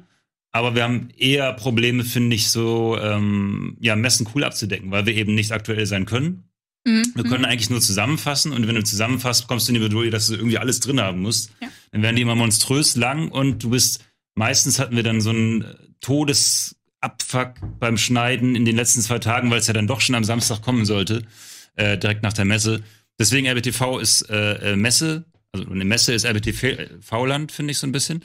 aber 0.52 0.76
wir 0.76 0.84
haben 0.84 1.10
eher 1.18 1.54
Probleme, 1.54 2.04
finde 2.04 2.36
ich, 2.36 2.50
so 2.50 2.98
ähm, 3.00 3.78
ja, 3.80 3.96
Messen 3.96 4.28
cool 4.36 4.44
abzudecken, 4.44 4.92
weil 4.92 5.06
wir 5.06 5.16
eben 5.16 5.34
nicht 5.34 5.52
aktuell 5.52 5.86
sein 5.86 6.06
können 6.06 6.44
Mhm. 6.86 7.12
Wir 7.16 7.24
können 7.24 7.46
eigentlich 7.46 7.70
nur 7.70 7.82
zusammenfassen 7.82 8.52
und 8.52 8.68
wenn 8.68 8.76
du 8.76 8.84
zusammenfasst, 8.84 9.48
kommst 9.48 9.68
du 9.68 9.72
in 9.72 9.76
die 9.76 9.88
Bedrohung, 9.88 10.12
dass 10.12 10.28
du 10.28 10.36
irgendwie 10.36 10.58
alles 10.58 10.80
drin 10.80 11.00
haben 11.00 11.22
musst. 11.22 11.52
Ja. 11.62 11.70
Dann 11.92 12.02
werden 12.02 12.16
die 12.16 12.22
immer 12.22 12.36
monströs 12.36 12.96
lang 12.96 13.30
und 13.30 13.64
du 13.64 13.70
bist, 13.70 14.04
meistens 14.36 14.80
hatten 14.80 14.96
wir 14.96 15.04
dann 15.04 15.22
so 15.22 15.30
einen 15.30 15.66
Todesabfuck 16.02 17.54
beim 17.80 17.98
Schneiden 17.98 18.56
in 18.56 18.66
den 18.66 18.76
letzten 18.76 19.02
zwei 19.02 19.20
Tagen, 19.20 19.50
weil 19.50 19.60
es 19.60 19.68
ja 19.68 19.74
dann 19.74 19.88
doch 19.88 20.02
schon 20.02 20.16
am 20.16 20.24
Samstag 20.24 20.62
kommen 20.62 20.86
sollte, 20.86 21.24
äh, 21.76 21.98
direkt 21.98 22.24
nach 22.24 22.34
der 22.34 22.46
Messe. 22.46 22.84
Deswegen 23.18 23.48
RBTV 23.48 24.00
ist 24.00 24.30
äh, 24.30 24.74
äh, 24.74 24.76
Messe, 24.76 25.26
also 25.54 25.70
eine 25.70 25.86
Messe 25.86 26.14
ist 26.14 26.26
RBTV-Land, 26.26 27.52
finde 27.52 27.72
ich 27.72 27.78
so 27.78 27.88
ein 27.88 27.92
bisschen. 27.92 28.24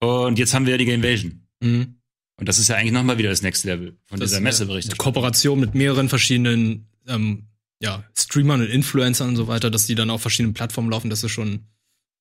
Und 0.00 0.38
jetzt 0.38 0.54
haben 0.54 0.64
wir 0.64 0.72
ja 0.72 0.78
die 0.78 0.84
Gamevasion. 0.86 1.46
Mhm. 1.60 1.96
Und 2.36 2.48
das 2.48 2.58
ist 2.58 2.68
ja 2.68 2.76
eigentlich 2.76 2.92
nochmal 2.92 3.18
wieder 3.18 3.30
das 3.30 3.42
Next 3.42 3.64
Level 3.64 3.98
von 4.06 4.18
das 4.18 4.30
dieser 4.30 4.40
Messebericht. 4.40 4.96
Kooperation 4.96 5.60
mit 5.60 5.74
mehreren 5.74 6.08
verschiedenen 6.08 6.88
ähm, 7.06 7.48
ja, 7.82 8.04
Streamern 8.16 8.60
und 8.60 8.68
Influencern 8.68 9.30
und 9.30 9.36
so 9.36 9.48
weiter, 9.48 9.70
dass 9.70 9.86
die 9.86 9.96
dann 9.96 10.08
auf 10.08 10.22
verschiedenen 10.22 10.54
Plattformen 10.54 10.90
laufen, 10.90 11.10
das 11.10 11.24
ist 11.24 11.32
schon, 11.32 11.66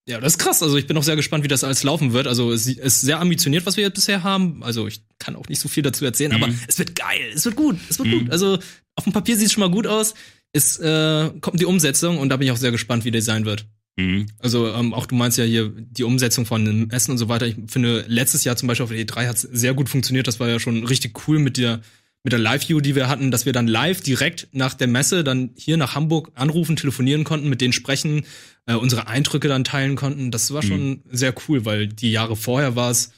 ja, 0.08 0.20
das 0.20 0.34
ist 0.34 0.40
krass. 0.40 0.64
Also 0.64 0.76
ich 0.76 0.88
bin 0.88 0.98
auch 0.98 1.04
sehr 1.04 1.16
gespannt, 1.16 1.44
wie 1.44 1.48
das 1.48 1.64
alles 1.64 1.84
laufen 1.84 2.14
wird. 2.14 2.26
Also 2.26 2.52
es 2.52 2.66
ist 2.66 3.02
sehr 3.02 3.20
ambitioniert, 3.20 3.66
was 3.68 3.78
wir 3.78 3.84
jetzt 3.84 3.96
bisher 3.96 4.24
haben. 4.24 4.64
Also 4.64 4.88
ich 4.88 5.04
kann 5.20 5.36
auch 5.36 5.48
nicht 5.48 5.60
so 5.60 5.70
viel 5.70 5.84
dazu 5.84 6.04
erzählen, 6.04 6.36
mhm. 6.36 6.44
aber 6.44 6.54
es 6.68 6.80
wird 6.80 6.96
geil, 6.96 7.32
es 7.34 7.46
wird 7.46 7.56
gut, 7.56 7.78
es 7.90 8.00
wird 8.00 8.10
mhm. 8.10 8.20
gut. 8.20 8.32
Also 8.32 8.58
auf 8.96 9.04
dem 9.04 9.14
Papier 9.14 9.38
sieht 9.38 9.48
es 9.48 9.54
schon 9.54 9.62
mal 9.62 9.70
gut 9.70 9.86
aus. 9.86 10.16
Es 10.52 10.80
äh, 10.80 11.30
kommt 11.40 11.62
die 11.62 11.66
Umsetzung 11.66 12.18
und 12.18 12.30
da 12.30 12.38
bin 12.38 12.48
ich 12.48 12.52
auch 12.52 12.58
sehr 12.58 12.72
gespannt, 12.72 13.06
wie 13.06 13.12
die 13.12 13.22
sein 13.22 13.46
wird. 13.46 13.68
Mhm. 13.98 14.26
Also 14.40 14.68
ähm, 14.68 14.96
auch 14.96 15.06
du 15.06 15.14
meinst 15.14 15.38
ja 15.38 15.44
hier 15.44 15.72
die 15.76 16.04
Umsetzung 16.04 16.48
von 16.48 16.90
Essen 16.90 17.12
und 17.12 17.18
so 17.20 17.30
weiter. 17.30 17.46
Ich 17.46 17.56
finde, 17.68 18.04
letztes 18.08 18.44
Jahr 18.44 18.56
zum 18.56 18.68
Beispiel 18.68 18.84
auf 18.84 18.90
der 18.90 19.00
E3 19.00 19.28
hat 19.28 19.36
es 19.36 19.44
sehr 19.44 19.76
gut 19.76 19.90
funktioniert. 19.90 20.28
Das 20.28 20.40
war 20.40 20.50
ja 20.50 20.60
schon 20.60 20.84
richtig 20.86 21.28
cool 21.28 21.38
mit 21.38 21.58
der 21.58 21.82
mit 22.24 22.34
der 22.34 22.40
Live-View, 22.40 22.82
die 22.82 22.96
wir 22.96 23.10
hatten, 23.10 23.32
dass 23.32 23.46
wir 23.46 23.54
dann 23.54 23.68
live 23.68 24.02
direkt 24.02 24.48
nach 24.52 24.74
der 24.74 24.88
Messe 24.88 25.24
dann 25.24 25.52
hier 25.56 25.78
nach 25.78 25.96
Hamburg 25.96 26.32
anrufen, 26.36 26.76
telefonieren 26.76 27.24
konnten, 27.24 27.50
mit 27.50 27.62
denen 27.62 27.74
sprechen, 27.74 28.26
äh, 28.68 28.76
unsere 28.76 29.08
Eindrücke 29.08 29.48
dann 29.48 29.64
teilen 29.64 29.96
konnten. 29.96 30.30
Das 30.30 30.54
war 30.54 30.62
schon 30.62 30.90
mhm. 30.90 31.02
sehr 31.10 31.34
cool, 31.48 31.66
weil 31.66 31.88
die 31.88 32.12
Jahre 32.12 32.36
vorher 32.36 32.76
war 32.76 32.92
es, 32.92 33.12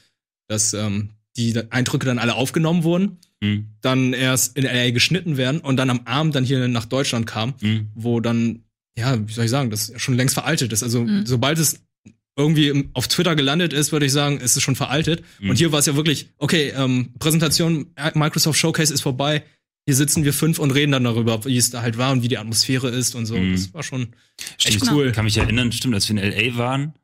dass 0.48 0.72
ähm, 0.72 1.10
die 1.36 1.54
Eindrücke 1.70 2.06
dann 2.06 2.18
alle 2.18 2.34
aufgenommen 2.34 2.84
wurden, 2.84 3.18
mhm. 3.40 3.68
dann 3.80 4.12
erst 4.12 4.56
in 4.56 4.64
LA 4.64 4.90
geschnitten 4.90 5.36
werden 5.36 5.60
und 5.60 5.76
dann 5.76 5.90
am 5.90 6.00
Abend 6.06 6.34
dann 6.34 6.44
hier 6.44 6.66
nach 6.68 6.86
Deutschland 6.86 7.26
kam, 7.26 7.54
mhm. 7.60 7.88
wo 7.94 8.20
dann 8.20 8.64
ja, 8.96 9.18
wie 9.26 9.32
soll 9.32 9.44
ich 9.44 9.50
sagen, 9.50 9.70
das 9.70 9.92
schon 9.96 10.14
längst 10.14 10.34
veraltet 10.34 10.72
ist. 10.72 10.82
Also 10.82 11.02
mhm. 11.02 11.26
sobald 11.26 11.58
es 11.58 11.80
irgendwie 12.36 12.88
auf 12.94 13.08
Twitter 13.08 13.36
gelandet 13.36 13.72
ist, 13.72 13.92
würde 13.92 14.06
ich 14.06 14.12
sagen, 14.12 14.38
ist 14.38 14.56
es 14.56 14.62
schon 14.62 14.76
veraltet. 14.76 15.22
Mhm. 15.40 15.50
Und 15.50 15.56
hier 15.56 15.72
war 15.72 15.78
es 15.78 15.86
ja 15.86 15.96
wirklich, 15.96 16.30
okay, 16.38 16.72
ähm, 16.76 17.10
Präsentation 17.18 17.86
Microsoft 18.14 18.58
Showcase 18.58 18.92
ist 18.92 19.02
vorbei. 19.02 19.44
Hier 19.86 19.94
sitzen 19.94 20.24
wir 20.24 20.32
fünf 20.32 20.58
und 20.58 20.70
reden 20.70 20.92
dann 20.92 21.04
darüber, 21.04 21.44
wie 21.44 21.56
es 21.56 21.70
da 21.70 21.82
halt 21.82 21.98
war 21.98 22.10
und 22.12 22.22
wie 22.22 22.28
die 22.28 22.38
Atmosphäre 22.38 22.88
ist 22.88 23.14
und 23.14 23.26
so. 23.26 23.36
Mhm. 23.36 23.52
Das 23.52 23.74
war 23.74 23.82
schon 23.82 24.14
echt 24.58 24.74
stimmt, 24.74 24.90
cool. 24.90 25.08
Ich 25.08 25.12
kann 25.12 25.26
mich 25.26 25.36
erinnern, 25.36 25.70
stimmt, 25.72 25.94
als 25.94 26.08
wir 26.08 26.20
in 26.20 26.32
LA 26.32 26.56
waren, 26.56 26.94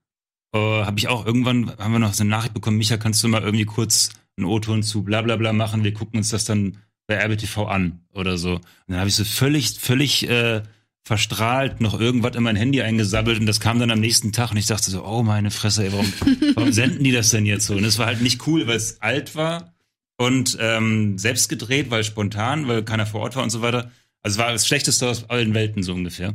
äh, 0.52 0.58
habe 0.58 0.98
ich 0.98 1.08
auch 1.08 1.26
irgendwann, 1.26 1.76
haben 1.78 1.92
wir 1.92 1.98
noch 1.98 2.14
so 2.14 2.22
eine 2.22 2.30
Nachricht 2.30 2.54
bekommen, 2.54 2.78
Micha, 2.78 2.96
kannst 2.96 3.22
du 3.22 3.28
mal 3.28 3.42
irgendwie 3.42 3.66
kurz 3.66 4.10
einen 4.36 4.46
O-Ton 4.46 4.82
zu 4.82 5.02
bla 5.02 5.22
bla 5.22 5.36
bla 5.36 5.52
machen, 5.52 5.84
wir 5.84 5.92
gucken 5.92 6.18
uns 6.18 6.30
das 6.30 6.44
dann 6.44 6.78
bei 7.06 7.16
RBTV 7.16 7.66
an 7.66 8.00
oder 8.14 8.38
so. 8.38 8.54
Und 8.54 8.62
dann 8.88 8.98
habe 8.98 9.08
ich 9.08 9.14
so 9.14 9.24
völlig, 9.24 9.78
völlig 9.78 10.28
äh, 10.28 10.62
verstrahlt 11.02 11.80
noch 11.80 11.98
irgendwas 11.98 12.36
in 12.36 12.42
mein 12.42 12.56
Handy 12.56 12.82
eingesammelt 12.82 13.40
und 13.40 13.46
das 13.46 13.60
kam 13.60 13.78
dann 13.78 13.90
am 13.90 14.00
nächsten 14.00 14.32
Tag 14.32 14.50
und 14.50 14.58
ich 14.58 14.66
dachte 14.66 14.90
so, 14.90 15.04
oh 15.04 15.22
meine 15.22 15.50
Fresse, 15.50 15.84
ey, 15.84 15.92
warum, 15.92 16.12
warum 16.54 16.72
senden 16.72 17.04
die 17.04 17.12
das 17.12 17.30
denn 17.30 17.46
jetzt 17.46 17.66
so? 17.66 17.74
Und 17.74 17.84
es 17.84 17.98
war 17.98 18.06
halt 18.06 18.20
nicht 18.20 18.46
cool, 18.46 18.66
weil 18.66 18.76
es 18.76 19.00
alt 19.00 19.34
war 19.34 19.74
und 20.18 20.56
ähm, 20.60 21.18
selbst 21.18 21.48
gedreht, 21.48 21.90
weil 21.90 22.04
spontan, 22.04 22.68
weil 22.68 22.84
keiner 22.84 23.06
vor 23.06 23.22
Ort 23.22 23.36
war 23.36 23.42
und 23.42 23.50
so 23.50 23.62
weiter. 23.62 23.90
Also 24.22 24.34
es 24.34 24.38
war 24.38 24.52
das 24.52 24.66
Schlechteste 24.66 25.08
aus 25.08 25.30
allen 25.30 25.54
Welten 25.54 25.82
so 25.82 25.94
ungefähr. 25.94 26.34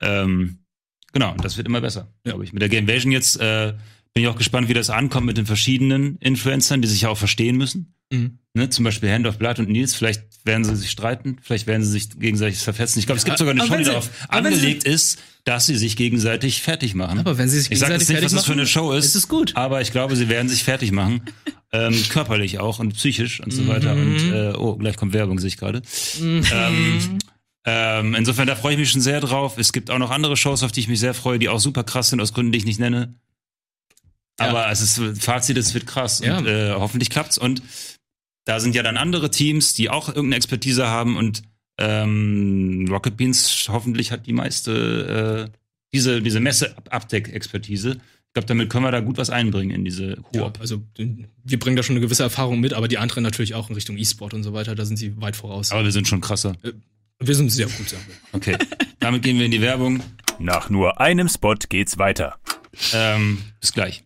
Ähm, 0.00 0.58
genau, 1.12 1.32
und 1.32 1.44
das 1.44 1.56
wird 1.56 1.68
immer 1.68 1.80
besser, 1.80 2.12
glaube 2.24 2.44
ich. 2.44 2.52
Mit 2.52 2.60
der 2.60 2.68
Gamevasion 2.68 3.12
jetzt 3.12 3.36
äh, 3.36 3.74
bin 4.12 4.24
ich 4.24 4.28
auch 4.28 4.36
gespannt, 4.36 4.68
wie 4.68 4.74
das 4.74 4.90
ankommt 4.90 5.26
mit 5.26 5.36
den 5.36 5.46
verschiedenen 5.46 6.16
Influencern, 6.18 6.82
die 6.82 6.88
sich 6.88 7.02
ja 7.02 7.08
auch 7.08 7.18
verstehen 7.18 7.56
müssen. 7.56 7.93
Mhm. 8.12 8.38
Ne, 8.56 8.70
zum 8.70 8.84
Beispiel 8.84 9.10
Hand 9.10 9.26
of 9.26 9.38
Blood 9.38 9.58
und 9.58 9.68
Nils, 9.68 9.96
vielleicht 9.96 10.22
werden 10.44 10.64
sie 10.64 10.76
sich 10.76 10.90
streiten, 10.90 11.38
vielleicht 11.42 11.66
werden 11.66 11.82
sie 11.82 11.90
sich 11.90 12.10
gegenseitig 12.10 12.60
verfetzen. 12.60 13.00
Ich 13.00 13.06
glaube, 13.06 13.18
es 13.18 13.24
gibt 13.24 13.36
sogar 13.36 13.52
eine 13.52 13.66
Show, 13.66 13.76
die 13.76 13.84
darauf 13.84 14.08
angelegt 14.28 14.84
ist, 14.84 15.18
dass 15.42 15.66
sie 15.66 15.74
sich 15.74 15.96
gegenseitig 15.96 16.62
fertig 16.62 16.94
machen. 16.94 17.18
Aber 17.18 17.36
wenn 17.36 17.48
sie 17.48 17.58
sich 17.58 17.70
gegenseitig 17.70 18.02
ich 18.02 18.06
sag 18.06 18.14
jetzt 18.14 18.22
nicht, 18.22 18.32
was 18.32 18.38
das 18.38 18.46
für 18.46 18.52
eine 18.52 18.66
Show 18.66 18.92
ist, 18.92 19.06
ist 19.06 19.16
es 19.16 19.28
gut. 19.28 19.56
aber 19.56 19.80
ich 19.80 19.90
glaube, 19.90 20.14
sie 20.14 20.28
werden 20.28 20.48
sich 20.48 20.62
fertig 20.62 20.92
machen. 20.92 21.22
ähm, 21.72 22.00
körperlich 22.08 22.60
auch 22.60 22.78
und 22.78 22.94
psychisch 22.94 23.40
und 23.40 23.52
so 23.52 23.62
mhm. 23.62 23.68
weiter. 23.68 23.92
Und 23.94 24.32
äh, 24.32 24.52
oh, 24.56 24.76
gleich 24.76 24.96
kommt 24.96 25.12
Werbung, 25.12 25.40
sehe 25.40 25.48
ich 25.48 25.56
gerade. 25.56 25.82
Mhm. 26.20 26.44
Ähm, 26.52 27.18
ähm, 27.64 28.14
insofern, 28.14 28.46
da 28.46 28.54
freue 28.54 28.74
ich 28.74 28.78
mich 28.78 28.90
schon 28.90 29.00
sehr 29.00 29.20
drauf. 29.20 29.58
Es 29.58 29.72
gibt 29.72 29.90
auch 29.90 29.98
noch 29.98 30.10
andere 30.10 30.36
Shows, 30.36 30.62
auf 30.62 30.70
die 30.70 30.80
ich 30.80 30.88
mich 30.88 31.00
sehr 31.00 31.14
freue, 31.14 31.40
die 31.40 31.48
auch 31.48 31.58
super 31.58 31.82
krass 31.82 32.10
sind, 32.10 32.20
aus 32.20 32.32
Gründen, 32.32 32.52
die 32.52 32.58
ich 32.58 32.66
nicht 32.66 32.78
nenne. 32.78 33.14
Aber 34.36 34.66
ja. 34.66 34.70
es 34.70 34.80
ist 34.80 35.22
Fazit, 35.22 35.56
es 35.56 35.74
wird 35.74 35.86
krass 35.86 36.20
ja. 36.20 36.38
und 36.38 36.46
äh, 36.46 36.72
hoffentlich 36.72 37.10
klappt's. 37.10 37.38
Und 37.38 37.62
da 38.44 38.60
sind 38.60 38.74
ja 38.74 38.82
dann 38.82 38.96
andere 38.96 39.30
Teams, 39.30 39.74
die 39.74 39.90
auch 39.90 40.08
irgendeine 40.08 40.36
Expertise 40.36 40.86
haben 40.86 41.16
und 41.16 41.42
ähm, 41.78 42.86
Rocket 42.88 43.16
Beans 43.16 43.66
hoffentlich 43.68 44.12
hat 44.12 44.26
die 44.26 44.32
meiste 44.32 45.50
äh, 45.50 45.58
diese 45.92 46.22
diese 46.22 46.40
Messe 46.40 46.76
Abdeck 46.90 47.32
Expertise. 47.32 47.98
Ich 48.28 48.34
glaube, 48.34 48.46
damit 48.46 48.68
können 48.68 48.84
wir 48.84 48.90
da 48.90 49.00
gut 49.00 49.16
was 49.16 49.30
einbringen 49.30 49.70
in 49.70 49.84
diese 49.84 50.16
Koop. 50.16 50.34
Ja, 50.34 50.52
also 50.58 50.82
wir 50.96 51.58
bringen 51.58 51.76
da 51.76 51.82
schon 51.82 51.94
eine 51.94 52.04
gewisse 52.04 52.24
Erfahrung 52.24 52.60
mit, 52.60 52.72
aber 52.72 52.88
die 52.88 52.98
anderen 52.98 53.22
natürlich 53.22 53.54
auch 53.54 53.68
in 53.68 53.76
Richtung 53.76 53.96
E-Sport 53.96 54.34
und 54.34 54.42
so 54.42 54.52
weiter, 54.52 54.74
da 54.74 54.84
sind 54.84 54.96
sie 54.96 55.20
weit 55.20 55.36
voraus. 55.36 55.70
Aber 55.70 55.84
wir 55.84 55.92
sind 55.92 56.08
schon 56.08 56.20
krasser. 56.20 56.56
Äh, 56.62 56.72
wir 57.20 57.34
sind 57.36 57.50
sehr 57.50 57.66
gut, 57.66 57.88
sagen 57.88 58.02
wir. 58.08 58.16
Okay, 58.32 58.56
damit 58.98 59.22
gehen 59.22 59.38
wir 59.38 59.44
in 59.44 59.52
die 59.52 59.60
Werbung. 59.60 60.02
Nach 60.40 60.68
nur 60.68 61.00
einem 61.00 61.28
Spot 61.28 61.54
geht's 61.68 61.96
weiter. 61.98 62.38
Ähm, 62.92 63.38
bis 63.60 63.72
gleich. 63.72 64.04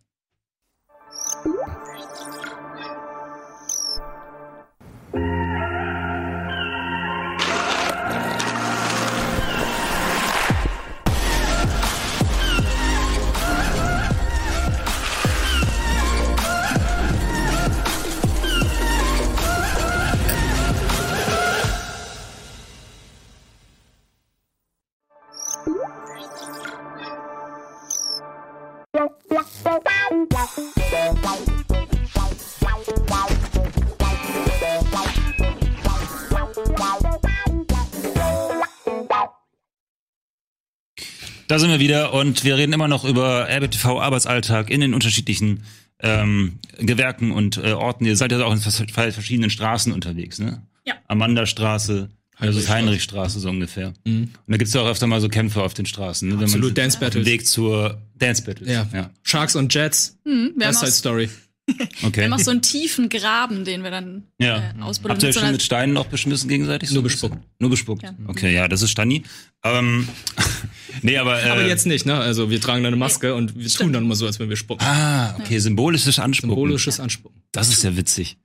Da 41.48 41.58
sind 41.58 41.70
wir 41.70 41.80
wieder 41.80 42.12
und 42.12 42.44
wir 42.44 42.58
reden 42.58 42.74
immer 42.74 42.88
noch 42.88 43.04
über 43.04 43.48
RBTV 43.48 44.00
Arbeitsalltag 44.00 44.70
in 44.70 44.82
den 44.82 44.92
unterschiedlichen 44.92 45.64
ähm, 46.00 46.58
Gewerken 46.78 47.32
und 47.32 47.56
äh, 47.56 47.72
Orten. 47.72 48.04
Ihr 48.04 48.16
seid 48.16 48.32
ja 48.32 48.44
auch 48.44 48.52
in 48.52 48.60
verschiedenen 48.60 49.50
Straßen 49.50 49.92
unterwegs, 49.92 50.38
ne? 50.38 50.62
Ja. 50.84 50.94
Amandastraße, 51.08 52.10
also 52.36 52.68
Heinrichstraße 52.68 53.40
so 53.40 53.48
ungefähr. 53.48 53.94
Mhm. 54.04 54.24
Und 54.24 54.32
da 54.46 54.58
gibt's 54.58 54.74
ja 54.74 54.82
auch 54.82 54.88
öfter 54.88 55.06
mal 55.06 55.20
so 55.22 55.28
Kämpfe 55.28 55.62
auf 55.62 55.72
den 55.72 55.86
Straßen. 55.86 56.28
Ne? 56.28 56.42
Absolut, 56.42 56.76
Dance 56.76 56.98
Battles. 56.98 57.26
Weg 57.26 57.46
zur 57.46 58.00
Dance 58.16 58.42
Battles. 58.42 58.68
Ja. 58.68 58.86
ja. 58.92 59.10
Sharks 59.22 59.56
und 59.56 59.72
Jets. 59.72 60.18
Mhm, 60.24 60.52
West 60.56 60.80
Side 60.80 60.92
Story. 60.92 61.28
Okay. 62.02 62.18
Wir 62.18 62.24
haben 62.24 62.32
auch 62.32 62.38
so 62.38 62.50
einen 62.50 62.62
tiefen 62.62 63.08
Graben, 63.08 63.64
den 63.64 63.82
wir 63.82 63.90
dann 63.90 64.24
ja. 64.38 64.72
äh, 64.78 64.82
ausbuddeln. 64.82 65.14
Habt 65.14 65.22
ihr 65.22 65.28
euch 65.30 65.34
schon 65.34 65.52
mit 65.52 65.62
Steinen 65.62 65.94
noch 65.94 66.06
beschmissen 66.06 66.48
gegenseitig? 66.48 66.90
Nur 66.92 67.02
gespuckt. 67.02 67.38
Nur 67.58 67.70
gespuckt. 67.70 68.02
Ja. 68.02 68.14
Okay, 68.26 68.54
ja, 68.54 68.68
das 68.68 68.82
ist 68.82 68.90
Stani. 68.90 69.24
Ähm, 69.64 70.08
nee, 71.02 71.18
aber, 71.18 71.42
äh, 71.42 71.48
aber 71.48 71.66
jetzt 71.66 71.86
nicht, 71.86 72.06
ne? 72.06 72.14
Also 72.14 72.50
wir 72.50 72.60
tragen 72.60 72.86
eine 72.86 72.96
Maske 72.96 73.34
und 73.34 73.56
wir 73.56 73.68
Stimmt. 73.68 73.88
tun 73.88 73.92
dann 73.94 74.04
immer 74.04 74.16
so, 74.16 74.26
als 74.26 74.38
wenn 74.38 74.48
wir 74.48 74.56
spucken. 74.56 74.84
Ah, 74.84 75.34
okay, 75.40 75.54
ja. 75.54 75.60
symbolisches 75.60 76.18
Anspucken. 76.18 76.54
Symbolisches 76.54 76.98
ja. 76.98 77.04
Anspucken. 77.04 77.42
Das 77.52 77.68
ist 77.68 77.82
ja 77.82 77.96
witzig. 77.96 78.38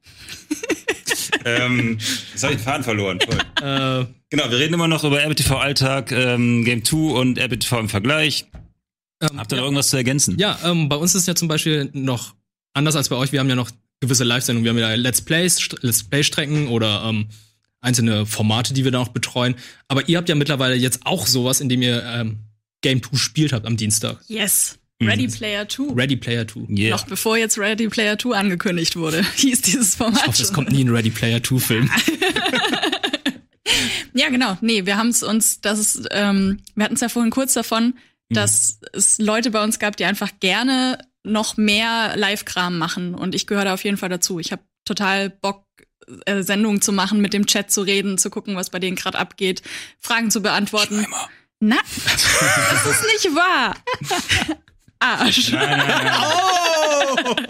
ähm, 1.46 1.98
jetzt 2.32 2.44
habe 2.44 2.54
ich 2.54 2.60
den 2.60 2.66
Faden 2.66 2.84
verloren. 2.84 3.20
Äh, 3.20 4.06
genau, 4.30 4.50
wir 4.50 4.58
reden 4.60 4.74
immer 4.74 4.88
noch 4.88 5.04
über 5.04 5.24
RBTV 5.24 5.52
Alltag, 5.52 6.12
ähm, 6.12 6.66
Game 6.66 6.84
2 6.84 6.98
und 6.98 7.40
RBTV 7.40 7.80
im 7.80 7.90
Vergleich. 7.90 8.48
Ähm, 9.22 9.38
Habt 9.40 9.52
ihr 9.52 9.58
noch 9.58 9.66
irgendwas 9.66 9.90
zu 9.90 9.98
ergänzen? 9.98 10.38
Ja, 10.38 10.58
ähm, 10.64 10.90
bei 10.90 10.96
uns 10.96 11.16
ist 11.16 11.28
ja 11.28 11.36
zum 11.36 11.48
Beispiel 11.48 11.90
noch 11.94 12.34
anders 12.74 12.96
als 12.96 13.10
bei 13.10 13.16
euch, 13.16 13.32
wir 13.32 13.40
haben 13.40 13.50
ja 13.50 13.56
noch 13.56 13.72
gewisse 14.00 14.24
Live-Sendungen. 14.24 14.66
Wir 14.66 14.72
haben 14.72 14.92
ja 14.92 14.96
Let's 14.96 15.22
Plays, 15.22 15.70
Let's 15.82 16.04
Play-Strecken 16.04 16.68
oder 16.68 17.04
ähm, 17.06 17.28
einzelne 17.82 18.26
Formate, 18.26 18.74
die 18.74 18.84
wir 18.84 18.92
da 18.92 19.00
noch 19.00 19.10
betreuen. 19.10 19.56
Aber 19.88 20.08
ihr 20.08 20.18
habt 20.18 20.30
ja 20.30 20.36
mittlerweile 20.36 20.76
jetzt 20.76 21.06
auch 21.06 21.28
sowas, 21.28 21.62
in 21.62 21.70
dem 21.70 21.82
ihr 21.82 22.04
ähm, 22.04 22.40
Game 22.82 23.02
2 23.02 23.18
spielt 23.18 23.54
habt 23.54 23.66
am 23.66 23.78
Dienstag. 23.78 24.20
Yes. 24.28 24.78
Ready 25.02 25.28
Player 25.28 25.68
2. 25.68 25.94
Ready 25.96 26.16
Player 26.16 26.48
2. 26.48 26.62
Yeah. 26.70 26.92
Noch 26.92 27.06
bevor 27.06 27.38
jetzt 27.38 27.58
Ready 27.58 27.88
Player 27.88 28.18
2 28.18 28.36
angekündigt 28.38 28.96
wurde, 28.96 29.24
hieß 29.36 29.62
dieses 29.62 29.96
Format. 29.96 30.22
Ich 30.22 30.28
hoffe, 30.28 30.44
es 30.44 30.54
kommt 30.54 30.72
nie 30.72 30.84
ein 30.84 30.90
Ready 30.90 31.10
Player 31.10 31.42
2 31.44 31.60
Film. 31.60 31.92
ja, 34.14 34.30
genau. 34.30 34.58
Nee, 34.62 34.86
wir 34.86 34.98
haben 34.98 35.10
es 35.10 35.24
uns, 35.24 35.62
das 35.62 35.80
ist, 35.80 36.08
ähm, 36.12 36.60
wir 36.76 36.86
hatten 36.86 36.96
es 36.96 37.02
ja 37.02 37.10
vorhin 37.10 37.32
kurz 37.32 37.54
davon, 37.54 37.96
mhm. 38.30 38.34
dass 38.34 38.80
mhm. 38.82 38.88
es 38.94 39.18
Leute 39.20 39.52
bei 39.52 39.64
uns 39.64 39.80
gab, 39.80 39.98
die 39.98 40.06
einfach 40.06 40.32
gerne 40.40 40.98
noch 41.24 41.58
mehr 41.58 42.14
Live-Kram 42.16 42.78
machen. 42.78 43.16
Und 43.16 43.36
ich 43.36 43.48
gehöre 43.48 43.66
da 43.66 43.74
auf 43.74 43.84
jeden 43.84 43.98
Fall 43.98 44.10
dazu. 44.10 44.40
Ich 44.40 44.52
habe 44.52 44.62
total 44.86 45.30
Bock, 45.30 45.66
äh, 46.26 46.44
Sendungen 46.44 46.82
zu 46.82 46.92
machen, 46.92 47.22
mit 47.22 47.34
dem 47.34 47.46
Chat 47.46 47.72
zu 47.72 47.82
reden, 47.82 48.18
zu 48.18 48.30
gucken, 48.30 48.56
was 48.56 48.70
bei 48.70 48.80
denen 48.80 48.96
gerade 48.96 49.18
abgeht, 49.18 49.62
Fragen 50.00 50.32
zu 50.32 50.42
beantworten. 50.42 51.00
Schleimer. 51.00 51.30
Na, 51.60 51.78
das 51.78 52.86
ist 52.86 53.04
nicht 53.04 53.36
wahr. 53.36 53.76
Arsch. 55.00 55.52
Nein, 55.52 55.78
nein, 55.78 55.88
nein. 55.88 56.14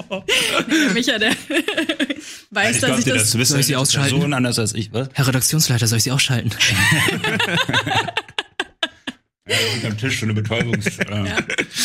Oh! 0.10 0.24
Micha, 0.94 1.18
der 1.18 1.32
weiß, 2.52 2.76
ich 2.76 2.82
dass 2.82 3.00
ich 3.00 3.06
das... 3.06 3.32
das 3.32 3.50
soll 3.50 3.60
ich 3.60 3.66
sie 3.66 3.76
ausschalten? 3.76 4.12
Person 4.12 4.34
anders 4.34 4.60
als 4.60 4.74
ich, 4.74 4.92
was? 4.92 5.10
Herr 5.14 5.28
Redaktionsleiter, 5.28 5.88
soll 5.88 5.98
ich 5.98 6.04
sie 6.04 6.12
ausschalten? 6.12 6.52
Ja, 9.48 9.58
unterm 9.76 9.98
Tisch 9.98 10.20
so 10.20 10.26
eine 10.26 10.34
Betäubungs. 10.34 10.86
ja. 11.10 11.38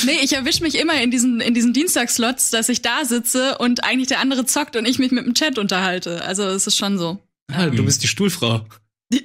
Nee, 0.05 0.19
ich 0.23 0.33
erwische 0.33 0.63
mich 0.63 0.79
immer 0.79 1.01
in 1.01 1.11
diesen, 1.11 1.41
in 1.41 1.55
diesen 1.55 1.73
Dienstagslots, 1.73 2.51
dass 2.51 2.69
ich 2.69 2.83
da 2.83 3.05
sitze 3.05 3.59
und 3.59 3.83
eigentlich 3.83 4.09
der 4.09 4.21
andere 4.21 4.47
zockt 4.47 4.77
und 4.77 4.87
ich 4.87 4.99
mich 4.99 5.11
mit 5.11 5.27
dem 5.27 5.35
Chat 5.35 5.59
unterhalte. 5.59 6.25
Also 6.25 6.45
es 6.45 6.67
ist 6.67 6.77
schon 6.77 6.99
so. 6.99 7.19
Ah, 7.53 7.67
du 7.67 7.85
bist 7.85 8.03
die 8.03 8.09
Stuhlfrau. 8.09 8.65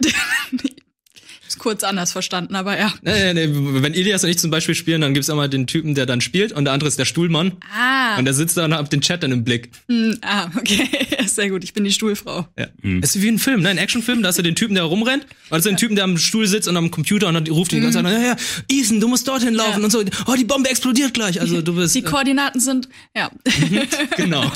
kurz 1.64 1.84
anders 1.86 2.12
verstanden, 2.12 2.56
aber 2.56 2.78
ja. 2.78 2.94
Nee, 3.04 3.34
nee, 3.34 3.48
nee. 3.48 3.82
Wenn 3.82 3.94
Ilias 3.94 4.22
und 4.26 4.30
ich 4.30 4.38
zum 4.38 4.52
Beispiel 4.52 4.76
spielen, 4.76 5.00
dann 5.00 5.14
gibt's 5.14 5.30
immer 5.30 5.48
den 5.48 5.66
Typen, 5.66 5.96
der 5.96 6.06
dann 6.06 6.20
spielt 6.20 6.52
und 6.52 6.66
der 6.66 6.74
andere 6.74 6.90
ist 6.90 7.00
der 7.00 7.06
Stuhlmann. 7.06 7.54
Ah. 7.74 8.18
Und 8.18 8.26
der 8.26 8.34
sitzt 8.34 8.58
da 8.58 8.66
und 8.66 8.74
hat 8.74 8.92
den 8.92 9.00
Chat 9.00 9.24
dann 9.24 9.32
im 9.32 9.46
Blick. 9.46 9.70
Hm, 9.88 10.18
ah, 10.24 10.50
okay. 10.58 10.90
Sehr 11.26 11.50
gut. 11.50 11.64
Ich 11.64 11.74
bin 11.74 11.86
die 11.86 11.94
Stuhlfrau. 11.94 12.46
Ja. 12.60 12.68
Mhm. 12.82 13.00
Es 13.02 13.16
ist 13.16 13.22
wie 13.22 13.30
ein 13.30 13.40
Film, 13.40 13.62
ne? 13.62 13.70
Ein 13.70 13.78
Actionfilm, 13.78 14.22
da 14.22 14.28
hast 14.28 14.40
du 14.40 14.42
den 14.42 14.56
Typen, 14.56 14.76
der 14.76 14.84
rumrennt, 14.84 15.24
und 15.24 15.56
hast 15.56 15.66
du 15.66 15.70
den 15.70 15.78
Typen, 15.78 15.96
der 15.96 16.04
am 16.04 16.18
Stuhl 16.18 16.48
sitzt 16.48 16.68
und 16.68 16.76
am 16.76 16.92
Computer 16.92 17.30
und 17.30 17.36
dann 17.36 17.48
ruft 17.48 17.72
ihn 17.72 17.80
mhm. 17.80 17.92
die 17.92 17.94
ganze 17.94 18.10
Zeit, 18.10 18.22
ja, 18.22 18.28
ja, 18.28 18.36
Ethan, 18.70 19.00
du 19.00 19.08
musst 19.08 19.26
dorthin 19.26 19.54
laufen 19.54 19.80
ja. 19.80 19.86
und 19.86 19.92
so. 19.92 20.04
Oh, 20.28 20.36
die 20.38 20.44
Bombe 20.44 20.70
explodiert 20.70 21.14
gleich. 21.14 21.40
Also 21.40 21.62
du 21.62 21.76
bist. 21.76 21.96
Die 21.96 22.00
äh, 22.00 22.04
Koordinaten 22.04 22.60
sind, 22.60 22.90
ja. 23.16 23.32
genau. 24.18 24.52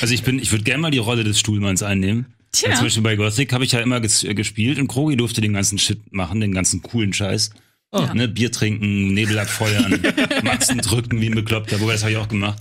Also 0.00 0.14
ich 0.14 0.22
bin, 0.22 0.38
ich 0.38 0.52
würde 0.52 0.62
gerne 0.62 0.80
mal 0.80 0.92
die 0.92 0.98
Rolle 0.98 1.24
des 1.24 1.40
Stuhlmanns 1.40 1.82
einnehmen. 1.82 2.26
Tja. 2.52 2.80
Beispiel 2.80 3.02
bei 3.02 3.16
Gothic 3.16 3.52
habe 3.52 3.64
ich 3.64 3.72
ja 3.72 3.80
immer 3.80 4.00
ges 4.00 4.24
äh, 4.24 4.34
gespielt 4.34 4.78
und 4.78 4.88
Krogi 4.88 5.16
durfte 5.16 5.40
den 5.40 5.52
ganzen 5.52 5.78
Shit 5.78 6.12
machen, 6.12 6.40
den 6.40 6.52
ganzen 6.52 6.82
coolen 6.82 7.12
Scheiß. 7.12 7.50
Oh. 7.92 8.06
Ne, 8.14 8.28
Bier 8.28 8.52
trinken, 8.52 9.14
Nebel 9.14 9.38
abfeuern, 9.38 10.00
Matzen 10.44 10.78
drücken 10.78 11.20
wie 11.20 11.26
ein 11.26 11.34
Bekloppter, 11.34 11.80
wobei 11.80 11.92
das 11.92 12.02
habe 12.02 12.12
ich 12.12 12.18
auch 12.18 12.28
gemacht. 12.28 12.60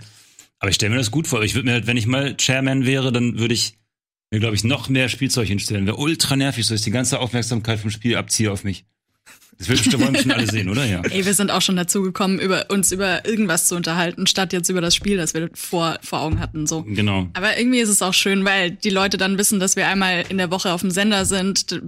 Aber 0.60 0.70
ich 0.70 0.76
stelle 0.76 0.92
mir 0.92 0.98
das 0.98 1.12
gut 1.12 1.28
vor. 1.28 1.42
Ich 1.44 1.56
würde 1.56 1.68
mir 1.68 1.74
halt, 1.74 1.88
wenn 1.88 1.98
ich 1.98 2.08
mal 2.08 2.36
Chairman 2.36 2.86
wäre, 2.86 3.12
dann 3.12 3.40
würde 3.40 3.54
ich 3.54 3.78
mir, 4.32 4.40
glaube 4.40 4.56
ich, 4.56 4.64
noch 4.64 4.90
mehr 4.90 5.10
Spielzeug 5.10 5.48
hinstellen. 5.48 5.86
Wäre 5.86 5.98
ultra 5.98 6.36
nervig, 6.36 6.66
so 6.66 6.74
ist 6.74 6.86
die 6.86 6.92
ganze 6.92 7.20
Aufmerksamkeit 7.20 7.80
vom 7.80 7.92
Spiel 7.92 8.16
abziehe 8.16 8.52
auf 8.52 8.64
mich. 8.64 8.86
Das 9.60 9.68
bestimmt 9.68 10.00
wollen 10.00 10.16
schon 10.16 10.32
alle 10.32 10.48
sehen, 10.48 10.70
oder? 10.70 10.86
Ja. 10.86 11.02
Ey, 11.02 11.26
wir 11.26 11.34
sind 11.34 11.52
auch 11.52 11.62
schon 11.62 11.76
dazu 11.76 12.02
gekommen, 12.02 12.40
über 12.40 12.68
uns 12.70 12.94
über 12.94 13.26
irgendwas 13.26 13.68
zu 13.68 13.76
unterhalten, 13.76 14.26
statt 14.26 14.54
jetzt 14.54 14.70
über 14.70 14.80
das 14.80 14.96
Spiel, 14.96 15.18
das 15.18 15.34
wir 15.34 15.50
vor, 15.54 16.00
vor 16.02 16.22
Augen 16.22 16.40
hatten. 16.40 16.66
So. 16.66 16.84
Genau. 16.84 17.28
Aber 17.34 17.60
irgendwie 17.60 17.80
ist 17.80 17.90
es 17.90 18.02
auch 18.02 18.14
schön, 18.14 18.46
weil 18.46 18.72
die 18.72 18.90
Leute 18.90 19.18
dann 19.18 19.38
wissen, 19.38 19.60
dass 19.60 19.76
wir 19.76 19.90
einmal 19.90 20.24
in 20.30 20.38
der 20.38 20.50
Woche 20.50 20.72
auf 20.72 20.80
dem 20.80 20.92
Sender 20.92 21.26
sind. 21.26 21.82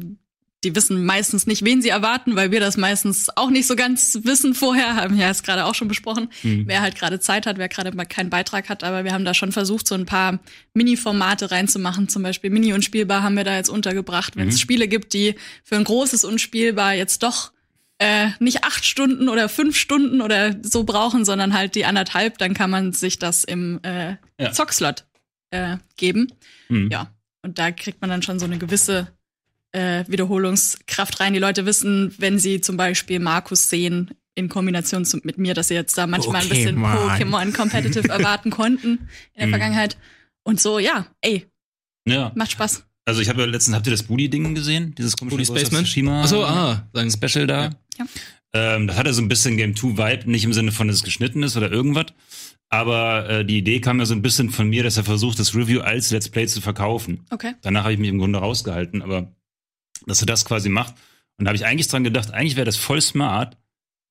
Die 0.66 0.76
wissen 0.76 1.06
meistens 1.06 1.48
nicht, 1.48 1.64
wen 1.64 1.82
sie 1.82 1.90
erwarten, 1.90 2.36
weil 2.36 2.52
wir 2.52 2.60
das 2.60 2.76
meistens 2.76 3.30
auch 3.36 3.50
nicht 3.50 3.66
so 3.66 3.78
ganz 3.78 4.20
wissen 4.24 4.54
vorher. 4.54 4.98
Haben 4.98 5.16
wir 5.16 5.24
ja 5.24 5.32
es 5.32 5.42
gerade 5.42 5.64
auch 5.64 5.74
schon 5.74 5.88
besprochen. 5.88 6.28
Mhm. 6.44 6.66
Wer 6.68 6.82
halt 6.82 6.96
gerade 6.96 7.22
Zeit 7.22 7.46
hat, 7.46 7.58
wer 7.58 7.70
gerade 7.70 7.96
mal 7.96 8.04
keinen 8.04 8.30
Beitrag 8.30 8.68
hat. 8.68 8.84
Aber 8.84 9.06
wir 9.06 9.14
haben 9.14 9.24
da 9.24 9.34
schon 9.34 9.54
versucht, 9.54 9.88
so 9.88 9.96
ein 9.96 10.06
paar 10.06 10.40
Mini-Formate 10.74 11.52
reinzumachen. 11.52 12.10
Zum 12.10 12.22
Beispiel 12.22 12.50
Mini-Unspielbar 12.50 13.24
haben 13.24 13.38
wir 13.38 13.46
da 13.46 13.56
jetzt 13.56 13.70
untergebracht. 13.70 14.36
Wenn 14.36 14.50
es 14.50 14.56
mhm. 14.56 14.60
Spiele 14.60 14.88
gibt, 14.90 15.14
die 15.14 15.36
für 15.64 15.78
ein 15.78 15.86
großes 15.86 16.26
Unspielbar 16.26 16.96
jetzt 16.96 17.24
doch 17.24 17.54
äh, 18.02 18.32
nicht 18.40 18.64
acht 18.64 18.84
Stunden 18.84 19.30
oder 19.30 19.48
fünf 19.48 19.78
Stunden 19.78 20.22
oder 20.22 20.56
so 20.64 20.86
brauchen, 20.86 21.24
sondern 21.24 21.54
halt 21.54 21.76
die 21.76 21.86
anderthalb, 21.86 22.40
dann 22.40 22.56
kann 22.56 22.72
man 22.72 22.94
sich 22.94 23.20
das 23.20 23.44
im 23.44 23.80
äh, 23.84 24.16
ja. 24.40 24.52
Zockslot 24.52 25.06
äh, 25.52 25.78
geben. 25.98 26.34
Mhm. 26.68 26.90
Ja. 26.92 27.14
Und 27.44 27.60
da 27.60 27.70
kriegt 27.72 28.02
man 28.02 28.10
dann 28.10 28.24
schon 28.24 28.40
so 28.40 28.46
eine 28.46 28.58
gewisse 28.58 29.08
äh, 29.72 30.04
Wiederholungskraft 30.08 31.20
rein. 31.20 31.34
Die 31.34 31.40
Leute 31.40 31.68
wissen, 31.68 32.12
wenn 32.18 32.40
sie 32.40 32.60
zum 32.60 32.76
Beispiel 32.76 33.20
Markus 33.20 33.70
sehen, 33.70 34.10
in 34.34 34.50
Kombination 34.50 35.06
zu, 35.06 35.20
mit 35.24 35.38
mir, 35.38 35.54
dass 35.54 35.68
sie 35.68 35.76
jetzt 35.76 35.96
da 35.96 36.08
manchmal 36.08 36.44
okay, 36.44 36.46
ein 36.46 36.50
bisschen 36.50 36.84
Pokémon 36.84 37.54
Competitive 37.56 38.08
erwarten 38.10 38.50
konnten 38.50 38.94
in 39.34 39.38
der 39.38 39.48
mhm. 39.48 39.52
Vergangenheit. 39.52 39.98
Und 40.44 40.60
so, 40.60 40.80
ja, 40.80 41.06
ey. 41.22 41.46
Ja. 42.08 42.32
Macht 42.34 42.54
Spaß. 42.54 42.84
Also 43.06 43.22
ich 43.22 43.30
habe 43.30 43.42
ja 43.42 43.48
letztens, 43.48 43.76
habt 43.76 43.86
ihr 43.86 43.92
das 43.92 44.04
Booty-Ding 44.04 44.56
gesehen? 44.56 44.96
Dieses 44.98 45.18
komische 45.18 45.38
Booty 45.38 45.66
Spaceman? 45.66 46.24
Achso, 46.24 46.44
ah, 46.44 46.88
sein 46.94 47.12
Special 47.12 47.46
da. 47.46 47.64
Ja. 47.66 47.70
Ja. 47.98 48.06
Ähm, 48.54 48.88
das 48.88 48.98
hatte 48.98 49.14
so 49.14 49.22
ein 49.22 49.30
bisschen 49.30 49.58
Game 49.58 49.76
2 49.76 49.98
Vibe, 49.98 50.32
nicht 50.32 50.44
im 50.44 50.54
Sinne 50.54 50.72
von, 50.72 50.88
dass 50.88 50.98
es 50.98 51.04
geschnitten 51.04 51.44
ist 51.44 51.56
oder 51.58 51.72
irgendwas. 51.72 52.08
Aber 52.70 53.30
äh, 53.30 53.46
die 53.46 53.58
Idee 53.58 53.82
kam 53.82 54.00
ja 54.00 54.06
so 54.06 54.14
ein 54.14 54.22
bisschen 54.22 54.50
von 54.50 54.70
mir, 54.70 54.84
dass 54.84 54.98
er 54.98 55.04
versucht, 55.04 55.40
das 55.40 55.56
Review 55.56 55.82
als 55.82 56.10
Let's 56.12 56.30
Play 56.30 56.48
zu 56.48 56.62
verkaufen. 56.62 57.26
Okay. 57.30 57.54
Danach 57.62 57.84
habe 57.84 57.94
ich 57.94 58.00
mich 58.00 58.10
im 58.10 58.18
Grunde 58.18 58.40
rausgehalten, 58.40 59.02
aber 59.02 59.34
dass 60.06 60.22
er 60.22 60.26
das 60.26 60.46
quasi 60.46 60.70
macht. 60.70 60.96
Und 61.38 61.46
da 61.46 61.50
habe 61.50 61.58
ich 61.58 61.66
eigentlich 61.66 61.88
dran 61.88 62.04
gedacht, 62.04 62.32
eigentlich 62.32 62.56
wäre 62.56 62.66
das 62.66 62.78
voll 62.78 63.02
smart, 63.02 63.58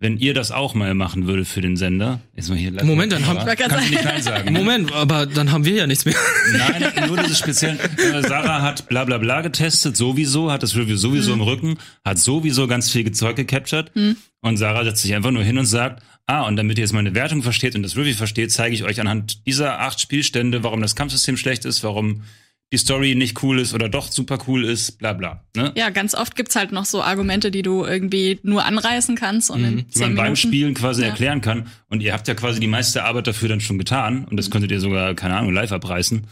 wenn 0.00 0.16
ihr 0.16 0.32
das 0.32 0.50
auch 0.50 0.74
mal 0.74 0.94
machen 0.94 1.26
würde 1.26 1.44
für 1.44 1.60
den 1.60 1.76
Sender. 1.76 2.20
Jetzt 2.34 2.48
mal 2.48 2.56
hier 2.56 2.72
Moment, 2.84 3.12
dann 3.12 3.26
haben 3.26 3.38
kannst 3.46 3.90
nicht 3.90 4.02
nein 4.02 4.22
sagen. 4.22 4.52
Moment, 4.52 4.92
aber 4.92 5.26
dann 5.26 5.52
haben 5.52 5.66
wir 5.66 5.74
ja 5.74 5.86
nichts 5.86 6.06
mehr. 6.06 6.14
Nein, 6.54 7.06
nur 7.06 7.18
dieses 7.18 7.38
spezielle. 7.38 7.78
Äh, 7.78 8.22
Sarah 8.26 8.62
hat 8.62 8.88
bla 8.88 9.04
bla 9.04 9.18
bla 9.18 9.42
getestet, 9.42 9.98
sowieso, 9.98 10.50
hat 10.50 10.62
das 10.62 10.74
Review 10.74 10.96
sowieso 10.96 11.34
mhm. 11.34 11.42
im 11.42 11.46
Rücken, 11.46 11.78
hat 12.02 12.18
sowieso 12.18 12.66
ganz 12.66 12.90
viel 12.90 13.12
Zeug 13.12 13.36
gecaptured. 13.36 13.94
Mhm. 13.94 14.16
Und 14.40 14.56
Sarah 14.56 14.84
setzt 14.84 15.02
sich 15.02 15.14
einfach 15.14 15.32
nur 15.32 15.44
hin 15.44 15.58
und 15.58 15.66
sagt, 15.66 16.02
ah, 16.26 16.46
und 16.46 16.56
damit 16.56 16.78
ihr 16.78 16.84
jetzt 16.84 16.94
meine 16.94 17.14
Wertung 17.14 17.42
versteht 17.42 17.74
und 17.74 17.82
das 17.82 17.94
Review 17.94 18.14
versteht, 18.14 18.50
zeige 18.52 18.74
ich 18.74 18.84
euch 18.84 19.02
anhand 19.02 19.46
dieser 19.46 19.80
acht 19.80 20.00
Spielstände, 20.00 20.64
warum 20.64 20.80
das 20.80 20.96
Kampfsystem 20.96 21.36
schlecht 21.36 21.66
ist, 21.66 21.84
warum 21.84 22.22
die 22.72 22.78
Story 22.78 23.16
nicht 23.16 23.42
cool 23.42 23.58
ist 23.58 23.74
oder 23.74 23.88
doch 23.88 24.12
super 24.12 24.38
cool 24.46 24.64
ist, 24.64 24.98
bla 24.98 25.12
bla. 25.12 25.44
Ne? 25.56 25.72
Ja, 25.76 25.90
ganz 25.90 26.14
oft 26.14 26.36
gibt's 26.36 26.54
halt 26.54 26.70
noch 26.70 26.84
so 26.84 27.02
Argumente, 27.02 27.50
die 27.50 27.62
du 27.62 27.84
irgendwie 27.84 28.38
nur 28.42 28.64
anreißen 28.64 29.16
kannst 29.16 29.50
und 29.50 29.60
mhm. 29.60 29.66
in 29.66 29.76
die 29.76 29.98
man 29.98 30.08
Minuten. 30.10 30.16
beim 30.16 30.36
Spielen 30.36 30.74
quasi 30.74 31.02
ja. 31.02 31.08
erklären 31.08 31.40
kann. 31.40 31.66
Und 31.88 32.02
ihr 32.02 32.12
habt 32.12 32.28
ja 32.28 32.34
quasi 32.34 32.60
die 32.60 32.68
meiste 32.68 33.02
Arbeit 33.02 33.26
dafür 33.26 33.48
dann 33.48 33.60
schon 33.60 33.78
getan 33.78 34.24
und 34.24 34.36
das 34.36 34.48
mhm. 34.48 34.52
könntet 34.52 34.70
ihr 34.70 34.80
sogar, 34.80 35.14
keine 35.14 35.36
Ahnung, 35.36 35.52
live 35.52 35.72
abreißen. 35.72 36.26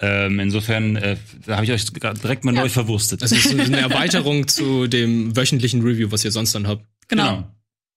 Ähm, 0.00 0.40
insofern, 0.40 0.96
äh, 0.96 1.16
habe 1.46 1.64
ich 1.64 1.72
euch 1.72 1.84
direkt 1.84 2.44
mal 2.44 2.54
ja. 2.54 2.62
neu 2.62 2.68
verwurstet. 2.68 3.22
Das 3.22 3.30
ist 3.30 3.50
so 3.50 3.56
eine 3.56 3.76
Erweiterung 3.80 4.48
zu 4.48 4.86
dem 4.86 5.36
wöchentlichen 5.36 5.82
Review, 5.82 6.10
was 6.10 6.24
ihr 6.24 6.32
sonst 6.32 6.54
dann 6.54 6.66
habt. 6.66 6.84
Genau. 7.08 7.44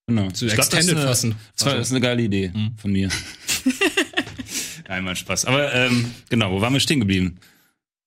Genau. 0.06 0.22
genau. 0.22 0.30
Zu 0.30 0.46
Extended 0.46 0.98
fassen. 0.98 1.34
Das, 1.56 1.64
das 1.64 1.88
ist 1.88 1.92
eine 1.92 2.02
geile 2.02 2.22
Idee 2.22 2.52
mhm. 2.54 2.76
von 2.76 2.92
mir. 2.92 3.08
Einmal 4.88 5.16
Spaß. 5.16 5.46
Aber 5.46 5.74
ähm, 5.74 6.10
genau, 6.28 6.52
wo 6.52 6.60
waren 6.60 6.74
wir 6.74 6.80
stehen 6.80 7.00
geblieben? 7.00 7.38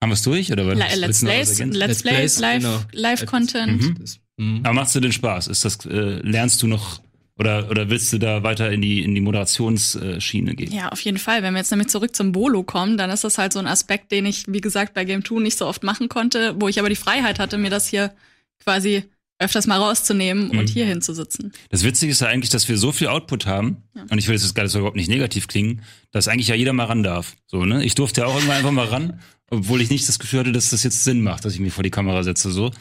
Haben 0.02 0.10
wir 0.10 0.14
es 0.14 0.22
durch? 0.22 0.52
Oder 0.52 0.66
was? 0.66 0.78
Let's 0.98 1.22
Plays, 1.22 1.60
Let's 1.60 2.04
Plays, 2.04 2.40
Live, 2.40 2.64
genau. 2.64 2.82
Live 2.94 3.26
Content. 3.26 3.82
Mhm. 3.82 3.96
Mhm. 4.38 4.60
Aber 4.64 4.74
machst 4.74 4.96
du 4.96 5.00
den 5.00 5.12
Spaß? 5.12 5.48
Ist 5.48 5.66
das, 5.66 5.86
äh, 5.86 6.20
lernst 6.22 6.62
du 6.64 6.68
noch 6.68 7.02
oder, 7.40 7.70
oder 7.70 7.90
willst 7.90 8.12
du 8.12 8.18
da 8.18 8.44
weiter 8.44 8.70
in 8.70 8.82
die, 8.82 9.02
in 9.02 9.16
die 9.16 9.22
Moderationsschiene 9.22 10.56
gehen? 10.56 10.74
Ja, 10.74 10.90
auf 10.90 11.00
jeden 11.02 11.18
Fall. 11.18 11.42
Wenn 11.42 11.54
wir 11.54 11.60
jetzt 11.60 11.72
nämlich 11.72 11.88
zurück 11.88 12.14
zum 12.14 12.34
Bolo 12.34 12.64
kommen, 12.64 12.98
dann 12.98 13.10
ist 13.10 13.24
das 13.24 13.38
halt 13.38 13.54
so 13.54 13.60
ein 13.60 13.68
Aspekt, 13.68 14.12
den 14.12 14.26
ich, 14.26 14.44
wie 14.48 14.60
gesagt, 14.60 14.94
bei 14.94 15.06
Game 15.06 15.24
2 15.24 15.40
nicht 15.40 15.58
so 15.58 15.66
oft 15.66 15.84
machen 15.84 16.10
konnte, 16.10 16.56
wo 16.60 16.68
ich 16.68 16.80
aber 16.80 16.90
die 16.90 16.98
Freiheit 16.98 17.40
hatte, 17.40 17.58
mir 17.58 17.70
das 17.70 17.88
hier 17.88 18.14
quasi 18.62 19.06
öfters 19.42 19.68
mal 19.68 19.78
rauszunehmen 19.78 20.50
und 20.50 20.64
mhm. 20.64 20.68
hier 20.68 20.86
hinzusitzen. 20.86 21.54
Das 21.70 21.86
Witzige 21.86 22.12
ist 22.12 22.20
ja 22.20 22.28
eigentlich, 22.28 22.50
dass 22.50 22.68
wir 22.68 22.78
so 22.78 22.92
viel 22.92 23.08
Output 23.08 23.46
haben, 23.46 23.84
ja. 23.96 24.04
und 24.10 24.18
ich 24.18 24.28
will 24.28 24.36
jetzt 24.36 24.54
gerade 24.54 24.70
überhaupt 24.78 24.98
nicht 24.98 25.08
negativ 25.08 25.48
klingen, 25.48 25.82
dass 26.12 26.28
eigentlich 26.28 26.50
ja 26.50 26.56
jeder 26.56 26.74
mal 26.74 26.86
ran 26.86 27.04
darf. 27.04 27.38
So, 27.48 27.64
ne? 27.64 27.86
Ich 27.86 27.96
durfte 27.96 28.22
ja 28.22 28.28
auch 28.28 28.36
irgendwann 28.36 28.58
einfach 28.58 28.72
mal 28.72 28.88
ran, 28.88 29.22
obwohl 29.50 29.82
ich 29.82 29.90
nicht 29.90 30.08
das 30.08 30.20
Gefühl 30.20 30.42
hatte, 30.42 30.52
dass 30.52 30.70
das 30.70 30.84
jetzt 30.84 31.04
Sinn 31.04 31.22
macht, 31.22 31.46
dass 31.46 31.54
ich 31.54 31.60
mich 31.60 31.74
vor 31.74 31.84
die 31.84 31.90
Kamera 31.90 32.24
setze. 32.24 32.52
so. 32.52 32.72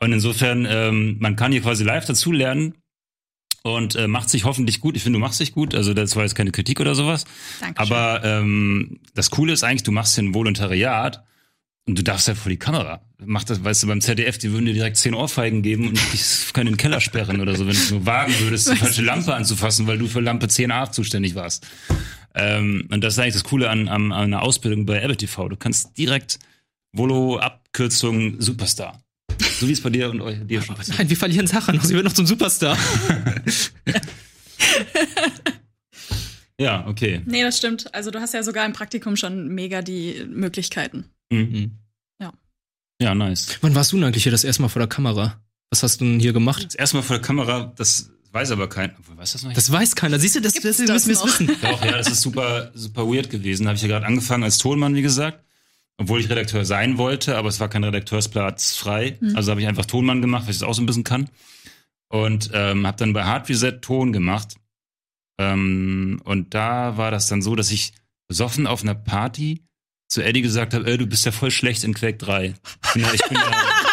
Und 0.00 0.12
insofern, 0.12 0.66
ähm, 0.68 1.16
man 1.20 1.36
kann 1.36 1.52
hier 1.52 1.62
quasi 1.62 1.84
live 1.84 2.04
dazu 2.04 2.32
lernen 2.32 2.74
und 3.62 3.96
äh, 3.96 4.08
macht 4.08 4.30
sich 4.30 4.44
hoffentlich 4.44 4.80
gut. 4.80 4.96
Ich 4.96 5.02
finde, 5.02 5.18
du 5.18 5.20
machst 5.20 5.40
dich 5.40 5.52
gut. 5.52 5.74
Also 5.74 5.94
das 5.94 6.16
war 6.16 6.22
jetzt 6.22 6.34
keine 6.34 6.52
Kritik 6.52 6.80
oder 6.80 6.94
sowas. 6.94 7.24
Dankeschön. 7.60 7.96
Aber 7.96 8.24
ähm, 8.24 9.00
das 9.14 9.30
Coole 9.30 9.52
ist 9.52 9.64
eigentlich, 9.64 9.82
du 9.82 9.92
machst 9.92 10.14
hier 10.14 10.24
ein 10.24 10.34
Volontariat 10.34 11.24
und 11.86 11.98
du 11.98 12.02
darfst 12.02 12.28
ja 12.28 12.34
vor 12.34 12.50
die 12.50 12.58
Kamera. 12.58 13.00
Mach 13.24 13.44
das, 13.44 13.64
weißt 13.64 13.82
du, 13.82 13.86
beim 13.88 14.00
ZDF, 14.00 14.38
die 14.38 14.52
würden 14.52 14.66
dir 14.66 14.74
direkt 14.74 14.96
zehn 14.98 15.14
Ohrfeigen 15.14 15.62
geben 15.62 15.88
und 15.88 16.12
dich 16.12 16.52
können 16.52 16.68
in 16.68 16.74
den 16.74 16.78
Keller 16.78 17.00
sperren 17.00 17.40
oder 17.40 17.56
so, 17.56 17.66
wenn 17.66 17.74
du 17.74 17.94
nur 17.94 18.06
wagen 18.06 18.34
würdest, 18.40 18.70
die 18.70 18.76
falsche 18.76 19.02
Lampe 19.02 19.34
anzufassen, 19.34 19.86
weil 19.86 19.98
du 19.98 20.06
für 20.06 20.20
Lampe 20.20 20.46
10a 20.46 20.92
zuständig 20.92 21.34
warst. 21.34 21.66
Ähm, 22.34 22.88
und 22.90 23.02
das 23.02 23.14
ist 23.14 23.18
eigentlich 23.18 23.34
das 23.34 23.44
Coole 23.44 23.70
an, 23.70 23.88
an, 23.88 24.12
an 24.12 24.24
einer 24.24 24.42
Ausbildung 24.42 24.86
bei 24.86 25.00
Apple 25.00 25.16
TV. 25.16 25.48
Du 25.48 25.56
kannst 25.56 25.96
direkt 25.98 26.38
Volo, 26.92 27.38
Abkürzung, 27.38 28.40
Superstar. 28.40 29.00
So 29.60 29.68
wie 29.68 29.72
es 29.72 29.82
bei 29.82 29.90
dir 29.90 30.10
und 30.10 30.20
euch, 30.20 30.38
dir 30.46 30.62
schon 30.62 30.74
passiert. 30.74 30.98
Nein, 30.98 31.10
wir 31.10 31.16
verlieren 31.16 31.46
Sachen 31.46 31.76
noch. 31.76 31.84
Sie 31.84 31.94
wird 31.94 32.04
noch 32.04 32.12
zum 32.12 32.26
Superstar. 32.26 32.76
Ja, 36.60 36.86
okay. 36.88 37.22
Nee, 37.24 37.42
das 37.42 37.56
stimmt. 37.56 37.94
Also 37.94 38.10
du 38.10 38.20
hast 38.20 38.34
ja 38.34 38.42
sogar 38.42 38.66
im 38.66 38.72
Praktikum 38.72 39.16
schon 39.16 39.48
mega 39.48 39.80
die 39.80 40.26
Möglichkeiten. 40.28 41.04
Mhm. 41.30 41.70
Ja. 42.20 42.32
Ja, 43.00 43.14
nice. 43.14 43.58
Wann 43.60 43.74
warst 43.74 43.92
du 43.92 43.96
denn 43.96 44.04
eigentlich 44.04 44.24
hier 44.24 44.32
das 44.32 44.44
erste 44.44 44.62
Mal 44.62 44.68
vor 44.68 44.80
der 44.80 44.88
Kamera? 44.88 45.40
Was 45.70 45.82
hast 45.82 46.00
du 46.00 46.04
denn 46.04 46.18
hier 46.18 46.32
gemacht? 46.32 46.64
Das 46.64 46.74
erste 46.74 46.96
Mal 46.96 47.02
vor 47.02 47.16
der 47.16 47.24
Kamera, 47.24 47.72
das 47.76 48.10
weiß 48.32 48.50
aber 48.50 48.68
keiner. 48.68 48.94
Weiß 49.16 49.32
das 49.32 49.42
noch 49.42 49.48
nicht? 49.48 49.56
Das 49.56 49.70
weiß 49.70 49.96
keiner. 49.96 50.18
Siehst 50.18 50.36
du, 50.36 50.40
das, 50.40 50.54
das, 50.54 50.76
das 50.76 51.06
müssen 51.06 51.06
wir 51.06 51.24
wissen. 51.24 51.56
Doch, 51.62 51.84
ja, 51.84 51.92
das 51.92 52.08
ist 52.08 52.20
super, 52.20 52.70
super 52.74 53.06
weird 53.06 53.30
gewesen. 53.30 53.66
Habe 53.66 53.76
ich 53.76 53.82
ja 53.82 53.88
gerade 53.88 54.06
angefangen 54.06 54.44
als 54.44 54.58
Tonmann, 54.58 54.94
wie 54.94 55.02
gesagt. 55.02 55.44
Obwohl 55.96 56.20
ich 56.20 56.30
Redakteur 56.30 56.64
sein 56.64 56.96
wollte, 56.96 57.36
aber 57.36 57.48
es 57.48 57.58
war 57.58 57.68
kein 57.68 57.82
Redakteursplatz 57.82 58.76
frei. 58.76 59.16
Mhm. 59.20 59.34
Also 59.34 59.50
habe 59.50 59.60
ich 59.60 59.66
einfach 59.66 59.86
Tonmann 59.86 60.20
gemacht, 60.20 60.44
weil 60.44 60.52
ich 60.52 60.58
das 60.58 60.68
auch 60.68 60.74
so 60.74 60.82
ein 60.82 60.86
bisschen 60.86 61.04
kann. 61.04 61.28
Und 62.08 62.50
ähm, 62.54 62.86
habe 62.86 62.96
dann 62.96 63.12
bei 63.12 63.24
Hard 63.24 63.48
Reset 63.48 63.80
Ton 63.80 64.12
gemacht. 64.12 64.54
Ähm, 65.38 66.20
und 66.24 66.54
da 66.54 66.96
war 66.96 67.10
das 67.10 67.26
dann 67.26 67.42
so, 67.42 67.56
dass 67.56 67.70
ich 67.70 67.92
besoffen 68.28 68.66
auf 68.66 68.82
einer 68.82 68.94
Party 68.94 69.62
zu 70.08 70.22
Eddie 70.22 70.42
gesagt 70.42 70.74
habe, 70.74 70.86
ey, 70.86 70.98
du 70.98 71.06
bist 71.06 71.26
ja 71.26 71.32
voll 71.32 71.50
schlecht 71.50 71.84
in 71.84 71.94
Quake 71.94 72.16
3. 72.16 72.54
Ich 72.84 72.92
bin 72.92 73.02
ja, 73.02 73.12
ich 73.12 73.22
bin 73.22 73.38
ja 73.38 73.50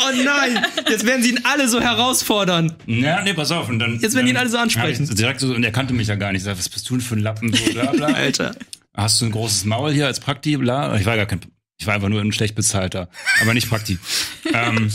Oh 0.00 0.22
nein, 0.24 0.64
jetzt 0.88 1.06
werden 1.06 1.22
sie 1.22 1.30
ihn 1.30 1.40
alle 1.44 1.68
so 1.68 1.80
herausfordern. 1.80 2.74
Ja, 2.86 3.22
nee, 3.22 3.34
pass 3.34 3.50
auf. 3.50 3.68
Und 3.68 3.78
dann, 3.78 3.98
jetzt 4.00 4.14
werden 4.14 4.26
die 4.26 4.32
ihn 4.32 4.36
alle 4.36 4.48
so 4.48 4.58
ansprechen. 4.58 5.06
Ja, 5.06 5.14
direkt 5.14 5.40
so, 5.40 5.54
und 5.54 5.64
er 5.64 5.72
kannte 5.72 5.94
mich 5.94 6.08
ja 6.08 6.14
gar 6.14 6.32
nicht. 6.32 6.40
Ich 6.40 6.44
sag, 6.44 6.58
was 6.58 6.68
bist 6.68 6.88
du 6.88 6.94
denn 6.94 7.00
für 7.00 7.16
ein 7.16 7.20
Lappen? 7.20 7.52
So, 7.52 7.72
bla, 7.72 7.92
bla. 7.92 8.06
Alter. 8.14 8.54
Hast 8.94 9.20
du 9.20 9.26
ein 9.26 9.32
großes 9.32 9.64
Maul 9.64 9.92
hier 9.92 10.06
als 10.06 10.20
Prakti? 10.20 10.56
Bla. 10.56 10.96
Ich 10.96 11.06
war 11.06 11.16
gar 11.16 11.26
kein, 11.26 11.40
ich 11.78 11.86
war 11.86 11.94
einfach 11.94 12.08
nur 12.08 12.20
ein 12.20 12.32
schlecht 12.32 12.54
bezahlter, 12.54 13.08
aber 13.40 13.54
nicht 13.54 13.68
Prakti. 13.68 13.98
ähm, 14.54 14.90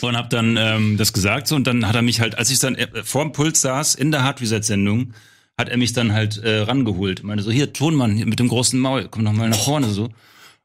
und 0.00 0.16
hab 0.16 0.30
dann 0.30 0.56
ähm, 0.58 0.96
das 0.96 1.12
gesagt 1.12 1.48
so 1.48 1.56
und 1.56 1.66
dann 1.66 1.86
hat 1.86 1.94
er 1.94 2.02
mich 2.02 2.20
halt, 2.20 2.36
als 2.36 2.50
ich 2.50 2.58
dann 2.58 2.74
äh, 2.74 3.04
vor 3.04 3.22
dem 3.22 3.32
Puls 3.32 3.60
saß 3.60 3.94
in 3.94 4.10
der 4.10 4.22
Hard 4.22 4.40
Reset 4.40 4.62
Sendung, 4.62 5.14
hat 5.56 5.68
er 5.68 5.76
mich 5.76 5.92
dann 5.92 6.12
halt 6.12 6.38
äh, 6.38 6.60
rangeholt. 6.60 7.22
Meine 7.22 7.42
so 7.42 7.50
hier 7.50 7.72
Tonmann 7.72 8.14
hier 8.16 8.26
mit 8.26 8.38
dem 8.38 8.48
großen 8.48 8.78
Maul, 8.78 9.08
komm 9.10 9.22
noch 9.22 9.32
mal 9.32 9.48
nach 9.48 9.64
vorne 9.64 9.88
so 9.88 10.10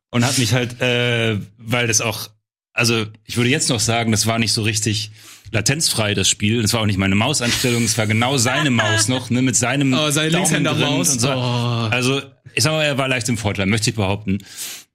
und 0.10 0.26
hat 0.26 0.38
mich 0.38 0.54
halt, 0.54 0.82
äh, 0.82 1.40
weil 1.58 1.88
das 1.88 2.02
auch, 2.02 2.30
also 2.78 3.06
ich 3.26 3.38
würde 3.38 3.50
jetzt 3.50 3.70
noch 3.70 3.80
sagen, 3.80 4.12
das 4.12 4.28
war 4.28 4.40
nicht 4.40 4.54
so 4.54 4.62
richtig 4.62 5.12
latenzfrei 5.52 6.14
das 6.14 6.30
Spiel. 6.30 6.62
Das 6.62 6.74
war 6.74 6.82
auch 6.82 6.86
nicht 6.86 7.00
meine 7.00 7.16
Mauseinstellung, 7.16 7.84
es 7.84 7.98
war 7.98 8.08
genau 8.08 8.38
seine 8.38 8.70
Maus 8.70 9.08
noch, 9.10 9.30
ne, 9.30 9.42
mit 9.42 9.56
seinem 9.56 9.94
oh, 9.94 10.10
seine 10.12 10.30
Linkshänder-Maus. 10.30 11.14
So. 11.14 11.30
Oh. 11.30 11.88
Also 11.92 12.22
ich 12.54 12.64
sag 12.64 12.72
mal, 12.74 12.84
er 12.84 12.98
war 12.98 13.08
leicht 13.08 13.30
im 13.30 13.38
Vorteil, 13.38 13.66
möchte 13.66 13.90
ich 13.90 13.96
behaupten. 13.96 14.40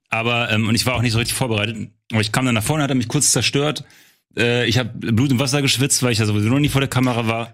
Aber 0.09 0.51
ähm, 0.51 0.67
und 0.67 0.75
ich 0.75 0.85
war 0.85 0.95
auch 0.95 1.01
nicht 1.01 1.11
so 1.11 1.17
richtig 1.17 1.35
vorbereitet. 1.35 1.89
Aber 2.11 2.21
ich 2.21 2.31
kam 2.31 2.45
dann 2.45 2.55
nach 2.55 2.63
vorne, 2.63 2.83
hat 2.83 2.91
er 2.91 2.95
mich 2.95 3.07
kurz 3.07 3.31
zerstört. 3.31 3.83
Äh, 4.37 4.67
ich 4.67 4.77
habe 4.77 4.89
Blut 5.11 5.31
und 5.31 5.39
Wasser 5.39 5.61
geschwitzt, 5.61 6.03
weil 6.03 6.11
ich 6.11 6.19
ja 6.19 6.25
sowieso 6.25 6.49
noch 6.49 6.59
nie 6.59 6.69
vor 6.69 6.81
der 6.81 6.89
Kamera 6.89 7.27
war. 7.27 7.53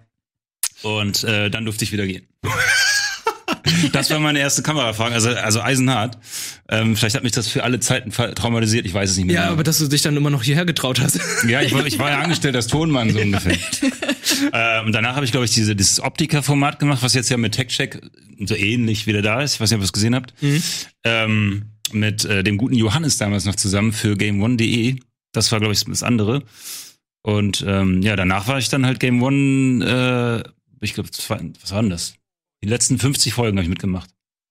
Und 0.82 1.24
äh, 1.24 1.50
dann 1.50 1.66
durfte 1.66 1.84
ich 1.84 1.92
wieder 1.92 2.06
gehen. 2.06 2.28
das 3.92 4.10
war 4.10 4.20
meine 4.20 4.40
erste 4.40 4.62
Kameraerfahrung, 4.62 5.14
also, 5.14 5.30
also 5.30 5.62
eisenhart. 5.62 6.18
Ähm, 6.70 6.96
vielleicht 6.96 7.16
hat 7.16 7.24
mich 7.24 7.32
das 7.32 7.48
für 7.48 7.64
alle 7.64 7.80
Zeiten 7.80 8.12
traumatisiert, 8.12 8.86
ich 8.86 8.94
weiß 8.94 9.10
es 9.10 9.18
nicht 9.18 9.28
mehr. 9.28 9.36
Ja, 9.36 9.42
genau. 9.44 9.54
aber 9.54 9.64
dass 9.64 9.80
du 9.80 9.88
dich 9.88 10.02
dann 10.02 10.16
immer 10.16 10.30
noch 10.30 10.44
hierher 10.44 10.66
getraut 10.66 11.00
hast. 11.00 11.20
Ja, 11.48 11.62
ich 11.62 11.74
war, 11.74 11.86
ich 11.86 12.00
war 12.00 12.10
ja 12.10 12.20
angestellt 12.24 12.56
als 12.56 12.68
Tonmann 12.68 13.12
so 13.12 13.20
ungefähr. 13.20 13.54
äh, 14.52 14.86
und 14.86 14.92
danach 14.92 15.16
habe 15.16 15.26
ich, 15.26 15.32
glaube 15.32 15.46
ich, 15.46 15.52
diese, 15.52 15.76
dieses 15.76 16.00
Optiker-Format 16.00 16.80
gemacht, 16.80 17.02
was 17.02 17.14
jetzt 17.14 17.30
ja 17.30 17.38
mit 17.38 17.54
TechCheck 17.54 18.02
so 18.46 18.56
ähnlich 18.56 19.08
wieder 19.08 19.22
da 19.22 19.42
ist. 19.42 19.56
Ich 19.56 19.60
weiß 19.60 19.70
nicht, 19.72 19.78
ob 19.78 19.82
ihr 19.82 19.86
es 19.86 19.94
gesehen 19.94 20.16
habt. 20.16 20.34
Mhm. 20.42 20.64
Ähm, 21.04 21.64
mit 21.92 22.26
äh, 22.26 22.44
dem 22.44 22.58
guten 22.58 22.76
Johannes 22.76 23.18
damals 23.18 23.46
noch 23.46 23.56
zusammen 23.56 23.94
für 23.94 24.16
GameOne.de. 24.16 24.98
Das 25.32 25.52
war, 25.52 25.60
glaube 25.60 25.74
ich, 25.74 25.84
das 25.84 26.04
andere. 26.04 26.44
Und 27.22 27.64
ähm, 27.68 28.02
ja, 28.02 28.16
danach 28.16 28.48
war 28.48 28.58
ich 28.58 28.70
dann 28.70 28.86
halt 28.86 29.00
Game 29.00 29.22
One, 29.22 30.44
äh, 30.46 30.50
ich 30.82 30.94
glaube, 30.94 31.10
was 31.10 31.30
war 31.30 31.38
denn 31.82 31.90
das? 31.90 32.16
Die 32.64 32.68
letzten 32.68 32.98
50 32.98 33.34
Folgen 33.34 33.58
habe 33.58 33.64
ich 33.64 33.70
mitgemacht. 33.70 34.10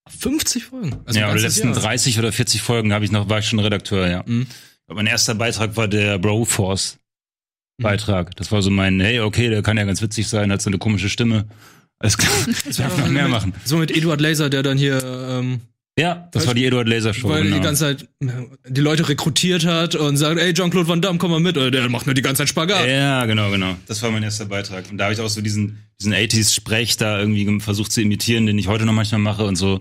50 0.09 0.65
Folgen? 0.65 0.97
Also 1.05 1.21
ja, 1.21 1.33
die 1.33 1.41
letzten 1.41 1.73
Jahr. 1.73 1.81
30 1.81 2.19
oder 2.19 2.33
40 2.33 2.63
Folgen 2.63 2.93
habe 2.93 3.05
ich 3.05 3.11
noch, 3.11 3.29
war 3.29 3.41
ich 3.41 3.49
schon 3.49 3.59
Redakteur, 3.59 4.09
ja. 4.09 4.23
Mhm. 4.27 4.47
Mein 4.87 5.07
erster 5.07 5.35
Beitrag 5.35 5.77
war 5.77 5.87
der 5.87 6.19
Broforce 6.19 6.99
mhm. 7.77 7.83
Beitrag. 7.83 8.35
Das 8.37 8.51
war 8.51 8.63
so 8.63 8.71
mein, 8.71 9.01
hey, 9.01 9.21
okay, 9.21 9.51
der 9.51 9.63
kann 9.63 9.77
ja 9.77 9.85
ganz 9.85 10.01
witzig 10.01 10.29
sein, 10.29 10.51
hat 10.51 10.63
so 10.63 10.71
eine 10.71 10.79
komische 10.79 11.11
Stimme. 11.11 11.47
Alles 11.99 12.17
klar, 12.17 12.33
das 12.65 12.77
darf 12.77 12.97
noch 12.97 13.09
mehr 13.09 13.25
mit, 13.25 13.33
machen. 13.33 13.53
So 13.65 13.77
mit 13.77 13.91
Eduard 13.91 14.21
Laser, 14.21 14.49
der 14.49 14.63
dann 14.63 14.79
hier 14.79 15.03
ähm, 15.05 15.61
ja, 15.99 16.29
das 16.31 16.47
war 16.47 16.55
die 16.55 16.65
Eduard 16.65 16.89
Laser 16.89 17.13
Show. 17.13 17.29
Weil 17.29 17.43
genau. 17.43 17.57
die 17.57 17.63
ganze 17.63 17.85
Zeit 17.85 18.09
die 18.21 18.81
Leute 18.81 19.09
rekrutiert 19.09 19.67
hat 19.67 19.97
und 19.97 20.17
sagt, 20.17 20.39
ey, 20.39 20.55
Jean-Claude 20.55 20.87
Van 20.87 21.03
Damme, 21.03 21.19
komm 21.19 21.33
mal 21.33 21.41
mit. 21.41 21.59
Oder 21.59 21.73
der 21.73 21.89
macht 21.89 22.07
nur 22.07 22.15
die 22.15 22.23
ganze 22.23 22.43
Zeit 22.43 22.49
Spagat. 22.49 22.87
Ja, 22.87 23.27
genau, 23.27 23.51
genau. 23.51 23.77
Das 23.89 24.01
war 24.03 24.13
mein 24.13 24.23
erster 24.23 24.47
Beitrag. 24.47 24.85
Und 24.91 24.99
da 24.99 25.05
habe 25.05 25.15
ich 25.15 25.21
auch 25.21 25.29
so 25.29 25.41
diesen, 25.41 25.83
diesen 26.01 26.15
80s-Sprech 26.15 26.97
da 26.97 27.19
irgendwie 27.19 27.61
versucht 27.61 27.91
zu 27.91 28.01
imitieren, 28.01 28.47
den 28.47 28.57
ich 28.57 28.69
heute 28.69 28.85
noch 28.85 28.93
manchmal 28.93 29.21
mache 29.21 29.45
und 29.45 29.57
so. 29.57 29.81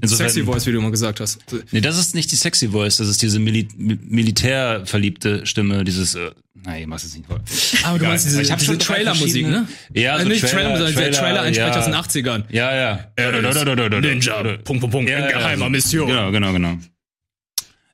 Insofern, 0.00 0.28
sexy 0.28 0.44
Voice, 0.44 0.66
wie 0.66 0.72
du 0.72 0.78
immer 0.78 0.90
gesagt 0.90 1.20
hast. 1.20 1.40
Nee, 1.72 1.82
das 1.82 1.98
ist 1.98 2.14
nicht 2.14 2.32
die 2.32 2.36
Sexy 2.36 2.68
Voice, 2.68 2.96
das 2.96 3.08
ist 3.08 3.20
diese 3.20 3.38
Mil 3.38 3.68
militärverliebte 3.76 5.44
Stimme, 5.44 5.84
dieses, 5.84 6.14
äh, 6.14 6.30
nein, 6.64 6.82
ich 6.82 6.86
mach's 6.86 7.02
jetzt 7.02 7.16
nicht 7.16 7.26
voll. 7.26 7.40
Aber 7.84 7.98
du 7.98 8.06
meinst 8.06 8.24
diese, 8.24 8.40
ich 8.40 8.50
hab 8.50 8.58
diese 8.58 8.78
Trailer-Musik, 8.78 9.46
ne? 9.46 9.68
Ja, 9.92 10.18
so 10.18 10.24
äh, 10.24 10.28
nicht 10.28 10.40
Trailer, 10.40 10.74
Trailer, 10.76 10.92
Trailer, 10.92 11.10
Trailer-Einsprecher 11.10 11.70
ja. 11.70 11.78
aus 11.78 12.12
den 12.12 12.24
80ern. 12.24 12.44
Ja, 12.50 12.74
ja. 12.74 14.00
Ninja, 14.00 14.42
Punkt, 14.42 14.64
Punkt, 14.64 14.90
Punkt, 14.90 15.10
ja, 15.10 15.30
geheimer 15.30 15.68
Mission. 15.68 16.08
Genau, 16.08 16.30
genau, 16.30 16.52
genau. 16.52 16.78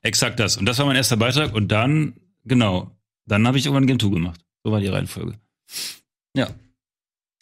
Exakt 0.03 0.39
das. 0.39 0.57
Und 0.59 0.67
das 0.67 0.79
war 0.79 0.87
mein 0.87 0.97
erster 0.97 1.17
Beitrag. 1.17 1.55
Und 1.55 1.69
dann, 1.69 2.13
genau, 2.45 2.95
dann 3.27 3.47
habe 3.49 3.59
ich 3.59 3.67
irgendwann 3.67 3.87
Game 3.87 3.99
2 3.99 4.11
gemacht. 4.11 4.41
So 4.63 4.71
war 4.71 4.81
die 4.81 4.89
Reihenfolge. 4.89 5.35
Ja. 6.37 6.49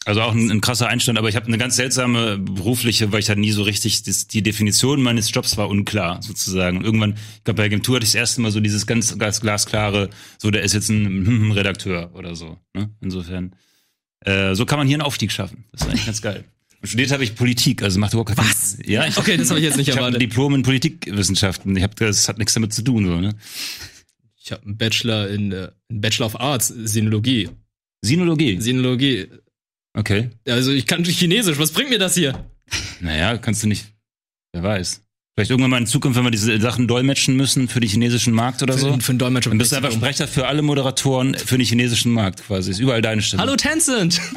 Also 0.05 0.21
auch 0.21 0.33
ein, 0.33 0.51
ein 0.51 0.61
krasser 0.61 0.87
Einstand, 0.87 1.17
aber 1.17 1.29
ich 1.29 1.35
habe 1.35 1.47
eine 1.47 1.57
ganz 1.57 1.77
seltsame 1.77 2.37
berufliche, 2.37 3.11
weil 3.11 3.19
ich 3.19 3.29
halt 3.29 3.39
nie 3.39 3.51
so 3.51 3.63
richtig, 3.63 4.03
das, 4.03 4.27
die 4.27 4.43
Definition 4.43 5.01
meines 5.01 5.33
Jobs 5.33 5.55
war 5.57 5.69
unklar, 5.69 6.21
sozusagen. 6.21 6.77
Und 6.77 6.85
irgendwann, 6.85 7.15
ich 7.37 7.43
glaube, 7.45 7.61
bei 7.61 7.69
2 7.69 7.75
hatte 7.75 8.03
ich 8.03 8.11
das 8.11 8.15
erste 8.15 8.41
Mal 8.41 8.51
so 8.51 8.59
dieses 8.59 8.85
ganz, 8.85 9.17
ganz 9.17 9.39
glasklare, 9.39 10.09
so, 10.37 10.51
der 10.51 10.63
ist 10.63 10.73
jetzt 10.73 10.89
ein 10.89 11.51
Redakteur 11.55 12.11
oder 12.15 12.35
so. 12.35 12.57
Ne? 12.73 12.89
Insofern. 13.01 13.55
Äh, 14.25 14.55
so 14.55 14.65
kann 14.65 14.77
man 14.77 14.87
hier 14.87 14.95
einen 14.95 15.03
Aufstieg 15.03 15.31
schaffen. 15.31 15.65
Das 15.71 15.81
ist 15.81 15.87
eigentlich 15.87 16.05
ganz 16.05 16.21
geil. 16.21 16.43
Studiert 16.85 17.11
habe 17.11 17.23
ich 17.23 17.35
Politik, 17.35 17.81
also 17.81 17.97
macht 17.97 18.13
überhaupt 18.13 18.35
keinen 18.35 18.45
Was? 18.45 18.77
Ja, 18.85 19.07
ich, 19.07 19.17
okay, 19.17 19.37
das 19.37 19.49
habe 19.49 19.59
ich 19.59 19.65
jetzt 19.65 19.77
nicht 19.77 19.87
ich 19.89 19.95
erwartet. 19.95 20.21
Ich 20.21 20.25
habe 20.25 20.25
ein 20.25 20.29
Diplom 20.29 20.55
in 20.55 20.63
Politikwissenschaften. 20.63 21.75
Ich 21.77 21.83
habe 21.83 21.95
das 21.95 22.27
hat 22.27 22.37
nichts 22.37 22.53
damit 22.53 22.73
zu 22.73 22.81
tun, 22.81 23.05
so, 23.05 23.21
ne? 23.21 23.35
Ich 24.35 24.51
habe 24.51 24.63
einen 24.63 24.77
Bachelor 24.77 25.29
in 25.29 25.53
äh, 25.53 25.69
einen 25.89 26.01
Bachelor 26.01 26.25
of 26.25 26.39
Arts, 26.39 26.67
Sinologie. 26.67 27.49
Sinologie. 28.01 28.59
Sinologie. 28.59 29.29
Okay. 29.93 30.29
Also 30.47 30.71
ich 30.71 30.85
kann 30.87 31.03
Chinesisch, 31.03 31.59
was 31.59 31.71
bringt 31.71 31.89
mir 31.89 31.99
das 31.99 32.15
hier? 32.15 32.47
Naja, 32.99 33.37
kannst 33.37 33.63
du 33.63 33.67
nicht. 33.67 33.85
Wer 34.53 34.63
weiß. 34.63 35.01
Vielleicht 35.35 35.49
irgendwann 35.49 35.71
mal 35.71 35.79
in 35.79 35.87
Zukunft, 35.87 36.17
wenn 36.17 36.25
wir 36.25 36.31
diese 36.31 36.59
Sachen 36.61 36.87
dolmetschen 36.87 37.35
müssen 37.35 37.67
für 37.67 37.79
den 37.79 37.89
chinesischen 37.89 38.33
Markt 38.33 38.61
oder 38.61 38.77
so. 38.77 38.93
Für, 38.93 39.01
für 39.01 39.11
einen 39.11 39.19
Dolmetscher. 39.19 39.49
Dann 39.49 39.57
bist 39.57 39.71
du 39.71 39.77
einfach 39.77 39.91
Sprecher 39.91 40.27
für 40.27 40.47
alle 40.47 40.61
Moderatoren 40.61 41.33
für 41.33 41.57
den 41.57 41.65
chinesischen 41.65 42.11
Markt 42.11 42.45
quasi. 42.45 42.69
Ist 42.69 42.79
überall 42.79 43.01
deine 43.01 43.21
Stimme. 43.21 43.41
Hallo 43.41 43.55
Tencent! 43.55 44.21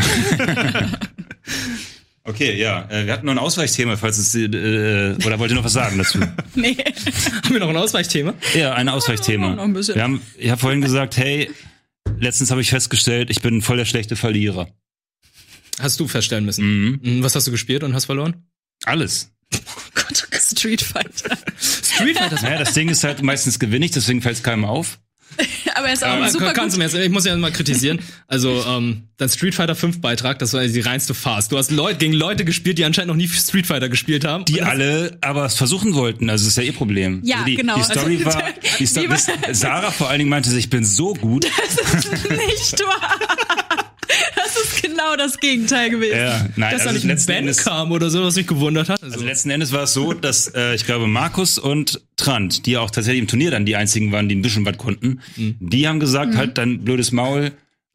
Okay, 2.28 2.58
ja. 2.58 2.88
Äh, 2.90 3.06
wir 3.06 3.12
hatten 3.12 3.26
noch 3.26 3.34
ein 3.34 3.38
Ausweichthema, 3.38 3.96
falls 3.96 4.18
es 4.18 4.34
äh, 4.34 5.14
oder 5.24 5.38
wollt 5.38 5.52
ihr 5.52 5.54
noch 5.54 5.62
was 5.62 5.74
sagen 5.74 5.96
dazu? 5.96 6.18
nee. 6.56 6.76
haben 6.76 7.52
wir 7.52 7.60
noch 7.60 7.68
ein 7.68 7.76
Ausweichthema? 7.76 8.34
Ja, 8.52 8.74
ein 8.74 8.88
Ausweichthema. 8.88 9.50
Ja, 9.50 9.54
noch 9.54 9.62
ein 9.62 9.72
bisschen. 9.72 9.94
Wir 9.94 10.02
haben, 10.02 10.20
ich 10.36 10.50
habe 10.50 10.60
vorhin 10.60 10.80
gesagt, 10.80 11.16
hey, 11.18 11.48
letztens 12.18 12.50
habe 12.50 12.60
ich 12.60 12.70
festgestellt, 12.70 13.30
ich 13.30 13.42
bin 13.42 13.62
voll 13.62 13.76
der 13.76 13.84
schlechte 13.84 14.16
Verlierer. 14.16 14.68
Hast 15.78 16.00
du 16.00 16.08
feststellen 16.08 16.44
müssen. 16.44 16.64
Mhm. 16.64 17.00
mhm. 17.02 17.22
Was 17.22 17.34
hast 17.34 17.46
du 17.46 17.50
gespielt 17.50 17.82
und 17.82 17.94
hast 17.94 18.06
verloren? 18.06 18.46
Alles. 18.84 19.30
Oh 19.54 19.58
Gott, 19.94 20.28
Street 20.40 20.82
Fighter. 20.82 21.36
Street 21.58 22.18
Fighter. 22.18 22.42
Naja, 22.42 22.58
das 22.58 22.74
Ding 22.74 22.88
ist 22.88 23.04
halt, 23.04 23.22
meistens 23.22 23.58
gewinne 23.58 23.84
ich, 23.84 23.92
deswegen 23.92 24.22
fällt 24.22 24.36
es 24.36 24.42
keinem 24.42 24.64
auf. 24.64 24.98
Aber 25.74 25.88
er 25.88 25.92
ist 25.92 26.04
auch 26.04 26.16
ähm, 26.16 26.28
super 26.28 26.52
kannst 26.52 26.74
gut. 26.74 26.74
Du 26.74 26.78
mir 26.78 26.84
jetzt, 26.84 26.94
ich 26.94 27.10
muss 27.10 27.24
ja 27.24 27.36
mal 27.36 27.52
kritisieren. 27.52 27.98
Also 28.26 28.64
ähm, 28.66 29.02
dein 29.18 29.28
Street 29.28 29.54
Fighter 29.54 29.74
5 29.74 30.00
Beitrag, 30.00 30.38
das 30.38 30.52
war 30.54 30.64
die 30.64 30.80
reinste 30.80 31.14
Farce. 31.14 31.48
Du 31.48 31.58
hast 31.58 31.70
Leute 31.70 31.98
gegen 31.98 32.14
Leute 32.14 32.44
gespielt, 32.44 32.78
die 32.78 32.84
anscheinend 32.84 33.08
noch 33.08 33.16
nie 33.16 33.28
Street 33.28 33.66
Fighter 33.66 33.88
gespielt 33.88 34.24
haben. 34.24 34.44
Die 34.46 34.62
alle 34.62 35.18
aber 35.20 35.44
es 35.44 35.54
versuchen 35.54 35.94
wollten. 35.94 36.30
Also 36.30 36.44
das 36.44 36.52
ist 36.52 36.56
ja 36.56 36.62
ihr 36.62 36.72
Problem. 36.72 37.20
Ja, 37.24 37.36
also 37.36 37.46
die, 37.46 37.56
genau. 37.56 37.76
Die 37.76 37.82
Story 37.82 38.22
also, 38.24 38.38
war, 38.38 38.44
die 38.78 38.86
Sto 38.86 39.02
Sarah 39.52 39.90
vor 39.90 40.08
allen 40.08 40.18
Dingen 40.20 40.30
meinte, 40.30 40.56
ich 40.56 40.70
bin 40.70 40.84
so 40.84 41.12
gut. 41.14 41.46
Das 41.66 42.04
ist 42.04 42.30
nicht 42.30 42.80
wahr. 42.80 43.35
Das 44.34 44.56
ist 44.56 44.82
genau 44.82 45.16
das 45.16 45.38
Gegenteil 45.40 45.90
gewesen. 45.90 46.16
Ja, 46.16 46.48
nein, 46.56 46.72
dass 46.72 46.86
also 46.86 46.98
da 47.00 47.04
nicht 47.04 47.20
ein 47.20 47.26
Ben 47.26 47.36
Endes, 47.36 47.58
kam 47.58 47.90
oder 47.90 48.10
so, 48.10 48.22
was 48.22 48.36
mich 48.36 48.46
gewundert 48.46 48.88
hat. 48.88 49.02
Also, 49.02 49.14
also 49.14 49.26
letzten 49.26 49.50
Endes 49.50 49.72
war 49.72 49.84
es 49.84 49.92
so, 49.92 50.12
dass 50.12 50.48
äh, 50.54 50.74
ich 50.74 50.84
glaube 50.86 51.06
Markus 51.06 51.58
und 51.58 52.00
Trant, 52.16 52.66
die 52.66 52.76
auch 52.76 52.90
tatsächlich 52.90 53.20
im 53.20 53.28
Turnier 53.28 53.50
dann 53.50 53.66
die 53.66 53.76
einzigen 53.76 54.12
waren, 54.12 54.28
die 54.28 54.36
ein 54.36 54.42
bisschen 54.42 54.64
was 54.64 54.78
konnten, 54.78 55.20
mhm. 55.36 55.56
die 55.60 55.88
haben 55.88 56.00
gesagt, 56.00 56.32
mhm. 56.32 56.36
halt 56.36 56.58
dein 56.58 56.84
blödes 56.84 57.12
Maul, 57.12 57.52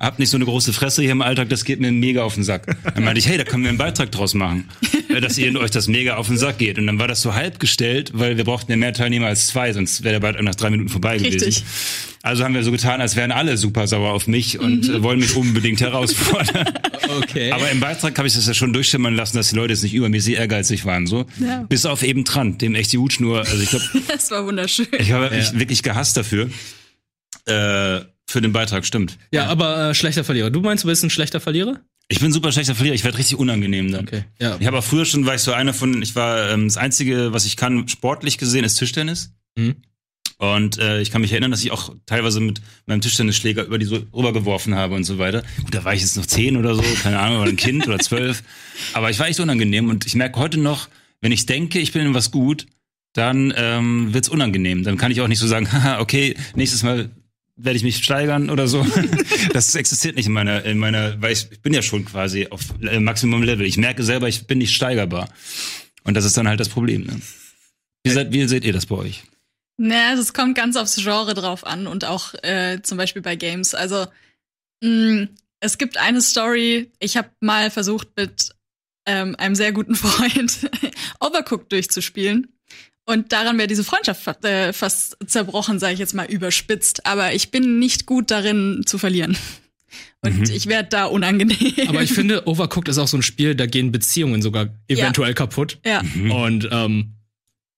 habt 0.07 0.19
nicht 0.19 0.29
so 0.29 0.37
eine 0.37 0.45
große 0.45 0.73
Fresse 0.73 1.01
hier 1.01 1.11
im 1.11 1.21
Alltag, 1.21 1.49
das 1.49 1.63
geht 1.63 1.79
mir 1.79 1.91
mega 1.91 2.23
auf 2.23 2.35
den 2.35 2.43
Sack. 2.43 2.75
Dann 2.95 3.03
meinte 3.03 3.19
ich, 3.19 3.27
hey, 3.27 3.37
da 3.37 3.43
können 3.43 3.63
wir 3.63 3.69
einen 3.69 3.77
Beitrag 3.77 4.11
draus 4.11 4.33
machen, 4.33 4.69
äh, 5.09 5.21
dass 5.21 5.37
ihr 5.37 5.55
euch 5.59 5.71
das 5.71 5.87
mega 5.87 6.15
auf 6.15 6.27
den 6.27 6.37
Sack 6.37 6.57
geht. 6.57 6.77
Und 6.77 6.87
dann 6.87 6.99
war 6.99 7.07
das 7.07 7.21
so 7.21 7.33
halb 7.33 7.59
gestellt, 7.59 8.11
weil 8.13 8.37
wir 8.37 8.43
brauchten 8.43 8.71
ja 8.71 8.77
mehr 8.77 8.93
Teilnehmer 8.93 9.27
als 9.27 9.47
zwei, 9.47 9.71
sonst 9.73 10.03
wäre 10.03 10.13
der 10.13 10.19
Beitrag 10.19 10.43
nach 10.43 10.55
drei 10.55 10.69
Minuten 10.69 10.89
vorbei 10.89 11.17
gewesen. 11.17 11.43
Richtig. 11.45 11.63
Also 12.23 12.43
haben 12.43 12.53
wir 12.53 12.63
so 12.63 12.71
getan, 12.71 13.01
als 13.01 13.15
wären 13.15 13.31
alle 13.31 13.57
super 13.57 13.87
sauer 13.87 14.13
auf 14.13 14.27
mich 14.27 14.59
und 14.59 14.87
mhm. 14.87 15.01
wollen 15.03 15.19
mich 15.19 15.35
unbedingt 15.35 15.81
herausfordern. 15.81 16.65
Okay. 17.11 17.51
Aber 17.51 17.69
im 17.69 17.81
Beitrag 17.81 18.17
habe 18.17 18.27
ich 18.29 18.35
das 18.35 18.47
ja 18.47 18.53
schon 18.53 18.71
durchschimmern 18.71 19.13
lassen, 19.13 19.35
dass 19.35 19.49
die 19.49 19.57
Leute 19.57 19.73
jetzt 19.73 19.83
nicht 19.83 19.93
übermäßig 19.93 20.35
ehrgeizig 20.35 20.85
waren, 20.85 21.07
so. 21.07 21.25
Ja. 21.41 21.63
Bis 21.63 21.85
auf 21.85 22.03
eben 22.03 22.23
Trant, 22.23 22.61
dem 22.61 22.73
echt 22.73 22.93
die 22.93 22.99
Hutschnur. 22.99 23.39
Also 23.39 23.61
ich 23.61 23.69
glaube. 23.69 23.83
das 24.07 24.31
war 24.31 24.45
wunderschön. 24.45 24.87
Ich 24.97 25.11
habe 25.11 25.35
ja. 25.35 25.59
wirklich 25.59 25.83
gehasst 25.83 26.15
dafür. 26.15 26.49
Äh, 27.47 28.01
für 28.31 28.41
den 28.41 28.53
Beitrag, 28.53 28.85
stimmt. 28.85 29.17
Ja, 29.31 29.43
ja. 29.43 29.49
aber 29.49 29.89
äh, 29.89 29.93
schlechter 29.93 30.23
Verlierer. 30.23 30.49
Du 30.49 30.61
meinst, 30.61 30.83
du 30.83 30.87
bist 30.87 31.03
ein 31.03 31.09
schlechter 31.09 31.39
Verlierer? 31.39 31.79
Ich 32.07 32.19
bin 32.19 32.31
super 32.31 32.51
schlechter 32.51 32.75
Verlierer. 32.75 32.95
Ich 32.95 33.03
werde 33.03 33.17
richtig 33.17 33.37
unangenehm 33.37 33.91
dann. 33.91 34.05
Okay. 34.05 34.25
Ja. 34.39 34.57
Ich 34.59 34.67
habe 34.67 34.79
auch 34.79 34.83
früher 34.83 35.05
schon, 35.05 35.25
war 35.25 35.35
ich 35.35 35.41
so 35.41 35.53
einer 35.53 35.73
von, 35.73 36.01
ich 36.01 36.15
war 36.15 36.49
ähm, 36.49 36.67
das 36.67 36.77
einzige, 36.77 37.33
was 37.33 37.45
ich 37.45 37.55
kann, 37.55 37.87
sportlich 37.87 38.37
gesehen, 38.37 38.65
ist 38.65 38.75
Tischtennis. 38.75 39.33
Mhm. 39.55 39.75
Und 40.37 40.79
äh, 40.79 41.01
ich 41.01 41.11
kann 41.11 41.21
mich 41.21 41.31
erinnern, 41.31 41.51
dass 41.51 41.63
ich 41.63 41.71
auch 41.71 41.93
teilweise 42.07 42.39
mit 42.39 42.61
meinem 42.87 43.01
Tischtennisschläger 43.01 43.63
über 43.63 43.77
die 43.77 43.85
so 43.85 43.99
rübergeworfen 44.11 44.73
habe 44.73 44.95
und 44.95 45.03
so 45.03 45.19
weiter. 45.19 45.43
Gut, 45.63 45.75
da 45.75 45.85
war 45.85 45.93
ich 45.93 46.01
jetzt 46.01 46.17
noch 46.17 46.25
zehn 46.25 46.57
oder 46.57 46.73
so, 46.73 46.81
keine 47.03 47.19
Ahnung, 47.19 47.41
oder 47.41 47.49
ein 47.49 47.57
Kind 47.57 47.87
oder 47.87 47.99
zwölf. 47.99 48.41
Aber 48.93 49.11
ich 49.11 49.19
war 49.19 49.27
echt 49.27 49.39
unangenehm 49.39 49.89
und 49.89 50.05
ich 50.07 50.15
merke 50.15 50.39
heute 50.39 50.59
noch, 50.59 50.89
wenn 51.21 51.31
ich 51.31 51.45
denke, 51.45 51.79
ich 51.79 51.91
bin 51.91 52.07
in 52.07 52.13
was 52.15 52.31
gut, 52.31 52.65
dann 53.13 53.53
ähm, 53.55 54.15
wird's 54.15 54.29
unangenehm. 54.29 54.83
Dann 54.83 54.97
kann 54.97 55.11
ich 55.11 55.21
auch 55.21 55.27
nicht 55.27 55.39
so 55.39 55.47
sagen, 55.47 55.71
haha, 55.71 55.99
okay, 55.99 56.35
nächstes 56.55 56.81
Mal 56.81 57.11
werde 57.63 57.77
ich 57.77 57.83
mich 57.83 57.97
steigern 57.97 58.49
oder 58.49 58.67
so. 58.67 58.85
das 59.53 59.75
existiert 59.75 60.15
nicht 60.15 60.27
in 60.27 60.33
meiner, 60.33 60.63
in 60.65 60.77
meiner, 60.77 61.21
weil 61.21 61.33
ich, 61.33 61.47
ich 61.51 61.61
bin 61.61 61.73
ja 61.73 61.81
schon 61.81 62.05
quasi 62.05 62.47
auf 62.49 62.61
äh, 62.81 62.99
Maximum 62.99 63.43
Level. 63.43 63.65
Ich 63.65 63.77
merke 63.77 64.03
selber, 64.03 64.27
ich 64.27 64.47
bin 64.47 64.57
nicht 64.57 64.75
steigerbar. 64.75 65.29
Und 66.03 66.15
das 66.15 66.25
ist 66.25 66.37
dann 66.37 66.47
halt 66.47 66.59
das 66.59 66.69
Problem. 66.69 67.05
Ne? 67.05 67.21
Wie, 68.03 68.11
seid, 68.11 68.33
wie 68.33 68.47
seht 68.47 68.65
ihr 68.65 68.73
das 68.73 68.85
bei 68.85 68.95
euch? 68.95 69.23
Ne, 69.77 69.99
also 70.09 70.21
es 70.21 70.33
kommt 70.33 70.55
ganz 70.55 70.75
aufs 70.75 70.95
Genre 70.95 71.33
drauf 71.33 71.65
an 71.65 71.87
und 71.87 72.05
auch 72.05 72.33
äh, 72.43 72.81
zum 72.83 72.97
Beispiel 72.97 73.21
bei 73.21 73.35
Games. 73.35 73.73
Also 73.73 74.05
mh, 74.83 74.89
mm, 74.89 75.29
es 75.59 75.77
gibt 75.77 75.97
eine 75.97 76.21
Story, 76.21 76.91
ich 76.99 77.17
habe 77.17 77.29
mal 77.39 77.71
versucht 77.71 78.09
mit 78.15 78.55
ähm, 79.05 79.35
einem 79.37 79.55
sehr 79.55 79.71
guten 79.71 79.95
Freund 79.95 80.69
Overcooked 81.19 81.71
durchzuspielen. 81.71 82.47
Und 83.05 83.31
daran 83.31 83.57
wäre 83.57 83.67
diese 83.67 83.83
Freundschaft 83.83 84.45
äh, 84.45 84.73
fast 84.73 85.17
zerbrochen, 85.25 85.79
sage 85.79 85.93
ich 85.93 85.99
jetzt 85.99 86.13
mal 86.13 86.29
überspitzt. 86.29 87.05
Aber 87.05 87.33
ich 87.33 87.51
bin 87.51 87.79
nicht 87.79 88.05
gut 88.05 88.31
darin 88.31 88.83
zu 88.85 88.97
verlieren. 88.97 89.37
Und 90.23 90.37
mhm. 90.37 90.43
ich 90.53 90.67
werde 90.67 90.89
da 90.89 91.05
unangenehm. 91.05 91.73
Aber 91.87 92.03
ich 92.03 92.13
finde, 92.13 92.43
Overcooked 92.47 92.87
ist 92.87 92.99
auch 92.99 93.07
so 93.07 93.17
ein 93.17 93.23
Spiel, 93.23 93.55
da 93.55 93.65
gehen 93.65 93.91
Beziehungen 93.91 94.41
sogar 94.41 94.69
eventuell 94.87 95.31
ja. 95.31 95.33
kaputt. 95.33 95.79
Ja. 95.83 96.03
Mhm. 96.03 96.31
Und 96.31 96.69
ähm, 96.71 97.15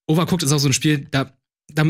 Overcooked 0.07 0.43
ist 0.43 0.51
auch 0.51 0.59
so 0.59 0.67
ein 0.67 0.73
Spiel, 0.73 1.07
da, 1.09 1.33
da 1.69 1.85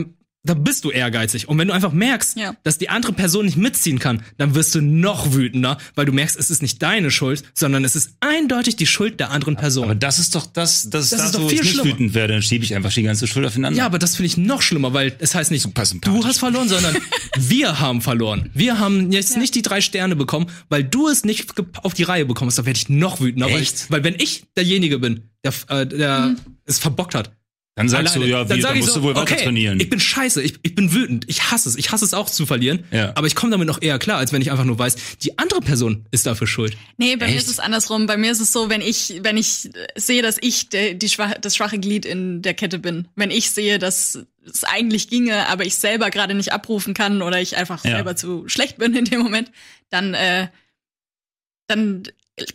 da 0.46 0.56
bist 0.56 0.84
du 0.84 0.92
ehrgeizig. 0.92 1.48
Und 1.48 1.58
wenn 1.58 1.70
du 1.70 1.74
einfach 1.74 1.94
merkst, 1.94 2.38
ja. 2.38 2.56
dass 2.64 2.78
die 2.78 2.90
andere 2.90 3.14
Person 3.14 3.46
nicht 3.46 3.56
mitziehen 3.56 4.00
kann, 4.00 4.24
dann 4.38 4.56
wirst 4.56 4.76
du 4.76 4.82
noch 4.82 5.34
wütender, 5.34 5.78
weil 5.96 6.06
du 6.06 6.12
merkst, 6.12 6.38
es 6.38 6.50
ist 6.50 6.62
nicht 6.62 6.82
deine 6.82 7.12
Schuld, 7.12 7.44
sondern 7.54 7.86
es 7.86 7.96
ist 7.96 8.18
eindeutig 8.20 8.76
die 8.76 8.86
Schuld 8.86 9.22
der 9.22 9.32
anderen 9.32 9.56
Person. 9.56 9.86
Aber 9.86 9.96
das 9.96 10.20
ist 10.20 10.36
doch 10.36 10.46
das, 10.46 10.90
das, 10.90 11.12
das 11.12 11.26
ist 11.28 11.36
da, 11.36 11.40
doch 11.40 11.50
viel 11.50 11.62
ich 11.62 11.76
nicht 11.76 11.86
wütend 11.86 12.14
werde, 12.14 12.34
dann 12.34 12.42
schiebe 12.42 12.66
ich 12.66 12.76
einfach 12.76 12.92
die 12.92 13.04
ganze 13.04 13.26
Schuld 13.26 13.46
aufeinander. 13.46 13.78
Ja, 13.78 13.86
aber 13.86 14.00
das 14.00 14.18
finde 14.18 14.28
ich 14.28 14.38
noch 14.38 14.62
schlimmer, 14.62 14.94
weil 14.94 15.16
es 15.20 15.34
heißt 15.34 15.50
nicht, 15.50 15.66
du 15.66 16.26
hast 16.26 16.40
verloren, 16.40 16.68
sondern 16.68 16.98
wir 17.38 17.80
haben 17.80 18.02
verloren. 18.02 18.50
Wir 18.54 18.80
haben 18.80 19.14
jetzt 19.14 19.36
ja. 19.36 19.40
nicht 19.40 19.56
die 19.56 19.62
drei 19.62 19.80
Sterne 19.80 20.18
bekommen, 20.18 20.48
weil 20.68 20.84
du 20.84 21.08
es 21.08 21.24
nicht 21.24 21.54
auf 21.84 21.94
die 21.94 22.04
Reihe 22.04 22.26
bekommst. 22.26 22.58
Da 22.58 22.66
werde 22.66 22.78
ich 22.78 22.90
noch 22.90 23.22
wütender, 23.22 23.48
Echt? 23.48 23.90
weil, 23.90 24.04
weil 24.04 24.12
wenn 24.12 24.20
ich 24.20 24.44
derjenige 24.58 25.00
bin, 25.00 25.30
der, 25.46 25.54
äh, 25.70 25.88
der 25.88 26.20
mhm. 26.20 26.38
es 26.66 26.80
verbockt 26.80 27.16
hat, 27.16 27.32
dann 27.76 27.90
sagst 27.90 28.16
Alleine. 28.16 28.32
du, 28.32 28.38
ja, 28.38 28.46
wie, 28.46 28.50
dann, 28.50 28.62
dann 28.62 28.78
musst 28.78 28.94
so, 28.94 29.00
du 29.00 29.06
wohl 29.08 29.16
weiter 29.16 29.34
okay, 29.34 29.44
trainieren. 29.46 29.80
Ich 29.80 29.90
bin 29.90 30.00
scheiße, 30.00 30.44
ich, 30.44 30.60
ich 30.62 30.76
bin 30.76 30.94
wütend, 30.94 31.26
ich 31.28 31.52
hasse 31.52 31.68
es, 31.68 31.76
ich 31.76 31.92
hasse 31.92 32.06
es 32.06 32.14
auch 32.14 32.30
zu 32.30 32.46
verlieren, 32.46 32.84
ja. 32.92 33.12
aber 33.16 33.26
ich 33.26 33.34
komme 33.34 33.52
damit 33.52 33.68
noch 33.68 33.82
eher 33.82 33.98
klar, 33.98 34.20
als 34.20 34.32
wenn 34.32 34.44
ich 34.44 34.52
einfach 34.52 34.64
nur 34.64 34.78
weiß, 34.78 34.96
die 35.24 35.40
andere 35.40 35.60
Person 35.60 36.06
ist 36.12 36.28
dafür 36.28 36.46
schuld. 36.46 36.78
Nee, 36.98 37.16
bei 37.16 37.26
Echt? 37.26 37.34
mir 37.34 37.40
ist 37.40 37.50
es 37.50 37.60
andersrum. 37.60 38.06
Bei 38.06 38.16
mir 38.16 38.32
ist 38.32 38.42
es 38.42 38.52
so, 38.52 38.70
wenn 38.70 38.82
ich, 38.82 39.22
wenn 39.24 39.38
ich 39.38 39.70
sehe, 39.96 40.22
dass 40.22 40.38
ich 40.40 40.70
der, 40.70 40.94
die 40.94 41.10
schwache, 41.10 41.40
das 41.42 41.56
schwache 41.56 41.80
Glied 41.80 42.06
in 42.06 42.44
der 42.44 42.54
Kette 42.54 42.78
bin, 42.78 43.08
wenn 43.16 43.32
ich 43.32 43.50
sehe, 43.50 43.80
dass 43.80 44.20
es 44.46 44.64
eigentlich 44.64 45.10
ginge, 45.10 45.48
aber 45.48 45.66
ich 45.66 45.74
selber 45.74 46.12
gerade 46.12 46.36
nicht 46.36 46.54
abrufen 46.54 46.94
kann 46.94 47.24
oder 47.24 47.42
ich 47.42 47.58
einfach 47.58 47.84
ja. 47.84 47.92
selber 47.92 48.16
zu 48.16 48.48
schlecht 48.48 48.78
bin 48.78 48.94
in 48.94 49.06
dem 49.06 49.22
Moment, 49.22 49.52
dann 49.90 50.14
äh, 50.14 50.48
dann 51.68 52.04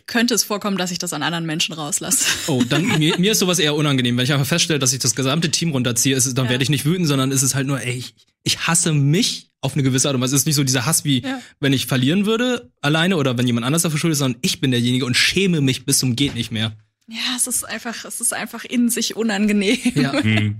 könnte 0.07 0.33
es 0.33 0.43
vorkommen, 0.43 0.77
dass 0.77 0.91
ich 0.91 0.99
das 0.99 1.13
an 1.13 1.23
anderen 1.23 1.45
Menschen 1.45 1.73
rauslasse. 1.73 2.25
Oh, 2.47 2.63
dann 2.67 2.85
mir, 2.99 3.17
mir 3.17 3.31
ist 3.31 3.39
sowas 3.39 3.59
eher 3.59 3.75
unangenehm, 3.75 4.17
wenn 4.17 4.23
ich 4.23 4.33
einfach 4.33 4.45
feststelle, 4.45 4.79
dass 4.79 4.93
ich 4.93 4.99
das 4.99 5.15
gesamte 5.15 5.49
Team 5.51 5.71
runterziehe, 5.71 6.15
ist, 6.15 6.33
dann 6.37 6.45
ja. 6.45 6.51
werde 6.51 6.63
ich 6.63 6.69
nicht 6.69 6.85
wütend, 6.85 7.07
sondern 7.07 7.31
ist 7.31 7.41
es 7.41 7.55
halt 7.55 7.67
nur, 7.67 7.81
ey, 7.81 7.93
ich, 7.93 8.15
ich 8.43 8.67
hasse 8.67 8.93
mich 8.93 9.49
auf 9.61 9.73
eine 9.73 9.83
gewisse 9.83 10.07
Art 10.07 10.15
und 10.15 10.21
Weise. 10.21 10.35
Es 10.35 10.41
ist 10.41 10.45
nicht 10.45 10.55
so 10.55 10.63
dieser 10.63 10.85
Hass 10.85 11.03
wie, 11.03 11.21
ja. 11.21 11.41
wenn 11.59 11.73
ich 11.73 11.85
verlieren 11.85 12.25
würde 12.25 12.71
alleine 12.81 13.17
oder 13.17 13.37
wenn 13.37 13.47
jemand 13.47 13.65
anders 13.65 13.81
dafür 13.81 13.99
schuld 13.99 14.13
ist, 14.13 14.19
sondern 14.19 14.39
ich 14.41 14.61
bin 14.61 14.71
derjenige 14.71 15.05
und 15.05 15.15
schäme 15.15 15.61
mich 15.61 15.85
bis 15.85 15.99
zum 15.99 16.15
geht 16.15 16.35
nicht 16.35 16.51
mehr. 16.51 16.77
Ja, 17.07 17.35
es 17.35 17.47
ist 17.47 17.63
einfach, 17.63 18.05
es 18.05 18.21
ist 18.21 18.33
einfach 18.33 18.65
in 18.65 18.89
sich 18.89 19.15
unangenehm. 19.15 19.77
Ja, 19.95 20.13
hm. 20.23 20.55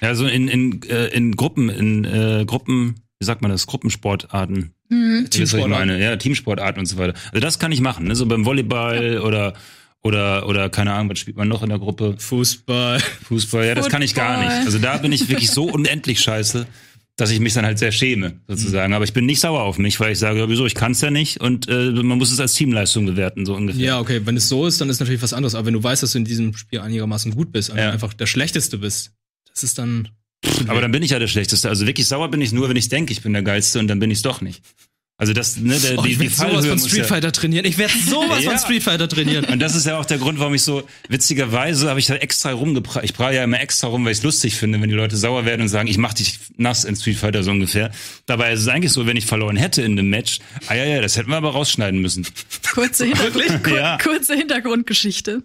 ja 0.00 0.14
so 0.14 0.26
in, 0.26 0.48
in, 0.48 0.82
äh, 0.84 1.08
in 1.08 1.36
Gruppen, 1.36 1.68
in 1.68 2.04
äh, 2.04 2.44
Gruppen 2.46 2.96
wie 3.20 3.26
sagt 3.26 3.42
man 3.42 3.50
das, 3.50 3.66
Gruppensportarten. 3.66 4.72
Mhm. 4.90 5.28
Teamsportarten. 5.30 5.98
Ja, 5.98 6.16
Teamsportarten 6.16 6.80
und 6.80 6.86
so 6.86 6.98
weiter. 6.98 7.14
Also 7.32 7.40
das 7.40 7.58
kann 7.58 7.72
ich 7.72 7.80
machen, 7.80 8.06
ne? 8.06 8.14
so 8.14 8.26
beim 8.26 8.44
Volleyball 8.44 9.14
ja. 9.14 9.20
oder 9.20 9.54
oder 10.02 10.48
oder 10.48 10.68
keine 10.68 10.92
Ahnung, 10.92 11.10
was 11.10 11.18
spielt 11.18 11.36
man 11.36 11.48
noch 11.48 11.62
in 11.62 11.68
der 11.68 11.78
Gruppe? 11.78 12.16
Fußball. 12.18 13.00
Fußball, 13.24 13.66
ja, 13.66 13.74
das 13.74 13.84
Football. 13.84 13.92
kann 13.92 14.02
ich 14.02 14.14
gar 14.14 14.38
nicht. 14.40 14.66
Also 14.66 14.78
da 14.78 14.98
bin 14.98 15.12
ich 15.12 15.28
wirklich 15.28 15.50
so 15.50 15.64
unendlich 15.72 16.20
scheiße, 16.20 16.66
dass 17.16 17.30
ich 17.30 17.38
mich 17.38 17.52
dann 17.54 17.66
halt 17.66 17.78
sehr 17.78 17.92
schäme, 17.92 18.40
sozusagen. 18.48 18.90
Mhm. 18.90 18.94
Aber 18.94 19.04
ich 19.04 19.12
bin 19.12 19.26
nicht 19.26 19.40
sauer 19.40 19.62
auf 19.62 19.78
mich, 19.78 20.00
weil 20.00 20.12
ich 20.12 20.18
sage, 20.18 20.48
wieso, 20.48 20.66
ich 20.66 20.74
kann 20.74 20.92
es 20.92 21.00
ja 21.02 21.10
nicht 21.10 21.40
und 21.40 21.68
äh, 21.68 21.90
man 21.90 22.18
muss 22.18 22.32
es 22.32 22.40
als 22.40 22.54
Teamleistung 22.54 23.06
bewerten, 23.06 23.46
so 23.46 23.54
ungefähr. 23.54 23.84
Ja, 23.84 24.00
okay, 24.00 24.22
wenn 24.24 24.36
es 24.36 24.48
so 24.48 24.66
ist, 24.66 24.80
dann 24.80 24.88
ist 24.88 25.00
natürlich 25.00 25.22
was 25.22 25.34
anderes. 25.34 25.54
Aber 25.54 25.66
wenn 25.66 25.74
du 25.74 25.82
weißt, 25.82 26.02
dass 26.02 26.12
du 26.12 26.18
in 26.18 26.24
diesem 26.24 26.56
Spiel 26.56 26.80
einigermaßen 26.80 27.32
gut 27.34 27.52
bist, 27.52 27.68
ja. 27.68 27.90
einfach 27.90 28.14
der 28.14 28.26
Schlechteste 28.26 28.78
bist, 28.78 29.12
das 29.52 29.62
ist 29.62 29.78
dann 29.78 30.08
aber 30.68 30.80
dann 30.80 30.92
bin 30.92 31.02
ich 31.02 31.10
ja 31.10 31.18
der 31.18 31.28
Schlechteste. 31.28 31.68
Also 31.68 31.86
wirklich 31.86 32.08
sauer 32.08 32.30
bin 32.30 32.40
ich 32.40 32.52
nur, 32.52 32.68
wenn 32.68 32.76
ich 32.76 32.88
denke, 32.88 33.12
ich 33.12 33.22
bin 33.22 33.32
der 33.32 33.42
Geilste 33.42 33.78
und 33.78 33.88
dann 33.88 33.98
bin 33.98 34.10
ich 34.10 34.18
es 34.18 34.22
doch 34.22 34.40
nicht. 34.40 34.62
Also 35.20 35.34
das, 35.34 35.58
ne, 35.58 35.78
der, 35.78 35.98
oh, 35.98 36.02
die, 36.02 36.12
ich 36.12 36.18
die 36.18 36.28
sowas 36.28 36.64
von 36.64 36.78
Street 36.78 37.04
Fighter 37.04 37.28
ja 37.28 37.30
trainieren. 37.30 37.66
Ich 37.66 37.76
werde 37.76 37.92
sowas 38.08 38.42
ja. 38.42 38.52
von 38.52 38.58
Street 38.58 38.82
Fighter 38.82 39.06
trainieren. 39.06 39.44
Und 39.44 39.60
das 39.60 39.74
ist 39.74 39.84
ja 39.84 39.98
auch 39.98 40.06
der 40.06 40.16
Grund, 40.16 40.38
warum 40.38 40.54
ich 40.54 40.62
so 40.62 40.82
witzigerweise 41.10 41.90
habe 41.90 42.00
ich 42.00 42.06
da 42.06 42.14
extra 42.14 42.52
rumgeprallt. 42.52 43.04
Ich 43.04 43.12
prahle 43.12 43.36
ja 43.36 43.44
immer 43.44 43.60
extra 43.60 43.88
rum, 43.88 44.02
weil 44.06 44.12
ich 44.12 44.18
es 44.18 44.24
lustig 44.24 44.56
finde, 44.56 44.80
wenn 44.80 44.88
die 44.88 44.96
Leute 44.96 45.18
sauer 45.18 45.44
werden 45.44 45.60
und 45.60 45.68
sagen, 45.68 45.88
ich 45.88 45.98
mach 45.98 46.14
dich 46.14 46.38
nass 46.56 46.84
in 46.84 46.96
Street 46.96 47.18
Fighter 47.18 47.42
so 47.42 47.50
ungefähr. 47.50 47.90
Dabei 48.24 48.54
ist 48.54 48.60
es 48.60 48.68
eigentlich 48.68 48.92
so, 48.92 49.06
wenn 49.06 49.18
ich 49.18 49.26
verloren 49.26 49.56
hätte 49.56 49.82
in 49.82 49.94
dem 49.94 50.08
Match, 50.08 50.38
ah 50.68 50.74
ja, 50.74 50.86
ja, 50.86 51.02
das 51.02 51.18
hätten 51.18 51.28
wir 51.28 51.36
aber 51.36 51.50
rausschneiden 51.50 52.00
müssen. 52.00 52.26
Kurze, 52.72 53.04
Hintergrund, 53.04 53.62
kur 53.62 53.76
ja. 53.76 53.98
kurze 53.98 54.34
Hintergrundgeschichte. 54.34 55.42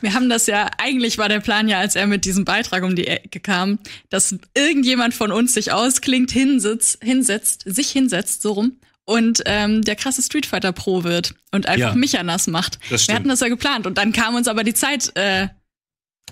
Wir 0.00 0.14
haben 0.14 0.30
das 0.30 0.46
ja, 0.46 0.70
eigentlich 0.78 1.18
war 1.18 1.28
der 1.28 1.40
Plan 1.40 1.68
ja, 1.68 1.80
als 1.80 1.96
er 1.96 2.06
mit 2.06 2.24
diesem 2.24 2.46
Beitrag 2.46 2.82
um 2.82 2.96
die 2.96 3.06
Ecke 3.06 3.40
kam, 3.40 3.78
dass 4.08 4.36
irgendjemand 4.54 5.12
von 5.12 5.32
uns 5.32 5.52
sich 5.52 5.70
ausklingt, 5.70 6.30
hinsitzt, 6.30 7.00
hinsetzt, 7.02 7.64
sich 7.66 7.90
hinsetzt, 7.90 8.40
so 8.40 8.52
rum 8.52 8.72
und 9.08 9.42
ähm, 9.46 9.82
der 9.82 9.96
krasse 9.96 10.20
Street 10.20 10.44
Fighter 10.44 10.72
Pro 10.72 11.02
wird 11.02 11.34
und 11.50 11.66
einfach 11.66 11.88
ja, 11.88 11.94
Micha 11.94 12.22
nass 12.22 12.46
macht. 12.46 12.78
Wir 12.90 13.14
hatten 13.14 13.28
das 13.28 13.40
ja 13.40 13.48
geplant 13.48 13.86
und 13.86 13.96
dann 13.96 14.12
kam 14.12 14.34
uns 14.34 14.48
aber 14.48 14.64
die 14.64 14.74
Zeit 14.74 15.16
äh, 15.16 15.48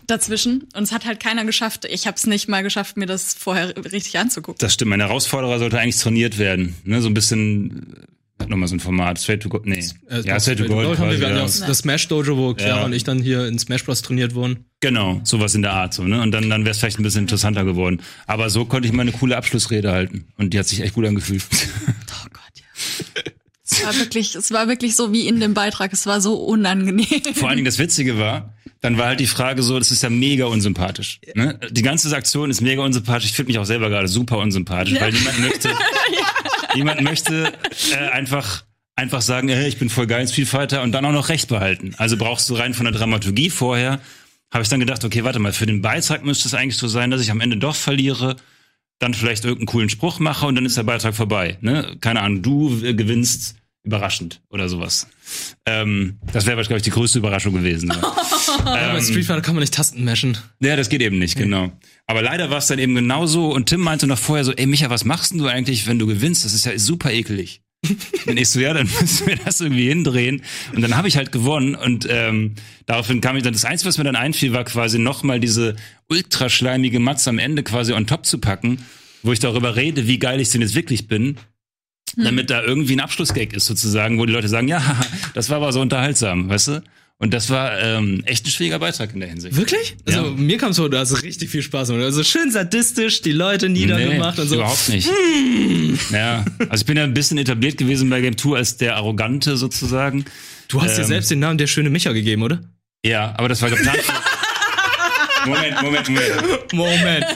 dazwischen 0.07 0.69
und 0.75 0.83
es 0.83 0.93
hat 0.93 1.07
halt 1.07 1.19
keiner 1.19 1.47
geschafft. 1.47 1.87
Ich 1.87 2.07
habe 2.07 2.19
es 2.19 2.27
nicht 2.27 2.49
mal 2.49 2.63
geschafft, 2.63 2.99
mir 2.99 3.07
das 3.07 3.33
vorher 3.33 3.75
richtig 3.79 4.19
anzugucken. 4.19 4.59
Das 4.59 4.75
stimmt. 4.75 4.91
Mein 4.91 5.01
Herausforderer 5.01 5.59
sollte 5.59 5.81
eigentlich 5.81 5.97
trainiert 5.97 6.37
werden, 6.37 6.77
ne? 6.85 7.01
So 7.01 7.09
ein 7.09 7.15
bisschen 7.15 8.05
hat 8.39 8.51
nochmal 8.51 8.69
so 8.69 8.77
ein 8.77 8.81
Format, 8.81 9.19
Straight 9.19 9.43
to 9.43 9.49
Gold, 9.49 9.65
nee. 9.65 9.83
Äh, 10.11 10.21
ja, 10.21 10.39
Straight 10.39 10.59
to 10.59 10.67
Gold. 10.67 10.99
Haben 10.99 11.11
wir 11.13 11.19
ja. 11.19 11.31
das, 11.31 11.61
das 11.61 11.79
Smash 11.79 12.07
Dojo, 12.09 12.37
wo 12.37 12.55
Chiara 12.55 12.81
ja. 12.81 12.85
und 12.85 12.93
ich 12.93 13.05
dann 13.05 13.21
hier 13.21 13.47
in 13.47 13.59
Smash 13.59 13.85
Bros. 13.87 14.03
trainiert 14.03 14.35
wurden. 14.35 14.67
Genau, 14.81 15.23
sowas 15.25 15.55
in 15.55 15.63
der 15.63 15.73
Art 15.73 15.95
so, 15.95 16.05
ne? 16.05 16.21
Und 16.21 16.33
dann, 16.33 16.51
dann 16.51 16.67
wäre 16.67 16.73
es 16.73 16.79
vielleicht 16.79 16.99
ein 17.01 17.03
bisschen 17.03 17.23
interessanter 17.23 17.65
geworden. 17.65 18.03
Aber 18.27 18.51
so 18.51 18.67
konnte 18.67 18.87
ich 18.87 18.93
mal 18.93 19.01
eine 19.01 19.13
coole 19.13 19.35
Abschlussrede 19.35 19.91
halten. 19.91 20.27
Und 20.37 20.53
die 20.53 20.59
hat 20.59 20.67
sich 20.67 20.83
echt 20.83 20.93
gut 20.93 21.07
angefühlt. 21.07 21.47
Es 23.79 23.87
war 23.87 23.95
wirklich, 23.99 24.35
es 24.35 24.53
war 24.53 24.69
wirklich 24.69 24.97
so 24.97 25.13
wie 25.13 25.27
in 25.27 25.41
dem 25.41 25.55
Beitrag. 25.55 25.93
Es 25.93 26.07
war 26.07 26.21
so 26.21 26.35
unangenehm. 26.35 27.07
Vor 27.35 27.49
allen 27.49 27.57
Dingen 27.57 27.67
das 27.67 27.79
Witzige 27.79 28.19
war, 28.19 28.55
dann 28.81 28.99
war 28.99 29.07
halt 29.07 29.21
die 29.21 29.27
Frage 29.27 29.63
so, 29.63 29.79
das 29.79 29.91
ist 29.91 30.03
ja 30.03 30.11
mega 30.11 30.47
unsympathisch. 30.47 31.21
Ne? 31.35 31.59
Die 31.71 31.83
ganze 31.83 32.15
Aktion 32.15 32.51
ist 32.51 32.61
mega 32.61 32.83
unsympathisch. 32.83 33.31
Ich 33.31 33.37
finde 33.37 33.53
mich 33.53 33.59
auch 33.59 33.65
selber 33.65 33.89
gerade 33.89 34.09
super 34.09 34.39
unsympathisch, 34.39 34.95
ja. 34.95 35.01
weil 35.01 35.13
niemand 35.13 35.41
möchte, 35.41 35.69
ja. 35.69 36.75
niemand 36.75 37.01
möchte 37.03 37.53
äh, 37.93 38.09
einfach 38.11 38.65
einfach 38.97 39.21
sagen, 39.21 39.49
hey, 39.49 39.69
ich 39.69 39.79
bin 39.79 39.91
voll 39.91 40.07
geil 40.07 40.23
ins 40.23 40.33
Spielfighter 40.33 40.83
und 40.83 40.93
dann 40.93 41.05
auch 41.05 41.13
noch 41.13 41.29
Recht 41.29 41.49
behalten. 41.49 41.95
Also 41.99 42.17
brauchst 42.17 42.49
du 42.49 42.55
rein 42.55 42.73
von 42.73 42.85
der 42.85 42.95
Dramaturgie 42.95 43.51
vorher. 43.51 44.01
Habe 44.51 44.63
ich 44.63 44.71
dann 44.71 44.81
gedacht, 44.81 45.05
okay, 45.05 45.23
warte 45.23 45.39
mal, 45.39 45.53
für 45.53 45.67
den 45.67 45.83
Beitrag 45.83 46.25
müsste 46.25 46.49
es 46.49 46.55
eigentlich 46.55 46.79
so 46.79 46.89
sein, 46.89 47.11
dass 47.11 47.21
ich 47.21 47.31
am 47.31 47.41
Ende 47.41 47.59
doch 47.59 47.77
verliere 47.77 48.37
dann 48.99 49.13
vielleicht 49.13 49.45
irgendeinen 49.45 49.67
coolen 49.67 49.89
Spruch 49.91 50.19
mache 50.19 50.47
und 50.47 50.55
dann 50.55 50.65
ist 50.65 50.77
der 50.77 50.83
Beitrag 50.83 51.15
vorbei. 51.15 51.59
Ne? 51.61 51.97
Keine 52.01 52.23
Ahnung, 52.23 52.43
du 52.43 52.81
gewinnst 52.81 53.57
überraschend 53.87 54.43
oder 54.51 54.69
sowas. 54.69 55.07
Ähm, 55.65 56.19
das 56.33 56.45
wäre, 56.45 56.61
glaube 56.63 56.79
ich, 56.79 56.83
die 56.83 56.91
größte 56.91 57.19
Überraschung 57.19 57.55
gewesen. 57.55 57.91
ähm, 58.59 58.65
bei 58.65 59.01
Street 59.01 59.25
Fighter 59.25 59.41
kann 59.41 59.55
man 59.55 59.63
nicht 59.63 59.73
Tasten 59.73 60.05
meschen. 60.05 60.37
Ja, 60.61 60.77
das 60.77 60.89
geht 60.89 61.01
eben 61.01 61.19
nicht, 61.19 61.37
genau. 61.37 61.73
Aber 62.07 62.21
leider 62.21 62.51
war 62.51 62.59
es 62.59 62.67
dann 62.67 62.79
eben 62.79 62.95
genauso 62.95 63.53
und 63.53 63.67
Tim 63.67 63.81
meinte 63.81 64.07
noch 64.07 64.19
vorher 64.19 64.45
so, 64.45 64.53
ey 64.53 64.67
Micha, 64.67 64.91
was 64.91 65.05
machst 65.05 65.33
denn 65.33 65.39
du 65.39 65.47
eigentlich, 65.47 65.87
wenn 65.87 65.99
du 65.99 66.07
gewinnst? 66.07 66.45
Das 66.45 66.53
ist 66.53 66.67
ja 66.67 66.77
super 66.79 67.13
ekelig. 67.13 67.63
und 68.27 68.37
ich 68.37 68.49
so, 68.49 68.59
ja, 68.59 68.75
dann 68.75 68.89
müssen 69.01 69.27
wir 69.29 69.37
das 69.37 69.61
irgendwie 69.61 69.89
hindrehen. 69.89 70.43
Und 70.75 70.83
dann 70.83 70.97
habe 70.97 71.07
ich 71.07 71.17
halt 71.17 71.31
gewonnen 71.31 71.77
und 71.77 72.09
ähm, 72.11 72.55
daraufhin 72.87 73.21
kam 73.21 73.37
ich 73.37 73.45
dann, 73.45 73.53
das 73.53 73.65
Einzige, 73.65 73.89
was 73.89 73.99
mir 73.99 74.05
dann 74.05 74.17
einfiel, 74.17 74.53
war 74.53 74.65
quasi 74.65 74.99
nochmal 74.99 75.39
diese 75.39 75.77
ultraschleimige 76.09 76.99
Matze 76.99 77.31
am 77.31 77.39
Ende 77.39 77.63
quasi 77.63 77.93
on 77.93 78.07
top 78.07 78.27
zu 78.27 78.39
packen, 78.39 78.85
wo 79.23 79.33
ich 79.33 79.39
darüber 79.39 79.77
rede, 79.77 80.09
wie 80.09 80.19
geil 80.19 80.41
ich 80.41 80.51
denn 80.51 80.63
jetzt 80.63 80.75
wirklich 80.75 81.07
bin. 81.07 81.37
Hm. 82.17 82.25
Damit 82.25 82.51
da 82.51 82.63
irgendwie 82.63 82.95
ein 82.95 83.01
Abschlussgag 83.01 83.53
ist 83.53 83.67
sozusagen, 83.67 84.19
wo 84.19 84.27
die 84.27 84.33
Leute 84.33 84.49
sagen, 84.49 84.69
ja, 84.69 84.83
das 85.35 85.51
war 85.51 85.59
aber 85.59 85.73
so 85.73 85.81
unterhaltsam, 85.81 86.49
weißt 86.49 86.69
du? 86.69 86.83
Und 87.19 87.33
das 87.33 87.49
war 87.49 87.81
ähm, 87.81 88.23
echt 88.27 88.45
ein 88.45 88.51
schwieriger 88.51 88.79
Beitrag 88.79 89.15
in 89.15 89.21
der 89.21 89.31
Hinsicht. 89.31 89.57
Wirklich? 89.57 89.97
Also 90.07 90.27
ja. 90.27 90.31
mir 90.33 90.59
kam 90.59 90.71
es 90.71 90.77
so, 90.77 90.87
du 90.87 90.99
hast 90.99 91.23
richtig 91.23 91.49
viel 91.49 91.63
Spaß 91.63 91.89
gemacht. 91.89 92.05
Also 92.05 92.23
schön 92.23 92.51
sadistisch, 92.51 93.23
die 93.23 93.33
Leute 93.33 93.71
niedergemacht 93.71 94.37
nee, 94.37 94.43
und 94.43 94.49
so. 94.49 94.57
Überhaupt 94.57 94.89
nicht. 94.91 95.09
Hm. 95.09 95.99
Ja, 96.13 96.45
also 96.69 96.83
ich 96.83 96.87
bin 96.87 96.99
ja 96.99 97.05
ein 97.05 97.15
bisschen 97.15 97.39
etabliert 97.39 97.79
gewesen 97.79 98.11
bei 98.11 98.21
Game 98.21 98.37
2 98.37 98.57
als 98.57 98.77
der 98.77 98.97
Arrogante 98.97 99.57
sozusagen. 99.57 100.27
Du 100.69 100.83
hast 100.83 100.91
ähm, 100.91 100.97
dir 100.97 101.05
selbst 101.05 101.31
den 101.31 101.39
Namen 101.39 101.57
der 101.57 101.69
schöne 101.69 101.89
Micha 101.89 102.13
gegeben, 102.13 102.43
oder? 102.43 102.61
Ja, 103.03 103.35
aber 103.39 103.49
das 103.49 103.63
war 103.63 103.71
geplant. 103.71 103.99
Moment, 105.47 105.81
Moment, 105.81 106.09
Moment. 106.09 106.73
Moment. 106.73 107.27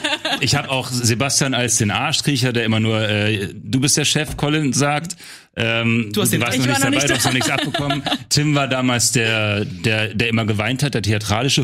Ich 0.41 0.55
habe 0.55 0.70
auch 0.70 0.89
Sebastian 0.91 1.55
als 1.55 1.76
den 1.76 1.91
Arschkriecher, 1.91 2.53
der 2.53 2.64
immer 2.64 2.81
nur, 2.81 3.01
äh, 3.01 3.49
du 3.55 3.81
bist 3.81 3.97
der 3.97 4.05
Chef, 4.05 4.37
Colin 4.37 4.72
sagt. 4.72 5.16
Ähm, 5.57 6.11
du 6.12 6.22
hast 6.22 6.33
den, 6.33 6.41
warst 6.41 6.59
noch 6.59 6.66
nicht 6.66 6.78
dabei, 6.78 6.91
nicht 6.91 7.11
du 7.11 7.14
hast 7.14 7.24
noch 7.24 7.33
nichts 7.33 7.51
abbekommen. 7.51 8.03
Tim 8.28 8.55
war 8.55 8.68
damals 8.68 9.11
der, 9.11 9.64
der, 9.64 10.14
der 10.14 10.28
immer 10.28 10.47
geweint 10.47 10.85
hat, 10.85 10.95
der 10.95 11.03
theatralische. 11.03 11.62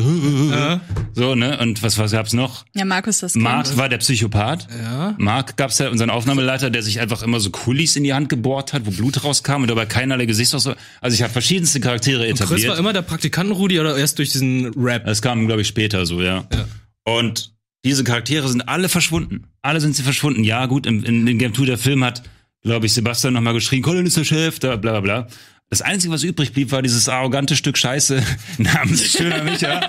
Ja. 0.51 0.81
So, 1.13 1.35
ne? 1.35 1.57
Und 1.59 1.81
was, 1.83 1.97
was 1.97 2.11
gab's 2.11 2.33
noch? 2.33 2.65
Ja, 2.75 2.83
Markus 2.83 3.19
das 3.19 3.35
Mark 3.35 3.77
war 3.77 3.87
der 3.87 3.99
Psychopath. 3.99 4.67
Ja. 4.83 5.15
Mark 5.17 5.55
gab's 5.55 5.79
ja 5.79 5.89
unseren 5.89 6.09
Aufnahmeleiter, 6.09 6.69
der 6.69 6.83
sich 6.83 6.99
einfach 6.99 7.23
immer 7.23 7.39
so 7.39 7.49
Kulis 7.49 7.95
in 7.95 8.03
die 8.03 8.13
Hand 8.13 8.27
gebohrt 8.27 8.73
hat, 8.73 8.85
wo 8.85 8.91
Blut 8.91 9.23
rauskam 9.23 9.61
und 9.61 9.67
dabei 9.69 9.85
keinerlei 9.85 10.25
Gesichtsausdruck. 10.25 10.75
Also 10.99 11.15
ich 11.15 11.23
habe 11.23 11.31
verschiedenste 11.31 11.79
Charaktere 11.79 12.27
etabliert. 12.27 12.51
Und 12.51 12.57
Chris 12.57 12.67
war 12.67 12.77
immer 12.77 12.93
der 12.93 13.03
Praktikanten 13.03 13.53
Rudi 13.55 13.79
oder 13.79 13.97
erst 13.97 14.19
durch 14.19 14.31
diesen 14.31 14.73
Rap? 14.75 15.05
Das 15.05 15.21
kam, 15.21 15.47
glaube 15.47 15.61
ich, 15.61 15.67
später 15.67 16.05
so, 16.05 16.21
ja. 16.21 16.45
ja. 16.53 16.65
Und 17.05 17.56
diese 17.85 18.03
Charaktere 18.03 18.47
sind 18.47 18.67
alle 18.67 18.89
verschwunden. 18.89 19.47
Alle 19.61 19.81
sind 19.81 19.95
sie 19.95 20.03
verschwunden. 20.03 20.43
Ja, 20.43 20.65
gut, 20.65 20.85
in, 20.85 21.03
in, 21.03 21.27
in 21.27 21.37
Game 21.37 21.53
2 21.53 21.65
der 21.65 21.77
Film 21.77 22.03
hat 22.03 22.23
glaube 22.67 22.85
ich, 22.85 22.93
Sebastian 22.93 23.33
nochmal 23.33 23.53
geschrien, 23.53 23.81
Colin 23.81 24.05
ist 24.05 24.17
der 24.17 24.23
Chef, 24.23 24.59
da, 24.59 24.75
bla 24.75 24.99
bla 24.99 25.01
bla. 25.01 25.27
Das 25.69 25.81
Einzige, 25.81 26.13
was 26.13 26.23
übrig 26.23 26.53
blieb, 26.53 26.71
war 26.71 26.81
dieses 26.81 27.09
arrogante 27.09 27.55
Stück 27.55 27.77
Scheiße 27.77 28.23
namens 28.57 29.11
Schöner 29.11 29.43
Micha. 29.43 29.81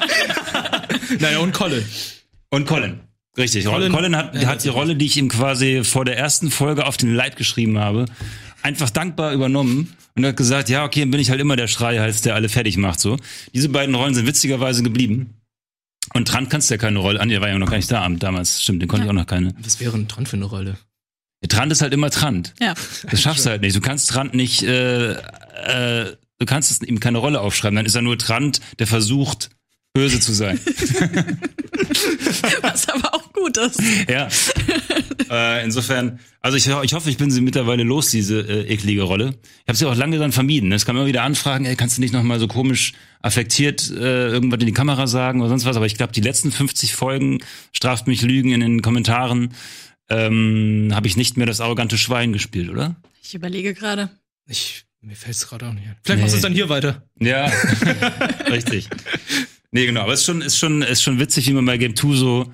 naja, 1.21 1.39
und 1.39 1.53
Colin. 1.53 1.85
Und 2.51 2.67
Colin. 2.67 3.01
Richtig. 3.37 3.67
Colin, 3.67 3.93
Colin 3.93 4.17
hat, 4.17 4.35
ja, 4.35 4.49
hat 4.49 4.65
die 4.65 4.69
Rolle, 4.69 4.97
die 4.97 5.07
ich 5.07 5.17
ihm 5.17 5.29
quasi 5.29 5.85
vor 5.85 6.05
der 6.05 6.19
ersten 6.19 6.51
Folge 6.51 6.87
auf 6.87 6.97
den 6.97 7.15
Leib 7.15 7.37
geschrieben 7.37 7.79
habe, 7.79 8.07
einfach 8.63 8.91
dankbar 8.91 9.33
übernommen 9.33 9.97
und 10.17 10.27
hat 10.27 10.37
gesagt, 10.37 10.69
ja, 10.69 10.85
okay, 10.85 11.01
dann 11.01 11.13
bin 11.13 11.21
ich 11.21 11.31
halt 11.31 11.41
immer 11.41 11.55
der 11.55 11.69
Schreihals, 11.69 12.23
der 12.23 12.35
alle 12.35 12.49
fertig 12.49 12.77
macht, 12.77 12.99
so. 12.99 13.17
Diese 13.55 13.69
beiden 13.69 13.95
Rollen 13.95 14.15
sind 14.15 14.27
witzigerweise 14.27 14.83
geblieben. 14.83 15.35
Und 16.15 16.29
Trant 16.29 16.51
kannst 16.51 16.71
du 16.71 16.75
ja 16.75 16.79
keine 16.79 16.99
Rolle 16.99 17.21
an, 17.21 17.29
der 17.29 17.41
war 17.41 17.49
ja 17.49 17.59
noch 17.59 17.71
gar 17.71 17.77
nicht 17.77 17.91
da 17.91 18.09
damals, 18.09 18.63
stimmt, 18.63 18.83
den 18.83 18.89
konnte 18.89 19.07
ja. 19.07 19.13
ich 19.13 19.17
auch 19.17 19.21
noch 19.21 19.27
keine. 19.27 19.55
Was 19.61 19.81
wäre 19.81 19.97
ein 19.97 20.09
Trant 20.09 20.29
für 20.29 20.37
eine 20.37 20.47
Rolle? 20.47 20.77
Trant 21.49 21.71
ist 21.71 21.83
halt 21.83 21.93
immer 21.93 22.11
Trant. 22.11 22.55
Ja. 22.61 22.75
Das 23.09 23.23
schaffst 23.23 23.47
du 23.47 23.51
halt 23.51 23.63
nicht. 23.63 23.77
Du 23.77 23.81
kannst 23.81 24.11
Trant 24.11 24.35
nicht, 24.35 24.63
äh, 24.65 25.13
äh, 25.13 26.17
du 26.39 26.47
kannst 26.47 26.71
es 26.71 26.83
ihm 26.83 26.99
keine 26.99 27.19
Rolle 27.19 27.41
aufschreiben. 27.41 27.77
Dann 27.77 27.87
ist 27.87 27.95
er 27.95 28.03
nur 28.03 28.19
Trant, 28.19 28.61
der 28.79 28.87
versucht, 28.87 29.51
böse 29.93 30.19
zu 30.21 30.33
sein. 30.33 30.59
Was 32.63 32.89
aber 32.89 33.15
auch 33.15 33.18
gut 33.39 33.57
ist. 33.57 33.81
Ja. 34.09 34.29
Äh, 35.31 35.65
insofern, 35.65 36.19
also 36.41 36.57
ich, 36.57 36.67
ich 36.67 36.95
hoffe, 36.95 37.11
ich 37.11 37.19
bin 37.19 37.31
sie 37.31 37.41
mittlerweile 37.41 37.83
los, 37.83 38.11
diese 38.11 38.41
äh, 38.41 38.73
eklige 38.73 39.03
Rolle. 39.03 39.35
Ich 39.63 39.69
habe 39.69 39.77
sie 39.77 39.87
auch 39.87 39.95
lange 39.95 40.19
dann 40.19 40.33
vermieden. 40.33 40.73
Es 40.73 40.87
kam 40.87 40.97
immer 40.97 41.07
wieder 41.07 41.23
Anfragen, 41.23 41.67
ey, 41.67 41.77
kannst 41.77 41.99
du 41.99 42.01
nicht 42.01 42.15
nochmal 42.15 42.41
so 42.41 42.49
komisch 42.49 42.95
affektiert 43.21 43.91
äh, 43.91 44.29
irgendwas 44.29 44.61
in 44.61 44.67
die 44.67 44.73
Kamera 44.73 45.07
sagen 45.07 45.41
oder 45.41 45.51
sonst 45.51 45.67
was. 45.67 45.77
Aber 45.77 45.87
ich 45.87 45.97
glaube, 45.97 46.13
die 46.13 46.21
letzten 46.21 46.51
50 46.51 46.95
Folgen 46.95 47.41
straft 47.73 48.07
mich 48.07 48.23
Lügen 48.23 48.53
in 48.53 48.61
den 48.61 48.83
Kommentaren 48.83 49.53
ähm, 50.09 50.91
habe 50.93 51.07
ich 51.07 51.17
nicht 51.17 51.37
mehr 51.37 51.47
das 51.47 51.61
arrogante 51.61 51.99
Schwein 51.99 52.33
gespielt, 52.33 52.71
oder? 52.71 52.97
Ich 53.23 53.35
überlege 53.35 53.75
gerade. 53.75 54.11
Ich, 54.47 54.85
mir 55.01 55.17
fällt 55.17 55.37
es 55.37 55.49
gerade 55.49 55.67
auch 55.67 55.73
nicht 55.73 55.87
ein. 55.87 55.97
Vielleicht 56.03 56.19
nee. 56.19 56.23
machst 56.23 56.35
du 56.35 56.39
es 56.39 56.43
dann 56.43 56.55
hier 56.55 56.69
weiter. 56.69 57.03
Ja, 57.21 57.47
richtig. 58.51 58.89
Nee, 59.71 59.87
genau. 59.87 60.03
Aber 60.03 60.15
es 60.15 60.21
ist 60.21 60.27
schon, 60.27 60.41
ist 60.41 60.59
schon, 60.59 60.83
ist 60.83 61.03
schon 61.03 61.19
witzig, 61.19 61.47
wie 61.49 61.53
man 61.53 61.67
bei 61.67 61.77
Game 61.77 61.95
2 61.95 62.15
so. 62.15 62.53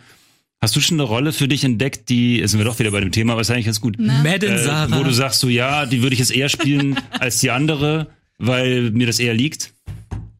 Hast 0.65 0.75
du 0.77 0.81
schon 0.81 0.99
eine 0.99 1.07
Rolle 1.07 1.35
für 1.35 1.47
dich 1.47 1.63
entdeckt, 1.63 2.09
die, 2.09 2.39
jetzt 2.39 2.53
sind 2.53 2.59
wir 2.59 2.65
doch 2.65 2.79
wieder 2.79 2.91
bei 2.91 3.01
dem 3.01 3.13
Thema, 3.13 3.33
aber 3.33 3.43
ist 3.43 3.51
eigentlich 3.51 3.67
ganz 3.67 3.83
gut. 3.83 3.99
Madden 3.99 4.55
äh, 4.55 4.59
Sarah. 4.59 4.99
Wo 4.99 5.05
du 5.05 5.13
sagst 5.13 5.41
so, 5.41 5.51
ja, 5.51 5.85
die 5.85 6.01
würde 6.01 6.15
ich 6.15 6.21
jetzt 6.21 6.35
eher 6.35 6.49
spielen 6.49 6.99
als 7.11 7.41
die 7.41 7.51
andere, 7.51 8.07
weil 8.39 8.91
mir 8.91 9.07
das 9.07 9.19
eher 9.19 9.35
liegt? 9.35 9.75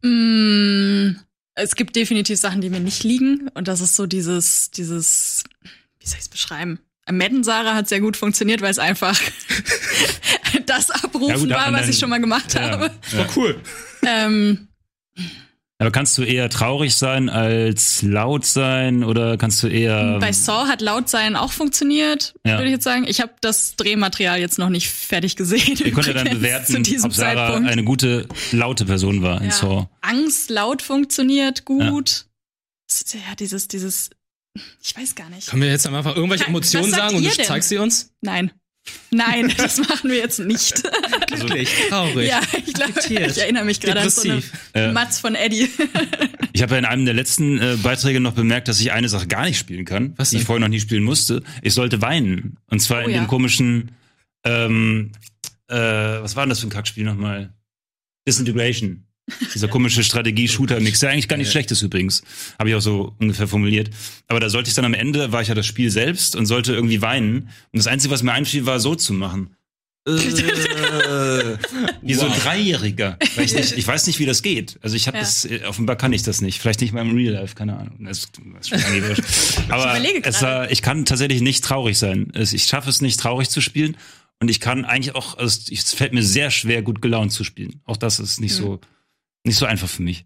Mm, 0.01 1.11
es 1.53 1.75
gibt 1.75 1.95
definitiv 1.95 2.39
Sachen, 2.39 2.59
die 2.59 2.71
mir 2.71 2.79
nicht 2.79 3.03
liegen. 3.03 3.51
Und 3.53 3.67
das 3.67 3.81
ist 3.81 3.95
so 3.95 4.07
dieses, 4.07 4.71
dieses, 4.71 5.43
wie 5.99 6.07
soll 6.07 6.17
ich 6.17 6.23
es 6.23 6.29
beschreiben? 6.29 6.79
Madden 7.07 7.43
Sarah 7.43 7.75
hat 7.75 7.87
sehr 7.87 8.01
gut 8.01 8.17
funktioniert, 8.17 8.63
weil 8.63 8.71
es 8.71 8.79
einfach 8.79 9.21
das 10.65 10.89
abrufen 10.89 11.29
ja, 11.29 11.37
gut, 11.37 11.49
war, 11.51 11.71
was 11.71 11.87
ich 11.87 11.99
schon 11.99 12.09
mal 12.09 12.19
gemacht 12.19 12.55
ja, 12.55 12.71
habe. 12.71 12.89
Ja. 13.11 13.17
War 13.19 13.27
cool. 13.35 13.61
Ähm, 14.03 14.69
aber 15.77 15.91
kannst 15.91 16.17
du 16.17 16.23
eher 16.23 16.49
traurig 16.49 16.95
sein 16.95 17.29
als 17.29 18.01
laut 18.01 18.45
sein 18.45 19.03
oder 19.03 19.37
kannst 19.37 19.61
du 19.61 19.67
eher 19.67 20.19
Bei 20.19 20.31
Saw 20.31 20.67
hat 20.67 20.81
laut 20.81 21.09
sein 21.09 21.35
auch 21.35 21.51
funktioniert, 21.51 22.33
ja. 22.45 22.53
würde 22.53 22.67
ich 22.67 22.71
jetzt 22.71 22.85
sagen. 22.85 23.05
Ich 23.07 23.19
habe 23.19 23.33
das 23.41 23.75
Drehmaterial 23.75 24.39
jetzt 24.39 24.57
noch 24.57 24.69
nicht 24.69 24.89
fertig 24.89 25.35
gesehen. 25.35 25.77
Ihr 25.83 25.91
könnt 25.91 26.07
ja 26.07 26.13
dann 26.23 26.29
bewerten, 26.29 26.77
ob 27.03 27.13
Sarah 27.13 27.47
Zeitpunkt. 27.47 27.69
eine 27.69 27.83
gute 27.83 28.27
laute 28.53 28.85
Person 28.85 29.21
war 29.21 29.41
in 29.41 29.47
ja. 29.47 29.51
Saw. 29.51 29.89
Angst 30.01 30.49
laut 30.49 30.81
funktioniert 30.81 31.65
gut. 31.65 32.25
Ja. 33.13 33.19
ja, 33.29 33.35
dieses 33.37 33.67
dieses 33.67 34.11
ich 34.81 34.95
weiß 34.95 35.15
gar 35.15 35.29
nicht. 35.29 35.49
Können 35.49 35.61
wir 35.61 35.69
jetzt 35.69 35.85
einfach 35.85 36.15
irgendwelche 36.15 36.45
Emotionen 36.45 36.89
sagen 36.89 37.17
und 37.17 37.25
du 37.25 37.43
zeigst 37.43 37.67
sie 37.67 37.77
uns? 37.77 38.13
Nein. 38.21 38.51
Nein, 39.11 39.53
das 39.57 39.77
machen 39.77 40.09
wir 40.09 40.17
jetzt 40.17 40.39
nicht. 40.39 40.83
Also 41.31 41.47
echt 41.47 41.89
traurig. 41.89 42.27
Ja, 42.27 42.41
ich 42.65 42.73
glaube, 42.73 42.93
ich 43.07 43.37
erinnere 43.37 43.65
mich 43.65 43.79
gerade 43.79 44.01
an 44.01 44.09
so 44.09 44.29
eine 44.29 44.43
äh, 44.73 44.91
Matz 44.91 45.19
von 45.19 45.35
Eddie. 45.35 45.69
ich 46.53 46.61
habe 46.61 46.73
ja 46.73 46.79
in 46.79 46.85
einem 46.85 47.05
der 47.05 47.13
letzten 47.13 47.59
äh, 47.59 47.77
Beiträge 47.81 48.19
noch 48.19 48.33
bemerkt, 48.33 48.67
dass 48.67 48.79
ich 48.79 48.91
eine 48.91 49.09
Sache 49.09 49.27
gar 49.27 49.45
nicht 49.45 49.57
spielen 49.57 49.85
kann, 49.85 50.13
Was 50.17 50.31
die 50.31 50.37
ich 50.37 50.43
vorher 50.43 50.59
noch 50.59 50.67
nie 50.67 50.79
spielen 50.79 51.03
musste. 51.03 51.43
Ich 51.61 51.73
sollte 51.73 52.01
weinen. 52.01 52.57
Und 52.69 52.79
zwar 52.79 53.03
oh, 53.03 53.07
in 53.07 53.11
ja. 53.11 53.21
dem 53.21 53.27
komischen, 53.27 53.91
ähm, 54.43 55.11
äh, 55.67 55.75
was 55.75 56.35
war 56.35 56.43
denn 56.43 56.49
das 56.49 56.59
für 56.59 56.67
ein 56.67 56.71
Kackspiel 56.71 57.05
nochmal? 57.05 57.53
Disintegration. 58.27 59.04
Dieser 59.53 59.67
komische 59.67 60.03
Strategie-Shooter-Mix, 60.03 60.99
der 60.99 61.09
eigentlich 61.09 61.27
gar 61.27 61.37
nicht 61.37 61.47
ja. 61.47 61.51
schlecht 61.51 61.71
ist 61.71 61.81
übrigens. 61.81 62.23
Habe 62.59 62.69
ich 62.69 62.75
auch 62.75 62.81
so 62.81 63.15
ungefähr 63.19 63.47
formuliert. 63.47 63.89
Aber 64.27 64.39
da 64.39 64.49
sollte 64.49 64.69
ich 64.69 64.75
dann 64.75 64.85
am 64.85 64.93
Ende, 64.93 65.31
war 65.31 65.41
ich 65.41 65.47
ja 65.47 65.55
das 65.55 65.65
Spiel 65.65 65.89
selbst 65.89 66.35
und 66.35 66.45
sollte 66.45 66.73
irgendwie 66.73 67.01
weinen. 67.01 67.49
Und 67.71 67.77
das 67.77 67.87
Einzige, 67.87 68.13
was 68.13 68.21
mir 68.21 68.33
einfiel, 68.33 68.65
war 68.65 68.79
so 68.79 68.93
zu 68.93 69.13
machen. 69.13 69.55
Äh, 70.07 70.11
wie 72.01 72.15
wow. 72.15 72.21
so 72.21 72.25
ein 72.27 72.39
Dreijähriger. 72.39 73.17
Weil 73.35 73.45
ich, 73.45 73.55
nicht, 73.55 73.71
ich 73.75 73.87
weiß 73.87 74.05
nicht, 74.05 74.19
wie 74.19 74.27
das 74.27 74.43
geht. 74.43 74.77
Also 74.83 74.95
ich 74.95 75.07
habe 75.07 75.17
ja. 75.17 75.23
das, 75.23 75.45
äh, 75.45 75.61
offenbar 75.67 75.95
kann 75.95 76.13
ich 76.13 76.21
das 76.21 76.41
nicht. 76.41 76.61
Vielleicht 76.61 76.81
nicht 76.81 76.93
mal 76.93 77.01
im 77.01 77.15
Real 77.15 77.33
Life, 77.33 77.55
keine 77.55 77.77
Ahnung. 77.77 78.05
Das, 78.05 78.27
das 78.61 78.71
ist 78.71 78.85
schon 78.85 79.69
Aber 79.69 79.99
ich, 79.99 80.23
es 80.23 80.41
war, 80.43 80.69
ich 80.69 80.83
kann 80.83 81.05
tatsächlich 81.05 81.41
nicht 81.41 81.63
traurig 81.63 81.97
sein. 81.97 82.31
Ich 82.35 82.65
schaffe 82.65 82.91
es 82.91 83.01
nicht, 83.01 83.19
traurig 83.19 83.49
zu 83.49 83.61
spielen. 83.61 83.97
Und 84.39 84.49
ich 84.49 84.59
kann 84.59 84.85
eigentlich 84.85 85.15
auch, 85.15 85.37
also 85.39 85.59
es 85.71 85.93
fällt 85.93 86.13
mir 86.13 86.21
sehr 86.21 86.51
schwer, 86.51 86.83
gut 86.83 87.01
gelaunt 87.01 87.31
zu 87.31 87.43
spielen. 87.43 87.81
Auch 87.85 87.97
das 87.97 88.19
ist 88.19 88.39
nicht 88.39 88.59
mhm. 88.59 88.63
so 88.63 88.79
nicht 89.45 89.57
so 89.57 89.65
einfach 89.65 89.87
für 89.87 90.01
mich. 90.01 90.25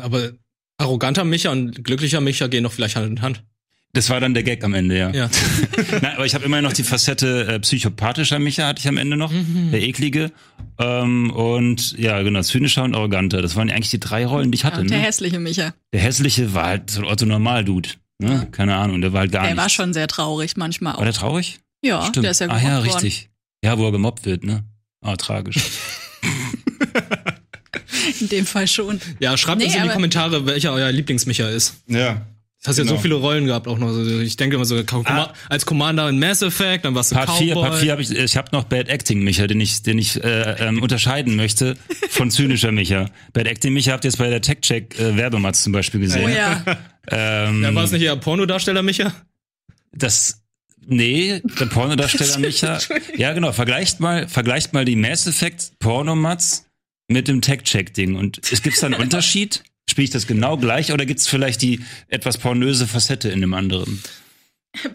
Aber 0.00 0.32
arroganter 0.78 1.24
Micha 1.24 1.50
und 1.50 1.84
glücklicher 1.84 2.20
Micha 2.20 2.46
gehen 2.46 2.64
doch 2.64 2.72
vielleicht 2.72 2.96
Hand 2.96 3.06
in 3.06 3.22
Hand. 3.22 3.44
Das 3.92 4.08
war 4.08 4.20
dann 4.20 4.34
der 4.34 4.44
Gag 4.44 4.62
am 4.62 4.72
Ende, 4.72 4.96
ja. 4.96 5.10
ja. 5.10 5.28
Nein, 6.00 6.14
aber 6.14 6.24
ich 6.24 6.34
habe 6.34 6.44
immer 6.44 6.62
noch 6.62 6.72
die 6.72 6.84
Facette 6.84 7.46
äh, 7.46 7.58
psychopathischer 7.58 8.38
Micha 8.38 8.68
hatte 8.68 8.78
ich 8.80 8.86
am 8.86 8.96
Ende 8.96 9.16
noch, 9.16 9.32
mhm. 9.32 9.72
der 9.72 9.82
eklige. 9.82 10.30
Ähm, 10.78 11.32
und 11.32 11.98
ja, 11.98 12.22
genau, 12.22 12.40
zynischer 12.42 12.84
und 12.84 12.94
arroganter. 12.94 13.42
Das 13.42 13.56
waren 13.56 13.68
eigentlich 13.68 13.90
die 13.90 13.98
drei 13.98 14.26
Rollen, 14.26 14.52
die 14.52 14.56
ich 14.56 14.64
hatte. 14.64 14.76
Ja, 14.76 14.82
und 14.82 14.90
der 14.90 14.98
ne? 14.98 15.04
hässliche 15.04 15.40
Micha. 15.40 15.74
Der 15.92 16.00
hässliche 16.00 16.54
war 16.54 16.66
halt 16.66 16.90
so 16.90 17.00
ein 17.00 17.06
Otto 17.06 17.26
Normal-Dude. 17.26 17.88
Ne? 18.20 18.46
Keine 18.52 18.76
Ahnung, 18.76 19.00
der 19.00 19.12
war 19.12 19.20
halt 19.20 19.32
gar 19.32 19.42
nicht. 19.42 19.50
Der 19.52 19.56
war 19.56 19.68
schon 19.68 19.92
sehr 19.92 20.06
traurig 20.06 20.56
manchmal 20.56 20.94
auch. 20.94 20.98
War 20.98 21.04
der 21.04 21.14
traurig? 21.14 21.58
Ja, 21.82 22.04
Stimmt. 22.04 22.24
der 22.24 22.30
ist 22.30 22.40
ja 22.40 22.46
gemobbt 22.46 22.64
Ah 22.64 22.68
ja, 22.68 22.78
richtig. 22.78 23.22
Worden. 23.22 23.30
Ja, 23.64 23.78
wo 23.78 23.86
er 23.86 23.92
gemobbt 23.92 24.24
wird, 24.24 24.44
ne? 24.44 24.64
Ah, 25.00 25.16
tragisch. 25.16 25.56
In 28.20 28.28
dem 28.28 28.46
Fall 28.46 28.66
schon. 28.66 29.00
Ja, 29.18 29.36
schreibt 29.36 29.58
nee, 29.58 29.66
uns 29.66 29.74
in 29.74 29.82
die 29.82 29.88
Kommentare, 29.88 30.46
welcher 30.46 30.72
euer 30.72 30.92
Lieblingsmicha 30.92 31.48
ist. 31.48 31.74
Ja. 31.86 32.26
Du 32.62 32.68
hast 32.68 32.76
genau. 32.76 32.90
ja 32.90 32.96
so 32.96 33.02
viele 33.02 33.14
Rollen 33.14 33.46
gehabt 33.46 33.66
auch 33.68 33.78
noch. 33.78 33.88
Also 33.88 34.20
ich 34.20 34.36
denke 34.36 34.56
immer 34.56 34.66
so 34.66 34.76
ah. 34.76 35.32
als 35.48 35.64
Commander 35.64 36.10
in 36.10 36.18
Mass 36.18 36.42
Effect, 36.42 36.84
dann 36.84 36.94
warst 36.94 37.10
du 37.10 37.14
Part 37.14 37.28
Cowboy. 37.28 37.44
4, 37.44 37.54
Part 37.54 37.74
4 37.78 37.92
habe 37.92 38.02
ich, 38.02 38.10
ich 38.10 38.36
habe 38.36 38.48
noch 38.52 38.64
Bad 38.64 38.90
Acting 38.90 39.22
Micha, 39.22 39.46
den 39.46 39.62
ich, 39.62 39.82
den 39.82 39.98
ich 39.98 40.22
äh, 40.22 40.66
ähm, 40.66 40.82
unterscheiden 40.82 41.36
möchte 41.36 41.78
von 42.10 42.30
zynischer 42.30 42.70
Micha. 42.70 43.06
Bad 43.32 43.46
Acting 43.46 43.72
Micha 43.72 43.92
habt 43.92 44.04
ihr 44.04 44.10
jetzt 44.10 44.18
bei 44.18 44.28
der 44.28 44.42
Tech 44.42 44.58
Check 44.60 44.98
äh, 44.98 45.16
Werbematz 45.16 45.62
zum 45.62 45.72
Beispiel 45.72 46.00
gesehen. 46.00 46.26
Oh 46.26 46.28
ja. 46.28 46.62
ähm, 47.10 47.62
ja 47.62 47.74
war 47.74 47.84
es 47.84 47.92
nicht 47.92 48.02
eher 48.02 48.16
Pornodarsteller 48.16 48.82
Micha? 48.82 49.10
Das 49.92 50.42
Nee, 50.86 51.40
der 51.58 51.66
Pornodarsteller 51.66 52.38
Micha. 52.40 52.78
Ja, 53.16 53.32
genau. 53.32 53.52
Vergleicht 53.52 54.00
mal, 54.00 54.28
vergleicht 54.28 54.72
mal 54.72 54.84
die 54.84 54.96
Mass 54.96 55.26
Effect 55.26 55.78
Pornomatz 55.78 56.66
mit 57.10 57.28
dem 57.28 57.40
Tech-Check-Ding. 57.40 58.16
Und 58.16 58.40
es 58.50 58.62
gibt 58.62 58.80
da 58.80 58.86
einen 58.86 58.94
Unterschied? 59.00 59.62
Spiele 59.88 60.04
ich 60.04 60.10
das 60.10 60.26
genau 60.26 60.56
gleich 60.56 60.92
oder 60.92 61.04
gibt 61.04 61.20
es 61.20 61.26
vielleicht 61.26 61.62
die 61.62 61.80
etwas 62.08 62.38
pornöse 62.38 62.86
Facette 62.86 63.28
in 63.28 63.40
dem 63.40 63.54
anderen? 63.54 64.02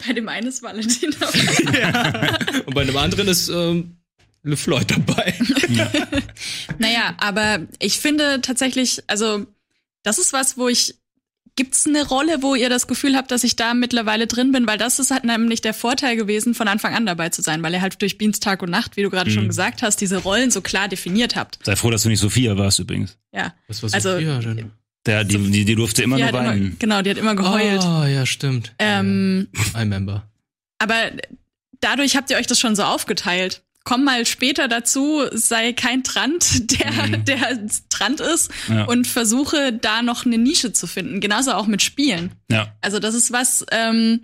Bei 0.06 0.14
dem 0.14 0.26
einen 0.28 0.46
ist 0.46 0.62
Valentin 0.62 1.14
dabei. 1.20 1.78
ja. 1.78 2.62
Und 2.64 2.74
bei 2.74 2.84
dem 2.84 2.96
anderen 2.96 3.28
ist 3.28 3.48
ähm, 3.50 3.98
Le 4.42 4.56
Floyd 4.56 4.90
dabei. 4.90 5.34
Ja. 5.68 5.92
naja, 6.78 7.14
aber 7.18 7.66
ich 7.78 7.98
finde 7.98 8.40
tatsächlich, 8.40 9.02
also 9.06 9.46
das 10.02 10.18
ist 10.18 10.32
was, 10.32 10.56
wo 10.56 10.68
ich 10.68 10.94
Gibt's 11.56 11.86
eine 11.86 12.06
Rolle, 12.06 12.42
wo 12.42 12.54
ihr 12.54 12.68
das 12.68 12.86
Gefühl 12.86 13.16
habt, 13.16 13.30
dass 13.30 13.42
ich 13.42 13.56
da 13.56 13.72
mittlerweile 13.72 14.26
drin 14.26 14.52
bin? 14.52 14.66
Weil 14.66 14.76
das 14.76 14.98
ist 14.98 15.10
halt 15.10 15.24
nämlich 15.24 15.62
der 15.62 15.72
Vorteil 15.72 16.14
gewesen, 16.14 16.54
von 16.54 16.68
Anfang 16.68 16.94
an 16.94 17.06
dabei 17.06 17.30
zu 17.30 17.40
sein, 17.40 17.62
weil 17.62 17.72
ihr 17.72 17.80
halt 17.80 18.00
durch 18.02 18.18
Beans 18.18 18.40
Tag 18.40 18.62
und 18.62 18.70
Nacht, 18.70 18.98
wie 18.98 19.02
du 19.02 19.08
gerade 19.08 19.30
mhm. 19.30 19.34
schon 19.34 19.48
gesagt 19.48 19.80
hast, 19.80 20.02
diese 20.02 20.18
Rollen 20.18 20.50
so 20.50 20.60
klar 20.60 20.88
definiert 20.88 21.34
habt. 21.34 21.58
Sei 21.64 21.74
froh, 21.74 21.90
dass 21.90 22.02
du 22.02 22.10
nicht 22.10 22.20
Sophia 22.20 22.58
warst 22.58 22.78
übrigens. 22.78 23.16
Ja. 23.32 23.54
Was 23.68 23.82
war 23.82 23.94
also, 23.94 24.12
Sophia 24.12 24.38
denn? 24.38 24.70
Der, 25.06 25.24
die, 25.24 25.38
die, 25.38 25.64
die 25.64 25.74
durfte 25.76 26.02
immer 26.02 26.16
die 26.16 26.24
nur 26.24 26.32
weinen. 26.32 26.66
Immer, 26.66 26.76
genau, 26.78 27.02
die 27.02 27.10
hat 27.10 27.16
immer 27.16 27.34
geheult. 27.34 27.80
Oh, 27.82 28.04
ja, 28.04 28.26
stimmt. 28.26 28.74
Ähm, 28.78 29.48
I 29.74 29.78
remember. 29.78 30.28
Aber 30.78 31.10
dadurch 31.80 32.16
habt 32.16 32.30
ihr 32.30 32.36
euch 32.36 32.46
das 32.46 32.60
schon 32.60 32.76
so 32.76 32.82
aufgeteilt. 32.82 33.62
Komm 33.86 34.02
mal 34.02 34.26
später 34.26 34.66
dazu, 34.66 35.22
sei 35.30 35.72
kein 35.72 36.02
Trant, 36.02 36.72
der, 36.80 36.90
mhm. 36.92 37.24
der 37.24 37.68
Trant 37.88 38.18
ist 38.20 38.50
ja. 38.68 38.84
und 38.86 39.06
versuche 39.06 39.72
da 39.72 40.02
noch 40.02 40.26
eine 40.26 40.38
Nische 40.38 40.72
zu 40.72 40.88
finden. 40.88 41.20
Genauso 41.20 41.52
auch 41.52 41.68
mit 41.68 41.82
Spielen. 41.82 42.32
Ja. 42.50 42.74
Also 42.80 42.98
das 42.98 43.14
ist 43.14 43.32
was, 43.32 43.64
ähm, 43.70 44.22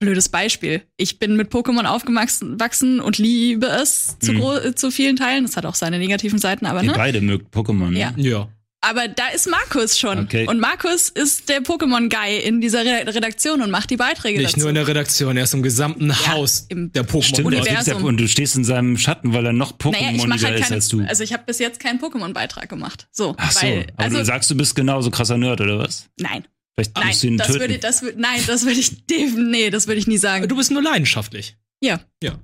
blödes 0.00 0.30
Beispiel. 0.30 0.80
Ich 0.96 1.18
bin 1.18 1.36
mit 1.36 1.52
Pokémon 1.52 1.84
aufgewachsen 1.84 3.00
und 3.00 3.18
liebe 3.18 3.66
es 3.66 4.18
zu, 4.18 4.32
mhm. 4.32 4.74
zu 4.74 4.90
vielen 4.90 5.16
Teilen. 5.16 5.44
Das 5.44 5.58
hat 5.58 5.66
auch 5.66 5.74
seine 5.74 5.98
negativen 5.98 6.38
Seiten, 6.38 6.64
aber 6.64 6.82
Ihr 6.82 6.92
ne? 6.92 6.96
beide 6.96 7.20
mögt 7.20 7.54
Pokémon. 7.54 7.94
Ja. 7.94 8.14
ja. 8.16 8.48
Aber 8.84 9.06
da 9.06 9.28
ist 9.28 9.48
Markus 9.48 9.96
schon. 9.96 10.18
Okay. 10.18 10.46
Und 10.48 10.58
Markus 10.58 11.08
ist 11.08 11.48
der 11.48 11.62
Pokémon-Guy 11.62 12.38
in 12.38 12.60
dieser 12.60 12.84
Re 12.84 13.06
Redaktion 13.06 13.62
und 13.62 13.70
macht 13.70 13.90
die 13.90 13.96
Beiträge 13.96 14.38
Nicht 14.38 14.54
dazu. 14.54 14.60
nur 14.60 14.68
in 14.70 14.74
der 14.74 14.88
Redaktion, 14.88 15.36
er 15.36 15.44
ist 15.44 15.54
im 15.54 15.62
gesamten 15.62 16.08
ja, 16.08 16.32
Haus 16.32 16.66
im 16.68 16.92
der 16.92 17.06
Pokémon-Universum. 17.06 18.04
Und 18.04 18.16
du 18.16 18.26
stehst 18.26 18.56
in 18.56 18.64
seinem 18.64 18.98
Schatten, 18.98 19.32
weil 19.32 19.46
er 19.46 19.52
noch 19.52 19.78
Pokémon 19.78 20.26
naja, 20.26 20.48
halt 20.48 20.60
ist 20.60 20.72
als 20.72 20.88
du. 20.88 21.04
Also 21.06 21.22
ich 21.22 21.32
habe 21.32 21.44
bis 21.46 21.60
jetzt 21.60 21.78
keinen 21.78 22.00
Pokémon-Beitrag 22.00 22.68
gemacht. 22.68 23.06
So, 23.12 23.36
Ach 23.38 23.52
so. 23.52 23.62
Weil, 23.62 23.86
aber 23.94 24.04
also, 24.04 24.18
du 24.18 24.24
sagst, 24.24 24.50
du 24.50 24.56
bist 24.56 24.74
genauso 24.74 25.10
krasser 25.10 25.38
Nerd, 25.38 25.60
oder 25.60 25.78
was? 25.78 26.08
Nein. 26.18 26.44
Vielleicht 26.74 26.96
nein, 26.96 27.06
musst 27.06 27.22
du 27.22 27.26
ihn 27.28 27.36
das 27.36 27.46
töten. 27.46 27.60
würde, 27.60 27.78
das 27.78 28.02
würde, 28.02 28.20
nein, 28.20 28.40
das 28.46 28.64
würde 28.64 28.80
ich, 28.80 29.04
nee, 29.36 29.70
das 29.70 29.86
würde 29.86 30.00
ich 30.00 30.08
nie 30.08 30.18
sagen. 30.18 30.48
Du 30.48 30.56
bist 30.56 30.72
nur 30.72 30.82
leidenschaftlich. 30.82 31.56
Ja. 31.80 32.00
Ja. 32.22 32.38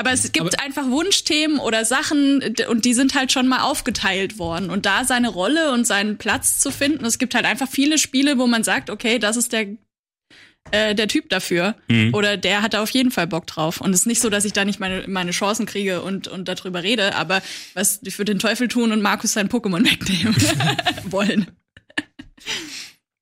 Aber 0.00 0.12
es 0.12 0.32
gibt 0.32 0.54
Aber 0.54 0.64
einfach 0.64 0.88
Wunschthemen 0.88 1.58
oder 1.58 1.84
Sachen 1.84 2.42
und 2.70 2.86
die 2.86 2.94
sind 2.94 3.14
halt 3.14 3.32
schon 3.32 3.46
mal 3.46 3.60
aufgeteilt 3.60 4.38
worden. 4.38 4.70
Und 4.70 4.86
da 4.86 5.04
seine 5.04 5.28
Rolle 5.28 5.72
und 5.72 5.86
seinen 5.86 6.16
Platz 6.16 6.58
zu 6.58 6.70
finden, 6.70 7.04
es 7.04 7.18
gibt 7.18 7.34
halt 7.34 7.44
einfach 7.44 7.68
viele 7.68 7.98
Spiele, 7.98 8.38
wo 8.38 8.46
man 8.46 8.64
sagt, 8.64 8.88
okay, 8.88 9.18
das 9.18 9.36
ist 9.36 9.52
der 9.52 9.66
äh, 10.70 10.94
der 10.94 11.06
Typ 11.06 11.28
dafür 11.28 11.74
mhm. 11.88 12.14
oder 12.14 12.38
der 12.38 12.62
hat 12.62 12.72
da 12.72 12.82
auf 12.82 12.90
jeden 12.90 13.10
Fall 13.10 13.26
Bock 13.26 13.46
drauf. 13.46 13.82
Und 13.82 13.92
es 13.92 14.00
ist 14.00 14.06
nicht 14.06 14.22
so, 14.22 14.30
dass 14.30 14.46
ich 14.46 14.54
da 14.54 14.64
nicht 14.64 14.80
meine, 14.80 15.04
meine 15.06 15.32
Chancen 15.32 15.66
kriege 15.66 16.00
und, 16.00 16.28
und 16.28 16.48
darüber 16.48 16.82
rede, 16.82 17.14
aber 17.14 17.42
was 17.74 18.00
ich 18.02 18.18
würde 18.18 18.32
den 18.32 18.38
Teufel 18.38 18.68
tun 18.68 18.92
und 18.92 19.02
Markus 19.02 19.34
sein 19.34 19.50
Pokémon 19.50 19.84
wegnehmen 19.90 20.34
wollen. 21.10 21.46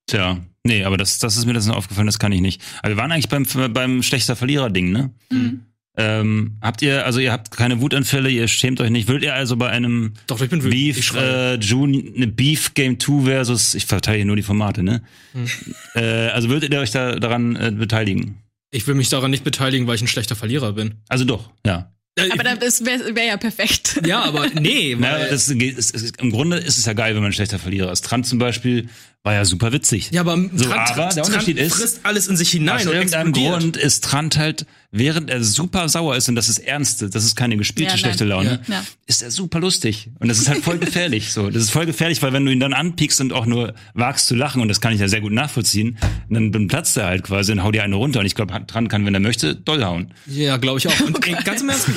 Tja, 0.07 0.39
nee, 0.63 0.85
aber 0.85 0.97
das, 0.97 1.19
das 1.19 1.37
ist 1.37 1.45
mir 1.45 1.55
das 1.55 1.67
noch 1.67 1.77
aufgefallen, 1.77 2.07
das 2.07 2.21
kann 2.21 2.31
ich 2.31 2.41
nicht. 2.41 2.63
Aber 2.83 2.91
wir 2.91 2.97
waren 2.97 3.11
eigentlich 3.11 3.29
beim, 3.29 3.73
beim 3.73 4.05
schlechter 4.05 4.37
Verlierer-Ding, 4.37 4.93
ne? 4.93 5.11
Mhm. 5.31 5.68
Ähm, 6.01 6.59
habt 6.63 6.81
ihr, 6.81 7.05
also 7.05 7.19
ihr 7.19 7.33
habt 7.33 7.51
keine 7.51 7.81
Wutanfälle, 7.81 8.31
ihr 8.31 8.47
schämt 8.47 8.81
euch 8.81 8.91
nicht. 8.91 9.09
Würdet 9.09 9.25
ihr 9.25 9.35
also 9.35 9.57
bei 9.57 9.69
einem 9.69 10.13
Doch, 10.29 10.41
ich 10.41 10.49
bin 10.49 10.63
wütend. 10.63 10.95
Beef, 10.95 11.15
äh, 11.17 11.57
June, 11.57 12.13
eine 12.15 12.29
Beef 12.29 12.75
Game 12.75 13.01
2 13.01 13.25
versus, 13.25 13.75
ich 13.75 13.85
verteile 13.87 14.19
hier 14.19 14.25
nur 14.25 14.37
die 14.37 14.43
Formate, 14.43 14.83
ne? 14.83 15.03
Hm. 15.33 15.47
Äh, 15.95 16.29
also 16.29 16.51
würdet 16.51 16.73
ihr 16.73 16.79
euch 16.81 16.93
da 16.93 17.17
daran 17.17 17.57
äh, 17.57 17.73
beteiligen? 17.73 18.37
Ich 18.71 18.87
will 18.87 18.95
mich 18.95 19.09
daran 19.09 19.31
nicht 19.31 19.43
beteiligen, 19.43 19.87
weil 19.87 19.97
ich 19.97 20.03
ein 20.03 20.07
schlechter 20.07 20.37
Verlierer 20.37 20.75
bin. 20.75 20.97
Also 21.09 21.25
doch, 21.25 21.51
ja. 21.67 21.91
Aber 22.33 22.43
das 22.43 22.85
wäre 22.85 23.15
wär 23.15 23.25
ja 23.25 23.37
perfekt. 23.37 24.01
Ja, 24.07 24.23
aber 24.23 24.49
nee. 24.49 24.97
Weil 24.99 25.29
das 25.31 25.49
ist, 25.49 25.95
ist, 25.95 26.21
Im 26.21 26.31
Grunde 26.31 26.59
ist 26.59 26.79
es 26.79 26.85
ja 26.85 26.93
geil, 26.93 27.15
wenn 27.15 27.23
man 27.23 27.31
ein 27.31 27.35
schlechter 27.35 27.59
Verlierer 27.59 27.93
ist. 27.93 28.05
Trant 28.05 28.27
zum 28.27 28.39
Beispiel 28.39 28.89
war 29.25 29.35
ja 29.35 29.45
super 29.45 29.73
witzig. 29.73 30.11
Ja, 30.13 30.23
aber, 30.23 30.37
so, 30.55 30.65
Trant, 30.67 30.91
aber 30.93 31.09
der 31.09 31.25
Unterschied 31.25 31.57
Trant 31.57 31.67
ist, 31.69 31.77
frisst 31.77 32.01
alles 32.05 32.29
in 32.29 32.37
sich 32.37 32.51
hinein 32.51 32.77
aus 32.77 32.87
irgendeinem 32.87 33.33
Grund 33.33 33.77
ist 33.77 34.05
Trant 34.05 34.39
halt, 34.39 34.65
während 34.91 35.29
er 35.29 35.43
super 35.43 35.89
sauer 35.89 36.17
ist 36.17 36.29
und 36.29 36.35
das 36.35 36.49
ist 36.49 36.59
ernste, 36.59 37.11
das 37.11 37.25
ist 37.25 37.37
keine 37.37 37.57
gespielte 37.57 37.93
ja, 37.93 37.99
schlechte 37.99 38.25
Laune, 38.25 38.61
ja. 38.69 38.83
ist 39.07 39.23
er 39.23 39.31
super 39.31 39.61
lustig 39.61 40.11
und 40.19 40.29
das 40.29 40.39
ist 40.39 40.49
halt 40.49 40.63
voll 40.65 40.79
gefährlich. 40.79 41.33
So, 41.33 41.51
das 41.51 41.65
ist 41.65 41.71
voll 41.71 41.85
gefährlich, 41.85 42.23
weil 42.23 42.33
wenn 42.33 42.47
du 42.47 42.53
ihn 42.53 42.61
dann 42.61 42.73
anpiekst 42.73 43.21
und 43.21 43.33
auch 43.33 43.45
nur 43.45 43.75
wagst 43.93 44.29
zu 44.29 44.35
lachen 44.35 44.63
und 44.63 44.69
das 44.69 44.81
kann 44.81 44.95
ich 44.95 45.01
ja 45.01 45.09
sehr 45.09 45.21
gut 45.21 45.33
nachvollziehen, 45.33 45.99
dann, 46.31 46.53
dann 46.53 46.69
platzt 46.69 46.97
er 46.97 47.07
halt 47.07 47.25
quasi 47.25 47.53
und 47.53 47.63
hau 47.63 47.73
dir 47.73 47.83
eine 47.83 47.97
runter 47.97 48.21
und 48.21 48.27
ich 48.27 48.35
glaube, 48.35 48.55
Trant 48.67 48.89
kann, 48.89 49.05
wenn 49.05 49.15
er 49.15 49.21
möchte, 49.21 49.57
doll 49.57 49.85
hauen. 49.85 50.15
Ja, 50.27 50.57
glaube 50.57 50.79
ich 50.79 50.89
auch. 50.89 51.01
Und 51.01 51.17
okay. 51.17 51.37
ganz 51.45 51.61
im 51.61 51.69
Ernst, 51.69 51.89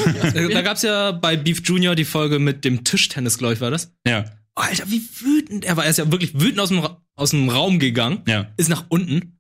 da 0.51 0.61
gab's 0.61 0.82
ja 0.82 1.11
bei 1.11 1.38
Beef 1.38 1.61
Junior 1.63 1.95
die 1.95 2.05
Folge 2.05 2.39
mit 2.39 2.65
dem 2.65 2.84
Tischtennis, 2.84 3.38
glaube 3.38 3.53
ich, 3.53 3.61
war 3.61 3.72
das? 3.72 3.93
Ja. 4.05 4.26
Alter, 4.55 4.84
wie 4.89 5.01
wütend 5.22 5.65
er 5.65 5.78
war. 5.78 5.86
Er 5.86 5.91
ist 5.91 5.97
ja 5.97 6.11
wirklich 6.11 6.34
wütend 6.34 6.59
aus 6.59 6.69
dem, 6.69 6.86
aus 7.22 7.32
dem 7.32 7.49
Raum 7.49 7.80
gegangen, 7.80 8.19
ja. 8.28 8.47
ist 8.57 8.69
nach 8.69 8.86
unten. 8.89 9.38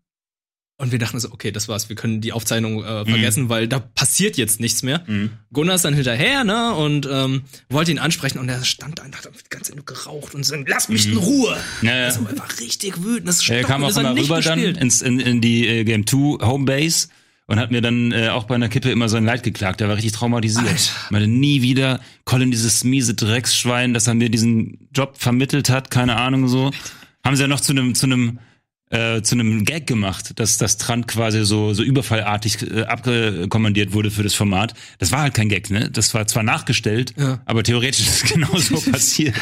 Und 0.77 0.91
wir 0.91 0.97
dachten 0.97 1.19
so, 1.19 1.31
okay, 1.31 1.51
das 1.51 1.67
war's, 1.67 1.89
wir 1.89 1.95
können 1.95 2.21
die 2.21 2.33
Aufzeichnung 2.33 2.83
äh, 2.83 3.05
vergessen, 3.05 3.43
mhm. 3.43 3.49
weil 3.49 3.67
da 3.67 3.77
passiert 3.77 4.35
jetzt 4.35 4.59
nichts 4.59 4.81
mehr. 4.81 5.03
Mhm. 5.05 5.29
Gunnar 5.53 5.75
ist 5.75 5.85
dann 5.85 5.93
hinterher, 5.93 6.43
ne, 6.43 6.73
und 6.73 7.07
ähm, 7.11 7.43
wollte 7.69 7.91
ihn 7.91 7.99
ansprechen 7.99 8.39
und 8.39 8.49
er 8.49 8.63
stand 8.63 8.97
da 8.97 9.03
und 9.03 9.15
hat 9.15 9.25
die 9.25 9.49
ganze 9.49 9.69
Zeit 9.69 9.75
nur 9.75 9.85
geraucht 9.85 10.33
und 10.33 10.43
so, 10.43 10.55
lass 10.65 10.89
mich 10.89 11.05
mhm. 11.05 11.13
in 11.13 11.17
Ruhe. 11.19 11.57
Ja, 11.83 11.97
ja. 11.97 12.05
Also, 12.05 12.21
er 12.27 12.35
war 12.35 12.47
richtig 12.59 13.03
wütend. 13.03 13.27
Das 13.27 13.47
er 13.47 13.63
kam 13.63 13.83
auch 13.83 13.95
immer 13.95 14.15
rüber 14.15 14.37
gespielt. 14.37 14.77
dann 14.77 14.81
ins, 14.81 15.03
in, 15.03 15.19
in 15.19 15.39
die 15.39 15.67
äh, 15.67 15.83
Game 15.83 16.07
2 16.07 16.43
Homebase 16.47 17.09
und 17.45 17.59
hat 17.59 17.69
mir 17.69 17.81
dann 17.81 18.11
äh, 18.11 18.29
auch 18.29 18.45
bei 18.45 18.55
einer 18.55 18.69
Kippe 18.69 18.89
immer 18.91 19.09
sein 19.09 19.25
Leid 19.25 19.43
geklagt. 19.43 19.81
Der 19.81 19.87
war 19.87 19.97
richtig 19.97 20.13
traumatisiert. 20.13 20.67
Alter. 20.67 20.91
Meinte 21.09 21.27
nie 21.27 21.61
wieder 21.61 21.99
Colin 22.25 22.49
dieses 22.49 22.83
miese 22.83 23.13
Drecksschwein, 23.13 23.93
dass 23.93 24.07
er 24.07 24.13
mir 24.13 24.29
diesen 24.29 24.87
Job 24.95 25.17
vermittelt 25.17 25.69
hat, 25.69 25.91
keine 25.91 26.15
Ahnung 26.15 26.47
so. 26.47 26.71
Haben 27.23 27.35
sie 27.35 27.43
ja 27.43 27.47
noch 27.47 27.59
zu 27.59 27.71
einem 27.71 27.95
zu 27.95 28.05
einem 28.05 28.39
äh, 28.89 29.21
zu 29.21 29.35
einem 29.35 29.63
Gag 29.63 29.87
gemacht, 29.87 30.39
dass 30.39 30.57
das 30.57 30.77
Trant 30.77 31.07
quasi 31.07 31.45
so 31.45 31.73
so 31.73 31.81
überfallartig 31.81 32.61
äh, 32.61 32.83
abkommandiert 32.83 33.93
wurde 33.93 34.11
für 34.11 34.23
das 34.23 34.33
Format. 34.33 34.73
Das 34.99 35.11
war 35.11 35.21
halt 35.21 35.33
kein 35.33 35.49
Gag, 35.49 35.69
ne? 35.69 35.89
Das 35.89 36.13
war 36.13 36.27
zwar 36.27 36.43
nachgestellt, 36.43 37.13
ja. 37.17 37.41
aber 37.45 37.63
theoretisch 37.63 38.05
ist 38.07 38.23
es 38.23 38.33
genauso 38.33 38.81
passiert. 38.91 39.35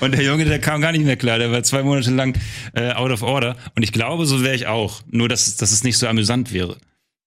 Und 0.00 0.12
der 0.14 0.24
Junge, 0.24 0.44
der 0.46 0.58
kam 0.58 0.80
gar 0.80 0.92
nicht 0.92 1.04
mehr 1.04 1.16
klar. 1.16 1.38
Der 1.38 1.52
war 1.52 1.62
zwei 1.62 1.82
Monate 1.82 2.10
lang 2.10 2.38
äh, 2.74 2.92
out 2.92 3.10
of 3.10 3.22
order. 3.22 3.56
Und 3.74 3.82
ich 3.82 3.92
glaube, 3.92 4.26
so 4.26 4.42
wäre 4.42 4.54
ich 4.54 4.66
auch. 4.66 5.02
Nur 5.10 5.28
dass 5.28 5.56
dass 5.56 5.72
es 5.72 5.84
nicht 5.84 5.98
so 5.98 6.06
amüsant 6.06 6.52
wäre. 6.52 6.78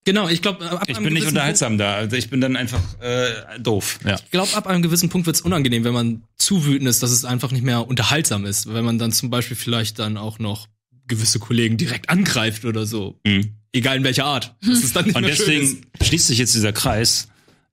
Genau, 0.06 0.30
ich 0.30 0.43
glaube, 0.43 0.80
ich 0.86 0.97
bin 0.99 1.14
nicht 1.14 1.28
unterhaltsam 1.28 1.72
Punkt, 1.72 1.82
da. 1.82 1.95
Also 1.95 2.16
ich 2.16 2.30
bin 2.30 2.39
dann 2.39 2.56
einfach 2.56 2.82
äh, 3.01 3.60
doof. 3.60 3.99
Ja. 4.06 4.16
Ich 4.16 4.30
glaube, 4.30 4.53
ab 4.53 4.68
einem 4.68 4.84
gewissen 4.84 5.10
Punkt 5.10 5.26
wird 5.26 5.36
es 5.36 5.41
unangenehm, 5.41 5.84
wenn 5.84 5.93
man 5.93 6.24
zu 6.38 6.64
wütend 6.64 6.88
ist, 6.88 7.01
dass 7.01 7.10
es 7.10 7.26
einfach 7.26 7.51
nicht 7.51 7.64
mehr 7.64 7.88
unterhaltsam 7.88 8.45
ist, 8.45 8.72
wenn 8.72 8.86
man 8.86 8.99
dann 8.99 9.12
zum 9.12 9.32
Beispiel 9.32 9.58
vielleicht 9.58 9.97
dann 9.97 10.18
auch 10.18 10.38
noch 10.38 10.68
gewisse 11.08 11.39
Kollegen 11.39 11.78
direkt 11.78 12.10
angreift 12.10 12.66
oder 12.66 12.86
so. 12.86 13.20
Mhm. 13.26 13.56
Egal 13.74 13.97
in 13.97 14.03
welcher 14.03 14.26
Art. 14.26 14.56
Und 14.64 15.24
deswegen 15.24 15.88
schließt 16.01 16.28
sich 16.28 16.38
jetzt 16.38 16.53
dieser 16.53 16.72
Kreis. 16.72 17.28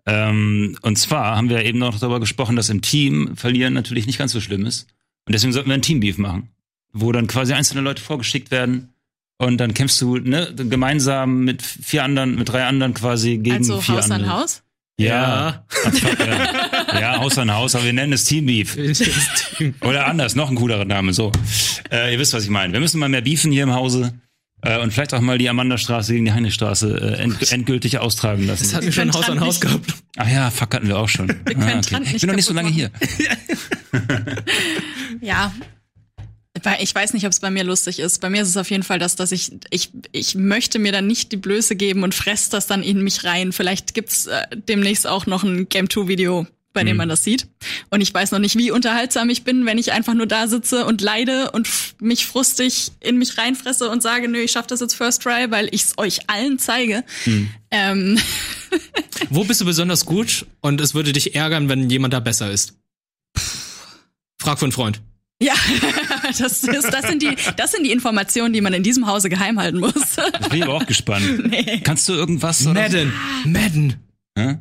Ähm, 0.07 0.79
und 0.81 0.97
zwar 0.97 1.37
haben 1.37 1.51
wir 1.51 1.65
eben 1.65 1.79
noch 1.79 1.99
darüber 2.01 2.19
gesprochen, 2.19 2.57
dass 2.57 2.71
im 2.71 2.81
Team 2.81 3.37
verlieren 3.37 3.75
natürlich 3.75 4.07
nicht 4.07 4.19
ganz 4.19 4.33
so 4.33 4.41
schlimm 4.41 4.65
ist. 4.65 4.89
Und 5.27 5.35
deswegen 5.35 5.53
sollten 5.53 5.69
wir 5.69 5.75
ein 5.75 5.83
Teambeef 5.83 6.17
machen, 6.17 6.49
wo 6.93 7.13
dann 7.13 7.27
quasi 7.27 7.53
einzelne 7.53 7.83
Leute 7.83 8.03
vorgeschickt 8.03 8.51
werden 8.51 8.92
und 9.43 9.59
dann 9.59 9.75
kämpfst 9.75 10.01
du 10.01 10.19
ne, 10.19 10.53
gemeinsam 10.55 11.45
mit 11.45 11.63
vier 11.63 12.05
anderen, 12.05 12.37
mit 12.37 12.49
drei 12.49 12.65
anderen 12.65 12.95
quasi 12.95 13.39
gegen 13.39 13.57
also 13.57 13.81
vier 13.81 13.97
Haus 13.97 14.11
andere. 14.11 14.31
an 14.31 14.41
Haus? 14.41 14.63
Ja. 14.99 15.65
Ja. 16.95 17.01
ja, 17.01 17.19
Haus 17.19 17.39
an 17.39 17.53
Haus, 17.53 17.75
aber 17.75 17.85
wir 17.85 17.93
nennen 17.93 18.13
es 18.13 18.25
Team 18.25 18.47
Beef. 18.47 18.77
Oder 19.81 20.07
anders, 20.07 20.37
noch 20.37 20.49
ein 20.49 20.55
coolerer 20.57 20.85
Name, 20.85 21.13
so. 21.13 21.33
Äh, 21.91 22.13
ihr 22.13 22.19
wisst, 22.19 22.35
was 22.35 22.45
ich 22.45 22.51
meine. 22.51 22.73
Wir 22.73 22.81
müssen 22.81 23.01
mal 23.01 23.09
mehr 23.09 23.23
beefen 23.23 23.51
hier 23.51 23.65
im 23.65 23.75
Hause. 23.75 24.13
Äh, 24.61 24.81
und 24.81 24.93
vielleicht 24.93 25.13
auch 25.13 25.21
mal 25.21 25.39
die 25.39 25.49
Amanda-Straße 25.49 26.13
gegen 26.13 26.27
die 26.27 26.33
Heinrichstraße 26.33 27.17
äh, 27.19 27.23
end 27.23 27.51
endgültig 27.51 27.99
austragen 27.99 28.47
lassen. 28.47 28.63
Das 28.63 28.75
hatten 28.75 28.87
wir 28.87 28.93
schon 28.93 29.13
Haus 29.13 29.29
an 29.29 29.41
Haus 29.41 29.61
gehabt. 29.61 29.93
Ach 30.17 30.29
ja, 30.29 30.51
fuck, 30.51 30.73
hatten 30.75 30.87
wir 30.87 30.99
auch 30.99 31.09
schon. 31.09 31.29
Wir 31.29 31.57
ah, 31.59 31.79
okay. 31.79 32.01
Ich 32.15 32.21
bin 32.21 32.29
noch 32.29 32.37
nicht 32.37 32.45
so 32.45 32.55
lange 32.55 32.71
hier. 32.71 32.93
ja, 35.21 35.53
ich 36.81 36.95
weiß 36.95 37.13
nicht, 37.15 37.25
ob 37.25 37.33
es 37.33 37.41
bei 37.41 37.51
mir 37.51 37.65
lustig 37.65 37.99
ist. 37.99 38.21
Bei 38.21 38.31
mir 38.31 38.43
ist 38.43 38.49
es 38.49 38.57
auf 38.57 38.71
jeden 38.71 38.83
Fall 38.83 38.99
das, 38.99 39.17
dass 39.17 39.33
ich, 39.33 39.53
ich, 39.71 39.91
ich 40.13 40.35
möchte 40.35 40.79
mir 40.79 40.93
dann 40.93 41.07
nicht 41.07 41.33
die 41.33 41.37
Blöße 41.37 41.77
geben 41.77 42.03
und 42.03 42.15
fress 42.15 42.49
das 42.49 42.67
dann 42.67 42.83
in 42.83 43.03
mich 43.03 43.25
rein. 43.25 43.53
Vielleicht 43.53 43.95
gibt's 43.95 44.27
äh, 44.27 44.47
demnächst 44.69 45.07
auch 45.07 45.27
noch 45.27 45.43
ein 45.43 45.69
Game 45.69 45.89
2 45.89 46.09
Video, 46.09 46.47
bei 46.73 46.85
dem 46.85 46.93
mhm. 46.93 46.99
man 46.99 47.09
das 47.09 47.25
sieht. 47.25 47.49
Und 47.91 48.01
ich 48.01 48.13
weiß 48.13 48.31
noch 48.33 48.39
nicht, 48.39 48.57
wie 48.57 48.71
unterhaltsam 48.71 49.31
ich 49.31 49.45
bin, 49.45 49.67
wenn 49.67 49.79
ich 49.79 49.93
einfach 49.93 50.15
nur 50.15 50.27
da 50.27 50.49
sitze 50.49 50.87
und 50.87 51.01
leide 51.01 51.51
und 51.51 51.69
mich 52.01 52.27
frustig 52.27 52.93
in 53.01 53.19
mich 53.19 53.39
reinfresse 53.39 53.89
und 53.89 54.03
sage, 54.03 54.29
nö, 54.29 54.39
ich 54.41 54.53
schaff 54.53 54.67
das 54.67 54.81
jetzt 54.81 54.95
First 54.95 55.23
Try, 55.23 55.51
weil 55.51 55.69
ich 55.73 55.83
es 55.83 55.99
euch 55.99 56.29
allen 56.31 56.59
zeige. 56.59 57.05
Mhm. 57.27 57.51
Ähm. 57.71 58.19
Wo 59.31 59.45
bist 59.45 59.61
du 59.61 59.65
besonders 59.65 60.07
gut 60.07 60.47
und 60.61 60.81
es 60.81 60.95
würde 60.95 61.13
dich 61.13 61.35
ärgern, 61.35 61.69
wenn 61.69 61.91
jemand 61.91 62.15
da 62.15 62.21
besser 62.21 62.51
ist? 62.51 62.75
Frag 64.39 64.59
für 64.59 64.65
einen 64.65 64.73
Freund. 64.73 65.01
Ja, 65.43 65.55
das, 66.39 66.65
ist, 66.65 66.93
das, 66.93 67.09
sind 67.09 67.23
die, 67.23 67.35
das 67.57 67.73
sind 67.73 67.85
die 67.85 67.93
Informationen, 67.93 68.53
die 68.53 68.61
man 68.61 68.73
in 68.73 68.83
diesem 68.83 69.07
Hause 69.07 69.29
geheim 69.29 69.59
halten 69.59 69.79
muss. 69.81 69.93
Ich 70.41 70.49
bin 70.49 70.63
aber 70.63 70.75
auch 70.75 70.87
gespannt. 70.87 71.23
Nee. 71.53 71.81
Kannst 71.83 72.09
du 72.09 72.15
irgendwas? 72.15 72.65
Madden. 72.65 73.13
So? 73.43 73.49
Madden. 73.51 73.95
Hä? 74.37 74.57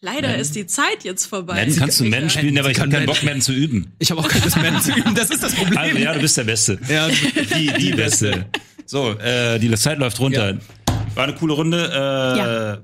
Leider 0.00 0.28
Madden. 0.28 0.40
ist 0.40 0.54
die 0.54 0.66
Zeit 0.66 1.04
jetzt 1.04 1.26
vorbei. 1.26 1.54
Madden 1.54 1.76
kannst 1.76 2.00
du 2.00 2.04
Madden 2.04 2.28
spielen, 2.28 2.58
aber 2.58 2.70
ich 2.70 2.78
habe 2.78 2.90
keinen 2.90 3.06
Bock, 3.06 3.22
Madden 3.22 3.40
zu 3.40 3.52
üben. 3.52 3.92
Ich 3.98 4.10
habe 4.10 4.20
auch 4.20 4.28
keinen 4.28 4.42
Bock, 4.42 4.56
Madden 4.56 4.80
zu 4.80 4.92
üben. 4.92 5.14
Das 5.14 5.30
ist 5.30 5.42
das 5.42 5.54
Problem. 5.54 5.78
Also, 5.78 5.96
ja, 5.96 6.12
du 6.12 6.20
bist 6.20 6.36
der 6.36 6.44
Beste. 6.44 6.78
Ja, 6.88 7.08
die, 7.08 7.72
die 7.78 7.92
Beste. 7.92 8.46
So, 8.84 9.12
äh, 9.18 9.58
die 9.58 9.70
Zeit 9.74 9.98
läuft 9.98 10.20
runter. 10.20 10.52
Ja. 10.52 10.58
War 11.14 11.24
eine 11.24 11.34
coole 11.34 11.54
Runde. 11.54 11.90
Äh, 11.90 12.38
ja. 12.38 12.78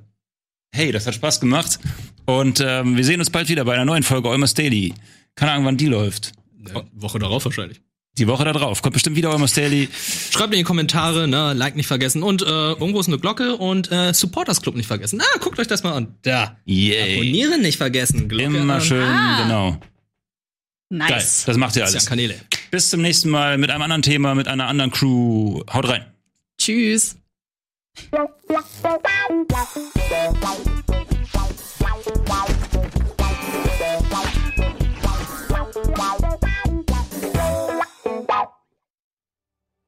Hey, 0.72 0.92
das 0.92 1.06
hat 1.06 1.14
Spaß 1.14 1.40
gemacht. 1.40 1.78
Und 2.26 2.62
ähm, 2.64 2.96
wir 2.96 3.04
sehen 3.04 3.20
uns 3.20 3.30
bald 3.30 3.48
wieder 3.48 3.64
bei 3.64 3.74
einer 3.74 3.84
neuen 3.84 4.02
Folge 4.02 4.30
Almost 4.30 4.58
Daily. 4.58 4.94
Keine 5.34 5.52
Ahnung, 5.52 5.66
wann 5.66 5.76
die 5.76 5.86
läuft. 5.86 6.32
Eine 6.58 6.86
Woche 6.92 7.18
darauf 7.18 7.44
wahrscheinlich. 7.44 7.80
Die 8.20 8.28
Woche 8.28 8.44
da 8.44 8.52
drauf. 8.52 8.82
Kommt 8.82 8.92
bestimmt 8.92 9.16
wieder 9.16 9.30
Almost 9.30 9.56
Daily. 9.56 9.88
Schreibt 10.30 10.52
in 10.52 10.58
die 10.58 10.64
Kommentare, 10.64 11.26
ne, 11.26 11.54
Like 11.54 11.74
nicht 11.74 11.86
vergessen. 11.86 12.22
Und 12.22 12.42
äh, 12.42 12.44
irgendwo 12.44 13.00
ist 13.00 13.08
eine 13.08 13.18
Glocke 13.18 13.56
und 13.56 13.90
äh, 13.90 14.12
Supporters 14.12 14.60
Club 14.60 14.76
nicht 14.76 14.86
vergessen. 14.86 15.22
Ah, 15.22 15.38
guckt 15.40 15.58
euch 15.58 15.66
das 15.66 15.82
mal 15.82 15.94
an. 15.94 16.14
Da. 16.20 16.58
Yay. 16.66 17.14
Abonnieren 17.14 17.62
nicht 17.62 17.78
vergessen. 17.78 18.28
Glocke 18.28 18.58
Immer 18.58 18.74
an. 18.74 18.80
schön, 18.82 19.08
ah. 19.08 19.42
genau. 19.42 19.80
Nice. 20.90 21.08
Geil. 21.08 21.24
Das 21.46 21.56
macht 21.56 21.76
ihr 21.76 21.86
alles. 21.86 21.94
Ja 21.94 22.06
Kanäle. 22.06 22.34
Bis 22.70 22.90
zum 22.90 23.00
nächsten 23.00 23.30
Mal 23.30 23.56
mit 23.56 23.70
einem 23.70 23.80
anderen 23.80 24.02
Thema, 24.02 24.34
mit 24.34 24.48
einer 24.48 24.66
anderen 24.66 24.90
Crew. 24.90 25.62
Haut 25.72 25.88
rein. 25.88 26.04
Tschüss. 26.58 27.16